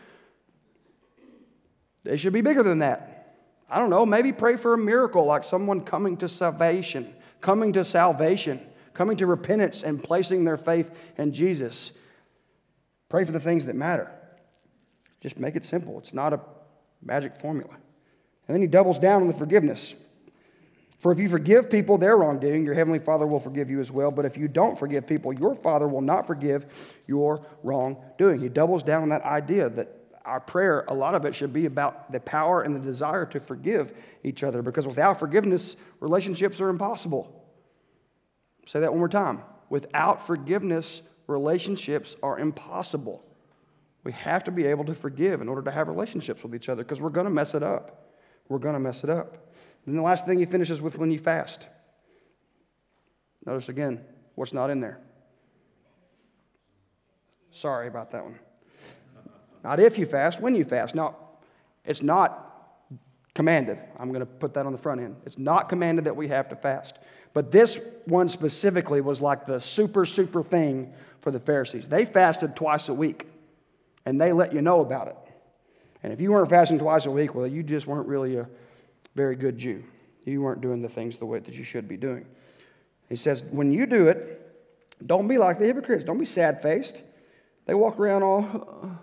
they 2.03 2.17
should 2.17 2.33
be 2.33 2.41
bigger 2.41 2.63
than 2.63 2.79
that. 2.79 3.35
I 3.69 3.77
don't 3.77 3.91
know, 3.91 4.03
maybe 4.03 4.33
pray 4.33 4.55
for 4.55 4.73
a 4.73 4.77
miracle 4.77 5.25
like 5.25 5.43
someone 5.43 5.81
coming 5.81 6.17
to 6.17 6.27
salvation, 6.27 7.13
coming 7.39 7.71
to 7.73 7.83
salvation, 7.83 8.59
coming 8.95 9.15
to 9.17 9.27
repentance 9.27 9.83
and 9.83 10.03
placing 10.03 10.43
their 10.43 10.57
faith 10.57 10.89
in 11.19 11.31
Jesus. 11.31 11.91
Pray 13.09 13.25
for 13.25 13.31
the 13.31 13.39
things 13.39 13.65
that 13.65 13.75
matter. 13.75 14.09
Just 15.19 15.39
make 15.39 15.55
it 15.55 15.65
simple. 15.65 15.97
It's 15.99 16.13
not 16.13 16.31
a 16.31 16.39
magic 17.03 17.35
formula. 17.35 17.73
And 18.47 18.55
then 18.55 18.61
he 18.61 18.67
doubles 18.67 18.99
down 18.99 19.21
on 19.21 19.27
the 19.27 19.33
forgiveness. 19.33 19.95
For 20.99 21.11
if 21.11 21.19
you 21.19 21.29
forgive 21.29 21.69
people 21.69 21.97
their 21.97 22.17
wrongdoing, 22.17 22.65
your 22.65 22.73
heavenly 22.73 22.99
Father 22.99 23.25
will 23.25 23.39
forgive 23.39 23.69
you 23.69 23.79
as 23.79 23.89
well. 23.89 24.11
But 24.11 24.25
if 24.25 24.37
you 24.37 24.47
don't 24.47 24.77
forgive 24.77 25.07
people, 25.07 25.31
your 25.33 25.55
Father 25.55 25.87
will 25.87 26.01
not 26.01 26.27
forgive 26.27 26.65
your 27.07 27.45
wrongdoing. 27.63 28.39
He 28.39 28.49
doubles 28.49 28.83
down 28.83 29.03
on 29.03 29.09
that 29.09 29.23
idea 29.23 29.69
that 29.69 29.95
our 30.25 30.41
prayer, 30.41 30.83
a 30.89 30.93
lot 30.93 31.15
of 31.15 31.25
it 31.25 31.33
should 31.33 31.53
be 31.53 31.65
about 31.65 32.11
the 32.11 32.19
power 32.19 32.61
and 32.61 32.75
the 32.75 32.79
desire 32.79 33.25
to 33.27 33.39
forgive 33.39 33.93
each 34.23 34.43
other 34.43 34.61
because 34.61 34.85
without 34.85 35.17
forgiveness, 35.17 35.77
relationships 36.01 36.59
are 36.59 36.69
impossible. 36.69 37.33
Say 38.65 38.81
that 38.81 38.91
one 38.91 38.99
more 38.99 39.09
time. 39.09 39.41
Without 39.69 40.25
forgiveness, 40.25 41.01
relationships 41.29 42.15
are 42.23 42.39
impossible. 42.39 43.23
We 44.03 44.11
have 44.13 44.43
to 44.45 44.51
be 44.51 44.65
able 44.65 44.85
to 44.85 44.95
forgive 44.95 45.41
in 45.41 45.47
order 45.47 45.61
to 45.61 45.71
have 45.71 45.87
relationships 45.87 46.43
with 46.43 46.55
each 46.55 46.69
other 46.69 46.83
because 46.83 46.99
we're 46.99 47.09
going 47.09 47.25
to 47.25 47.31
mess 47.31 47.53
it 47.53 47.63
up. 47.63 48.13
We're 48.47 48.59
going 48.59 48.73
to 48.73 48.79
mess 48.79 49.03
it 49.03 49.09
up. 49.09 49.53
Then 49.85 49.95
the 49.95 50.01
last 50.01 50.25
thing 50.25 50.39
he 50.39 50.45
finishes 50.45 50.81
with 50.81 50.97
when 50.97 51.11
you 51.11 51.19
fast. 51.19 51.67
Notice 53.45 53.69
again 53.69 54.01
what's 54.35 54.53
not 54.53 54.69
in 54.69 54.79
there. 54.79 54.99
Sorry 57.51 57.87
about 57.87 58.11
that 58.11 58.23
one. 58.23 58.39
Not 59.63 59.79
if 59.79 59.97
you 59.97 60.05
fast, 60.05 60.41
when 60.41 60.55
you 60.55 60.63
fast. 60.63 60.95
Now, 60.95 61.17
it's 61.85 62.01
not 62.01 62.48
commanded. 63.39 63.79
I'm 63.97 64.09
going 64.09 64.19
to 64.19 64.25
put 64.25 64.53
that 64.55 64.65
on 64.65 64.73
the 64.73 64.77
front 64.77 64.99
end. 64.99 65.15
It's 65.25 65.37
not 65.37 65.69
commanded 65.69 66.03
that 66.03 66.13
we 66.17 66.27
have 66.27 66.49
to 66.49 66.57
fast. 66.57 66.99
But 67.33 67.53
this 67.53 67.79
one 68.03 68.27
specifically 68.27 68.99
was 68.99 69.21
like 69.21 69.45
the 69.45 69.61
super, 69.61 70.05
super 70.05 70.43
thing 70.43 70.91
for 71.21 71.31
the 71.31 71.39
Pharisees. 71.39 71.87
They 71.87 72.03
fasted 72.03 72.53
twice 72.53 72.89
a 72.89 72.93
week, 72.93 73.27
and 74.05 74.19
they 74.19 74.33
let 74.33 74.51
you 74.51 74.61
know 74.61 74.81
about 74.81 75.07
it. 75.07 75.15
And 76.03 76.11
if 76.11 76.19
you 76.19 76.31
weren't 76.31 76.49
fasting 76.49 76.79
twice 76.79 77.05
a 77.05 77.11
week, 77.11 77.33
well, 77.33 77.47
you 77.47 77.63
just 77.63 77.87
weren't 77.87 78.09
really 78.09 78.35
a 78.35 78.49
very 79.15 79.37
good 79.37 79.57
Jew. 79.57 79.85
You 80.25 80.41
weren't 80.41 80.59
doing 80.59 80.81
the 80.81 80.89
things 80.89 81.17
the 81.17 81.25
way 81.25 81.39
that 81.39 81.55
you 81.55 81.63
should 81.63 81.87
be 81.87 81.95
doing. 81.95 82.25
He 83.07 83.15
says, 83.15 83.45
when 83.51 83.71
you 83.71 83.85
do 83.85 84.09
it, 84.09 84.51
don't 85.07 85.29
be 85.29 85.37
like 85.37 85.59
the 85.59 85.65
hypocrites. 85.65 86.03
Don't 86.03 86.19
be 86.19 86.25
sad 86.25 86.61
faced. 86.61 87.03
They 87.67 87.73
walk 87.73 88.01
around 88.01 88.21
all, 88.21 88.99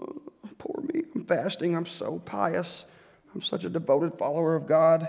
oh, 0.00 0.22
poor 0.56 0.82
me, 0.90 1.02
I'm 1.14 1.26
fasting, 1.26 1.76
I'm 1.76 1.84
so 1.84 2.18
pious. 2.20 2.86
I'm 3.36 3.42
such 3.42 3.66
a 3.66 3.68
devoted 3.68 4.14
follower 4.14 4.56
of 4.56 4.66
God. 4.66 5.06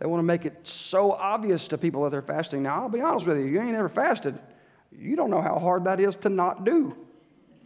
They 0.00 0.06
want 0.06 0.18
to 0.18 0.24
make 0.24 0.44
it 0.44 0.66
so 0.66 1.12
obvious 1.12 1.68
to 1.68 1.78
people 1.78 2.02
that 2.02 2.10
they're 2.10 2.20
fasting. 2.20 2.64
Now, 2.64 2.82
I'll 2.82 2.88
be 2.88 3.00
honest 3.00 3.24
with 3.24 3.38
you, 3.38 3.44
you 3.44 3.60
ain't 3.60 3.76
ever 3.76 3.88
fasted. 3.88 4.36
You 4.90 5.14
don't 5.14 5.30
know 5.30 5.40
how 5.40 5.60
hard 5.60 5.84
that 5.84 6.00
is 6.00 6.16
to 6.16 6.28
not 6.28 6.64
do. 6.64 6.96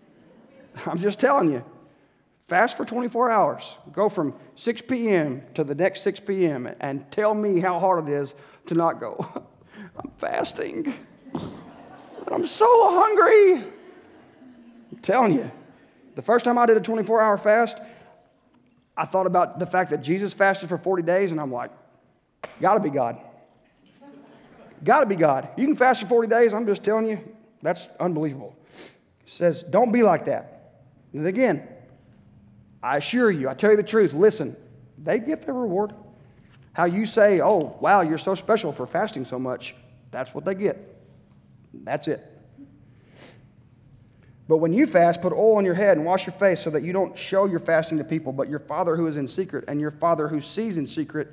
I'm 0.86 0.98
just 0.98 1.18
telling 1.18 1.50
you. 1.50 1.64
Fast 2.40 2.76
for 2.76 2.84
24 2.84 3.30
hours. 3.30 3.78
Go 3.90 4.10
from 4.10 4.34
6 4.56 4.82
p.m. 4.82 5.42
to 5.54 5.64
the 5.64 5.74
next 5.74 6.02
6 6.02 6.20
p.m. 6.20 6.68
and 6.80 7.10
tell 7.10 7.32
me 7.32 7.58
how 7.58 7.80
hard 7.80 8.06
it 8.06 8.12
is 8.12 8.34
to 8.66 8.74
not 8.74 9.00
go. 9.00 9.26
I'm 9.96 10.10
fasting. 10.18 10.92
I'm 12.28 12.44
so 12.44 12.90
hungry. 12.90 13.64
I'm 14.92 14.98
telling 15.00 15.32
you. 15.32 15.50
The 16.16 16.22
first 16.22 16.44
time 16.44 16.58
I 16.58 16.66
did 16.66 16.76
a 16.76 16.80
24 16.80 17.22
hour 17.22 17.38
fast, 17.38 17.78
I 18.96 19.04
thought 19.04 19.26
about 19.26 19.58
the 19.58 19.66
fact 19.66 19.90
that 19.90 20.02
Jesus 20.02 20.32
fasted 20.32 20.68
for 20.68 20.78
40 20.78 21.02
days, 21.02 21.30
and 21.30 21.40
I'm 21.40 21.52
like, 21.52 21.70
gotta 22.60 22.80
be 22.80 22.90
God. 22.90 23.18
Gotta 24.84 25.06
be 25.06 25.16
God. 25.16 25.48
You 25.56 25.66
can 25.66 25.76
fast 25.76 26.02
for 26.02 26.08
40 26.08 26.28
days, 26.28 26.54
I'm 26.54 26.66
just 26.66 26.82
telling 26.82 27.06
you, 27.06 27.18
that's 27.62 27.88
unbelievable. 28.00 28.56
He 29.24 29.30
says, 29.30 29.62
don't 29.62 29.92
be 29.92 30.02
like 30.02 30.24
that. 30.26 30.74
And 31.12 31.26
again, 31.26 31.66
I 32.82 32.98
assure 32.98 33.30
you, 33.30 33.48
I 33.48 33.54
tell 33.54 33.70
you 33.70 33.76
the 33.76 33.82
truth, 33.82 34.12
listen, 34.12 34.56
they 35.02 35.18
get 35.18 35.42
their 35.42 35.54
reward. 35.54 35.92
How 36.72 36.84
you 36.84 37.06
say, 37.06 37.40
oh, 37.40 37.76
wow, 37.80 38.02
you're 38.02 38.18
so 38.18 38.34
special 38.34 38.70
for 38.70 38.86
fasting 38.86 39.24
so 39.24 39.38
much, 39.38 39.74
that's 40.10 40.34
what 40.34 40.44
they 40.44 40.54
get. 40.54 40.94
That's 41.84 42.08
it. 42.08 42.35
But 44.48 44.58
when 44.58 44.72
you 44.72 44.86
fast, 44.86 45.22
put 45.22 45.32
oil 45.32 45.56
on 45.56 45.64
your 45.64 45.74
head 45.74 45.96
and 45.96 46.06
wash 46.06 46.26
your 46.26 46.34
face 46.34 46.60
so 46.60 46.70
that 46.70 46.84
you 46.84 46.92
don't 46.92 47.16
show 47.16 47.46
your 47.46 47.58
fasting 47.58 47.98
to 47.98 48.04
people, 48.04 48.32
but 48.32 48.48
your 48.48 48.60
Father 48.60 48.94
who 48.94 49.06
is 49.06 49.16
in 49.16 49.26
secret 49.26 49.64
and 49.66 49.80
your 49.80 49.90
Father 49.90 50.28
who 50.28 50.40
sees 50.40 50.76
in 50.76 50.86
secret 50.86 51.28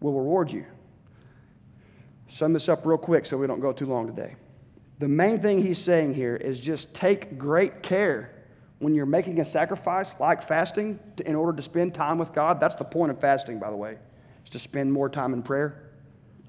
will 0.00 0.14
reward 0.14 0.50
you. 0.50 0.64
Sum 2.28 2.52
this 2.52 2.68
up 2.68 2.86
real 2.86 2.98
quick 2.98 3.26
so 3.26 3.36
we 3.36 3.46
don't 3.46 3.60
go 3.60 3.72
too 3.72 3.86
long 3.86 4.06
today. 4.06 4.36
The 5.00 5.08
main 5.08 5.40
thing 5.40 5.62
he's 5.62 5.78
saying 5.78 6.14
here 6.14 6.36
is 6.36 6.60
just 6.60 6.92
take 6.94 7.38
great 7.38 7.82
care 7.82 8.34
when 8.78 8.94
you're 8.94 9.06
making 9.06 9.40
a 9.40 9.44
sacrifice 9.44 10.14
like 10.18 10.42
fasting 10.42 10.98
in 11.26 11.34
order 11.34 11.56
to 11.56 11.62
spend 11.62 11.94
time 11.94 12.18
with 12.18 12.32
God. 12.32 12.58
That's 12.58 12.76
the 12.76 12.84
point 12.84 13.10
of 13.10 13.20
fasting, 13.20 13.58
by 13.58 13.70
the 13.70 13.76
way, 13.76 13.98
is 14.44 14.50
to 14.50 14.58
spend 14.58 14.92
more 14.92 15.08
time 15.08 15.34
in 15.34 15.42
prayer 15.42 15.87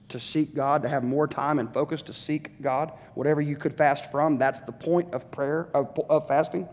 to 0.10 0.20
seek 0.20 0.56
God, 0.56 0.82
to 0.82 0.90
have 0.90 1.04
more 1.04 1.28
time 1.28 1.60
and 1.60 1.72
focus 1.72 2.02
to 2.04 2.14
seek 2.14 2.62
God. 2.62 2.92
Whatever 3.14 3.42
you 3.42 3.56
could 3.56 3.74
fast 3.74 4.12
from, 4.12 4.38
that's 4.38 4.60
the 4.60 4.72
point 4.72 5.14
of 5.14 5.30
prayer, 5.32 5.70
of, 5.74 5.98
of 6.10 6.28
fasting. 6.28 6.68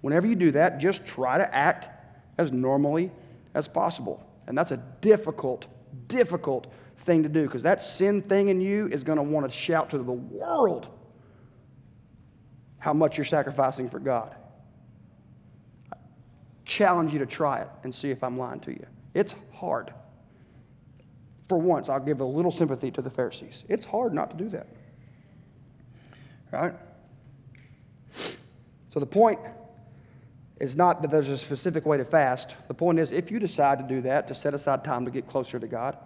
Whenever 0.00 0.26
you 0.26 0.34
do 0.34 0.50
that, 0.52 0.78
just 0.78 1.04
try 1.04 1.38
to 1.38 1.54
act 1.54 1.88
as 2.38 2.52
normally 2.52 3.10
as 3.54 3.68
possible. 3.68 4.24
And 4.46 4.56
that's 4.56 4.70
a 4.70 4.78
difficult, 5.00 5.66
difficult 6.08 6.72
thing 6.98 7.22
to 7.22 7.28
do 7.28 7.44
because 7.44 7.62
that 7.62 7.82
sin 7.82 8.22
thing 8.22 8.48
in 8.48 8.60
you 8.60 8.88
is 8.88 9.04
going 9.04 9.16
to 9.16 9.22
want 9.22 9.46
to 9.46 9.52
shout 9.52 9.90
to 9.90 9.98
the 9.98 10.12
world 10.12 10.88
how 12.78 12.92
much 12.92 13.18
you're 13.18 13.24
sacrificing 13.24 13.88
for 13.88 13.98
God. 13.98 14.34
I 15.92 15.96
challenge 16.64 17.12
you 17.12 17.18
to 17.18 17.26
try 17.26 17.60
it 17.60 17.68
and 17.82 17.94
see 17.94 18.10
if 18.10 18.22
I'm 18.22 18.38
lying 18.38 18.60
to 18.60 18.70
you. 18.70 18.86
It's 19.14 19.34
hard 19.52 19.92
for 21.48 21.58
once, 21.58 21.88
I'll 21.88 22.00
give 22.00 22.20
a 22.20 22.24
little 22.24 22.50
sympathy 22.50 22.90
to 22.90 23.02
the 23.02 23.10
Pharisees. 23.10 23.64
It's 23.68 23.86
hard 23.86 24.12
not 24.12 24.30
to 24.30 24.36
do 24.36 24.48
that. 24.50 24.66
Right? 26.52 26.74
So 28.88 29.00
the 29.00 29.06
point 29.06 29.40
is 30.60 30.76
not 30.76 31.02
that 31.02 31.10
there's 31.10 31.28
a 31.28 31.38
specific 31.38 31.86
way 31.86 31.98
to 31.98 32.04
fast. 32.04 32.54
The 32.66 32.74
point 32.74 32.98
is, 32.98 33.12
if 33.12 33.30
you 33.30 33.38
decide 33.38 33.78
to 33.78 33.84
do 33.84 34.00
that, 34.02 34.26
to 34.28 34.34
set 34.34 34.54
aside 34.54 34.84
time 34.84 35.04
to 35.04 35.10
get 35.10 35.28
closer 35.28 35.58
to 35.58 35.66
God, 35.66 35.96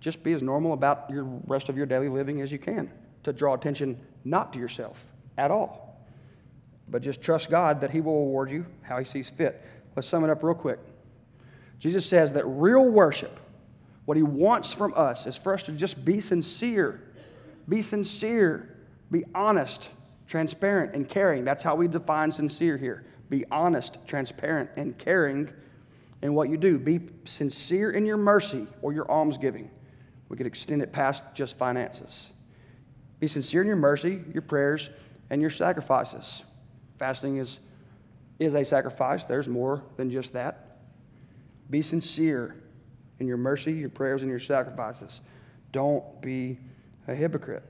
just 0.00 0.22
be 0.22 0.32
as 0.32 0.42
normal 0.42 0.72
about 0.72 1.10
your 1.10 1.24
rest 1.46 1.68
of 1.68 1.76
your 1.76 1.86
daily 1.86 2.08
living 2.08 2.40
as 2.40 2.52
you 2.52 2.58
can 2.58 2.90
to 3.24 3.32
draw 3.32 3.54
attention 3.54 3.98
not 4.24 4.52
to 4.52 4.58
yourself 4.58 5.06
at 5.36 5.50
all, 5.50 6.00
but 6.88 7.02
just 7.02 7.20
trust 7.20 7.50
God 7.50 7.80
that 7.80 7.90
He 7.90 8.00
will 8.00 8.26
reward 8.26 8.50
you 8.50 8.64
how 8.82 8.98
He 8.98 9.04
sees 9.04 9.28
fit. 9.28 9.62
Let's 9.96 10.08
sum 10.08 10.24
it 10.24 10.30
up 10.30 10.42
real 10.42 10.54
quick. 10.54 10.78
Jesus 11.78 12.06
says 12.06 12.32
that 12.32 12.44
real 12.46 12.88
worship, 12.88 13.38
what 14.08 14.16
he 14.16 14.22
wants 14.22 14.72
from 14.72 14.94
us 14.96 15.26
is 15.26 15.36
for 15.36 15.52
us 15.52 15.62
to 15.64 15.70
just 15.70 16.02
be 16.02 16.18
sincere. 16.18 16.98
Be 17.68 17.82
sincere. 17.82 18.74
Be 19.10 19.22
honest, 19.34 19.90
transparent, 20.26 20.94
and 20.94 21.06
caring. 21.06 21.44
That's 21.44 21.62
how 21.62 21.74
we 21.74 21.88
define 21.88 22.32
sincere 22.32 22.78
here. 22.78 23.04
Be 23.28 23.44
honest, 23.50 23.98
transparent, 24.06 24.70
and 24.76 24.96
caring 24.96 25.52
in 26.22 26.32
what 26.32 26.48
you 26.48 26.56
do. 26.56 26.78
Be 26.78 27.00
sincere 27.26 27.90
in 27.90 28.06
your 28.06 28.16
mercy 28.16 28.66
or 28.80 28.94
your 28.94 29.10
almsgiving. 29.10 29.70
We 30.30 30.38
could 30.38 30.46
extend 30.46 30.80
it 30.80 30.90
past 30.90 31.22
just 31.34 31.58
finances. 31.58 32.30
Be 33.20 33.28
sincere 33.28 33.60
in 33.60 33.66
your 33.66 33.76
mercy, 33.76 34.22
your 34.32 34.40
prayers, 34.40 34.88
and 35.28 35.42
your 35.42 35.50
sacrifices. 35.50 36.44
Fasting 36.98 37.36
is, 37.36 37.58
is 38.38 38.54
a 38.54 38.64
sacrifice, 38.64 39.26
there's 39.26 39.50
more 39.50 39.82
than 39.98 40.10
just 40.10 40.32
that. 40.32 40.78
Be 41.68 41.82
sincere 41.82 42.56
in 43.20 43.26
your 43.26 43.36
mercy, 43.36 43.72
your 43.72 43.88
prayers, 43.88 44.22
and 44.22 44.30
your 44.30 44.40
sacrifices. 44.40 45.20
Don't 45.72 46.20
be 46.22 46.58
a 47.06 47.14
hypocrite. 47.14 47.64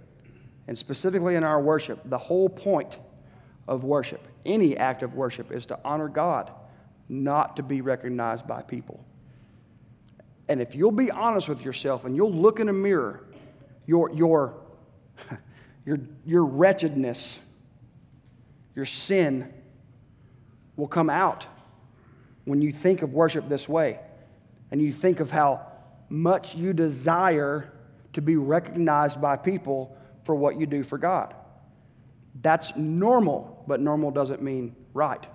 And 0.67 0.77
specifically 0.77 1.37
in 1.37 1.45
our 1.45 1.61
worship, 1.61 2.01
the 2.05 2.19
whole 2.19 2.49
point 2.49 2.99
of 3.67 3.85
worship, 3.85 4.21
any 4.45 4.77
act 4.77 5.03
of 5.03 5.15
worship, 5.15 5.51
is 5.53 5.67
to 5.67 5.79
honor 5.85 6.09
God, 6.09 6.51
not 7.09 7.57
to 7.57 7.63
be 7.63 7.81
recognized 7.81 8.47
by 8.47 8.63
people. 8.63 9.05
And 10.49 10.61
if 10.61 10.75
you'll 10.75 10.93
be 10.93 11.11
honest 11.11 11.49
with 11.49 11.65
yourself 11.65 12.05
and 12.05 12.17
you'll 12.17 12.33
look 12.33 12.61
in 12.61 12.69
a 12.69 12.73
mirror, 12.73 13.25
your, 13.87 14.11
your, 14.13 14.55
your, 15.87 15.99
your 16.25 16.45
wretchedness, 16.45 17.41
your 18.75 18.87
sin 18.87 19.53
will 20.77 20.89
come 20.89 21.11
out 21.11 21.47
when 22.45 22.63
you 22.63 22.73
think 22.73 23.03
of 23.03 23.13
worship 23.13 23.49
this 23.49 23.69
way 23.69 24.01
and 24.71 24.81
you 24.81 24.93
think 24.93 25.21
of 25.21 25.31
how 25.31 25.66
much 26.09 26.55
you 26.55 26.73
desire 26.73 27.73
to 28.12 28.23
be 28.23 28.37
recognized 28.37 29.21
by 29.21 29.37
people 29.37 29.97
for 30.25 30.35
what 30.35 30.59
you 30.59 30.66
do 30.66 30.83
for 30.83 30.99
God. 30.99 31.35
That's 32.41 32.77
normal, 32.77 33.64
but 33.66 33.81
normal 33.81 34.11
doesn't 34.11 34.43
mean 34.43 34.75
right. 34.95 35.27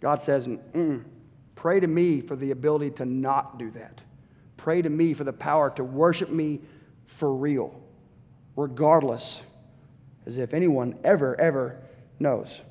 God 0.00 0.20
says, 0.20 0.48
pray 1.54 1.80
to 1.80 1.86
me 1.86 2.20
for 2.20 2.36
the 2.36 2.50
ability 2.50 2.90
to 2.92 3.04
not 3.04 3.58
do 3.58 3.70
that. 3.72 4.00
Pray 4.56 4.82
to 4.82 4.90
me 4.90 5.14
for 5.14 5.24
the 5.24 5.32
power 5.32 5.70
to 5.70 5.84
worship 5.84 6.30
me 6.30 6.60
for 7.06 7.34
real, 7.34 7.80
regardless, 8.56 9.42
as 10.26 10.38
if 10.38 10.54
anyone 10.54 10.98
ever, 11.04 11.38
ever 11.40 11.80
knows. 12.18 12.62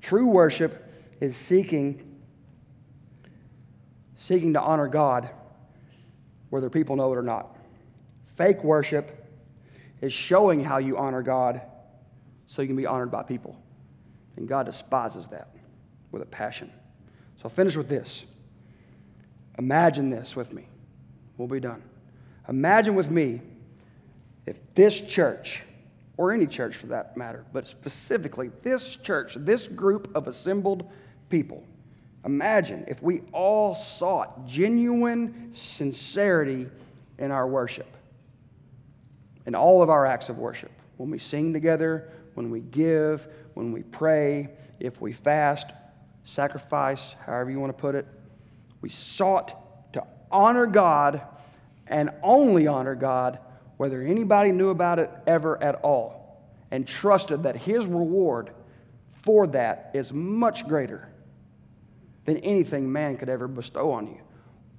True 0.00 0.28
worship 0.28 0.92
is 1.20 1.36
seeking 1.36 2.13
seeking 4.24 4.54
to 4.54 4.60
honor 4.60 4.88
God, 4.88 5.28
whether 6.48 6.70
people 6.70 6.96
know 6.96 7.12
it 7.12 7.18
or 7.18 7.22
not. 7.22 7.58
Fake 8.36 8.64
worship 8.64 9.28
is 10.00 10.14
showing 10.14 10.64
how 10.64 10.78
you 10.78 10.96
honor 10.96 11.20
God 11.20 11.60
so 12.46 12.62
you 12.62 12.68
can 12.68 12.76
be 12.76 12.86
honored 12.86 13.10
by 13.10 13.22
people. 13.22 13.54
And 14.36 14.48
God 14.48 14.64
despises 14.64 15.28
that 15.28 15.54
with 16.10 16.22
a 16.22 16.26
passion. 16.26 16.72
So 17.36 17.42
I'll 17.44 17.50
finish 17.50 17.76
with 17.76 17.90
this. 17.90 18.24
Imagine 19.58 20.08
this 20.08 20.34
with 20.34 20.54
me. 20.54 20.68
We'll 21.36 21.46
be 21.46 21.60
done. 21.60 21.82
Imagine 22.48 22.94
with 22.94 23.10
me 23.10 23.42
if 24.46 24.74
this 24.74 25.02
church, 25.02 25.64
or 26.16 26.32
any 26.32 26.46
church 26.46 26.76
for 26.76 26.86
that 26.86 27.14
matter, 27.14 27.44
but 27.52 27.66
specifically 27.66 28.50
this 28.62 28.96
church, 28.96 29.34
this 29.34 29.68
group 29.68 30.10
of 30.14 30.28
assembled 30.28 30.90
people, 31.28 31.62
Imagine 32.24 32.84
if 32.88 33.02
we 33.02 33.20
all 33.32 33.74
sought 33.74 34.46
genuine 34.46 35.52
sincerity 35.52 36.68
in 37.18 37.30
our 37.30 37.46
worship, 37.46 37.86
in 39.46 39.54
all 39.54 39.82
of 39.82 39.90
our 39.90 40.06
acts 40.06 40.30
of 40.30 40.38
worship. 40.38 40.70
When 40.96 41.10
we 41.10 41.18
sing 41.18 41.52
together, 41.52 42.10
when 42.34 42.50
we 42.50 42.60
give, 42.60 43.28
when 43.52 43.72
we 43.72 43.82
pray, 43.82 44.48
if 44.80 45.00
we 45.00 45.12
fast, 45.12 45.70
sacrifice, 46.24 47.14
however 47.26 47.50
you 47.50 47.60
want 47.60 47.76
to 47.76 47.80
put 47.80 47.94
it, 47.94 48.06
we 48.80 48.88
sought 48.88 49.92
to 49.92 50.02
honor 50.30 50.66
God 50.66 51.20
and 51.86 52.10
only 52.22 52.66
honor 52.66 52.94
God, 52.94 53.38
whether 53.76 54.00
anybody 54.00 54.50
knew 54.50 54.70
about 54.70 54.98
it 54.98 55.10
ever 55.26 55.62
at 55.62 55.76
all, 55.76 56.42
and 56.70 56.86
trusted 56.86 57.42
that 57.42 57.56
His 57.56 57.86
reward 57.86 58.50
for 59.08 59.46
that 59.48 59.90
is 59.92 60.10
much 60.10 60.66
greater 60.66 61.08
than 62.24 62.38
anything 62.38 62.90
man 62.90 63.16
could 63.16 63.28
ever 63.28 63.48
bestow 63.48 63.90
on 63.92 64.06
you. 64.06 64.20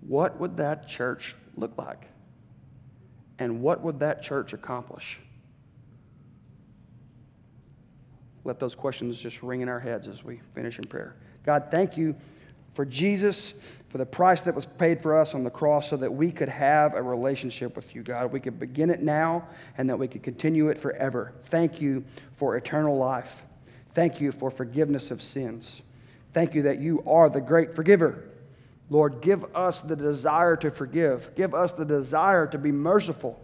What 0.01 0.39
would 0.39 0.57
that 0.57 0.87
church 0.87 1.35
look 1.55 1.77
like? 1.77 2.07
And 3.39 3.61
what 3.61 3.81
would 3.81 3.99
that 3.99 4.21
church 4.21 4.53
accomplish? 4.53 5.19
Let 8.43 8.59
those 8.59 8.75
questions 8.75 9.19
just 9.19 9.41
ring 9.41 9.61
in 9.61 9.69
our 9.69 9.79
heads 9.79 10.07
as 10.07 10.23
we 10.23 10.39
finish 10.53 10.77
in 10.77 10.85
prayer. 10.85 11.15
God, 11.43 11.67
thank 11.71 11.97
you 11.97 12.15
for 12.73 12.85
Jesus, 12.85 13.53
for 13.87 13.97
the 13.97 14.05
price 14.05 14.41
that 14.41 14.53
was 14.53 14.65
paid 14.65 15.01
for 15.01 15.17
us 15.17 15.33
on 15.33 15.43
the 15.43 15.49
cross 15.49 15.89
so 15.89 15.97
that 15.97 16.13
we 16.13 16.31
could 16.31 16.49
have 16.49 16.93
a 16.93 17.01
relationship 17.01 17.75
with 17.75 17.95
you, 17.95 18.03
God. 18.03 18.31
We 18.31 18.39
could 18.39 18.59
begin 18.59 18.89
it 18.89 19.01
now 19.01 19.47
and 19.77 19.89
that 19.89 19.97
we 19.97 20.07
could 20.07 20.23
continue 20.23 20.69
it 20.69 20.77
forever. 20.77 21.33
Thank 21.43 21.81
you 21.81 22.03
for 22.33 22.57
eternal 22.57 22.97
life. 22.97 23.43
Thank 23.93 24.19
you 24.19 24.31
for 24.31 24.51
forgiveness 24.51 25.09
of 25.09 25.21
sins. 25.21 25.81
Thank 26.35 26.53
you 26.53 26.63
that 26.63 26.81
you 26.81 27.01
are 27.07 27.29
the 27.29 27.39
great 27.39 27.73
forgiver. 27.73 28.25
Lord, 28.89 29.21
give 29.21 29.45
us 29.55 29.79
the 29.79 29.95
desire 29.95 30.57
to 30.57 30.69
forgive. 30.69 31.33
Give 31.33 31.55
us 31.55 31.71
the 31.71 31.85
desire 31.85 32.45
to 32.47 32.57
be 32.57 32.73
merciful. 32.73 33.41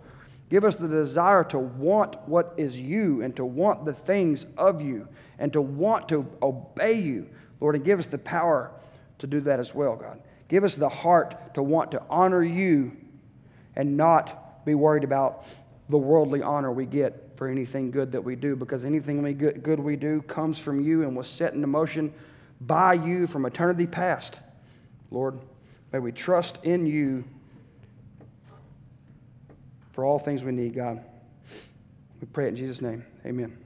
Give 0.50 0.66
us 0.66 0.76
the 0.76 0.90
desire 0.90 1.46
to 1.46 1.58
want 1.58 2.18
what 2.28 2.54
is 2.58 2.78
you 2.78 3.22
and 3.22 3.34
to 3.38 3.46
want 3.46 3.86
the 3.86 3.94
things 3.94 4.46
of 4.58 4.82
you 4.82 5.08
and 5.40 5.54
to 5.54 5.62
want 5.62 6.10
to 6.10 6.28
obey 6.44 7.00
you, 7.00 7.30
Lord, 7.62 7.76
and 7.76 7.86
give 7.86 7.98
us 7.98 8.08
the 8.08 8.18
power 8.18 8.72
to 9.20 9.26
do 9.26 9.40
that 9.40 9.62
as 9.62 9.74
well, 9.74 9.96
God. 9.96 10.22
Give 10.50 10.66
us 10.66 10.76
the 10.76 10.90
heart 10.90 11.54
to 11.54 11.64
want 11.64 11.92
to 11.92 12.04
honor 12.10 12.44
you 12.44 12.92
and 13.78 13.96
not 13.96 14.66
be 14.66 14.76
worried 14.76 15.06
about 15.06 15.46
the 15.88 15.98
worldly 15.98 16.42
honor 16.42 16.74
we 16.74 16.86
get 16.86 17.38
for 17.38 17.48
anything 17.48 17.90
good 17.90 18.12
that 18.12 18.22
we 18.22 18.36
do, 18.36 18.58
because 18.58 18.84
anything 18.84 19.38
good 19.38 19.80
we 19.80 19.96
do 19.96 20.22
comes 20.24 20.60
from 20.60 20.82
you 20.82 21.04
and 21.04 21.16
was 21.16 21.30
set 21.30 21.54
into 21.54 21.68
motion 21.68 22.14
by 22.62 22.94
you 22.94 23.28
from 23.28 23.46
eternity 23.46 23.88
past. 23.88 24.40
Lord, 25.10 25.40
may 25.92 26.00
we 26.00 26.12
trust 26.12 26.60
in 26.64 26.86
you 26.86 27.24
for 29.92 30.06
all 30.06 30.20
things 30.20 30.44
we 30.44 30.52
need, 30.52 30.76
God. 30.76 31.04
We 32.22 32.28
pray 32.32 32.46
it 32.46 32.50
in 32.50 32.56
Jesus' 32.56 32.82
name. 32.82 33.04
Amen. 33.26 33.58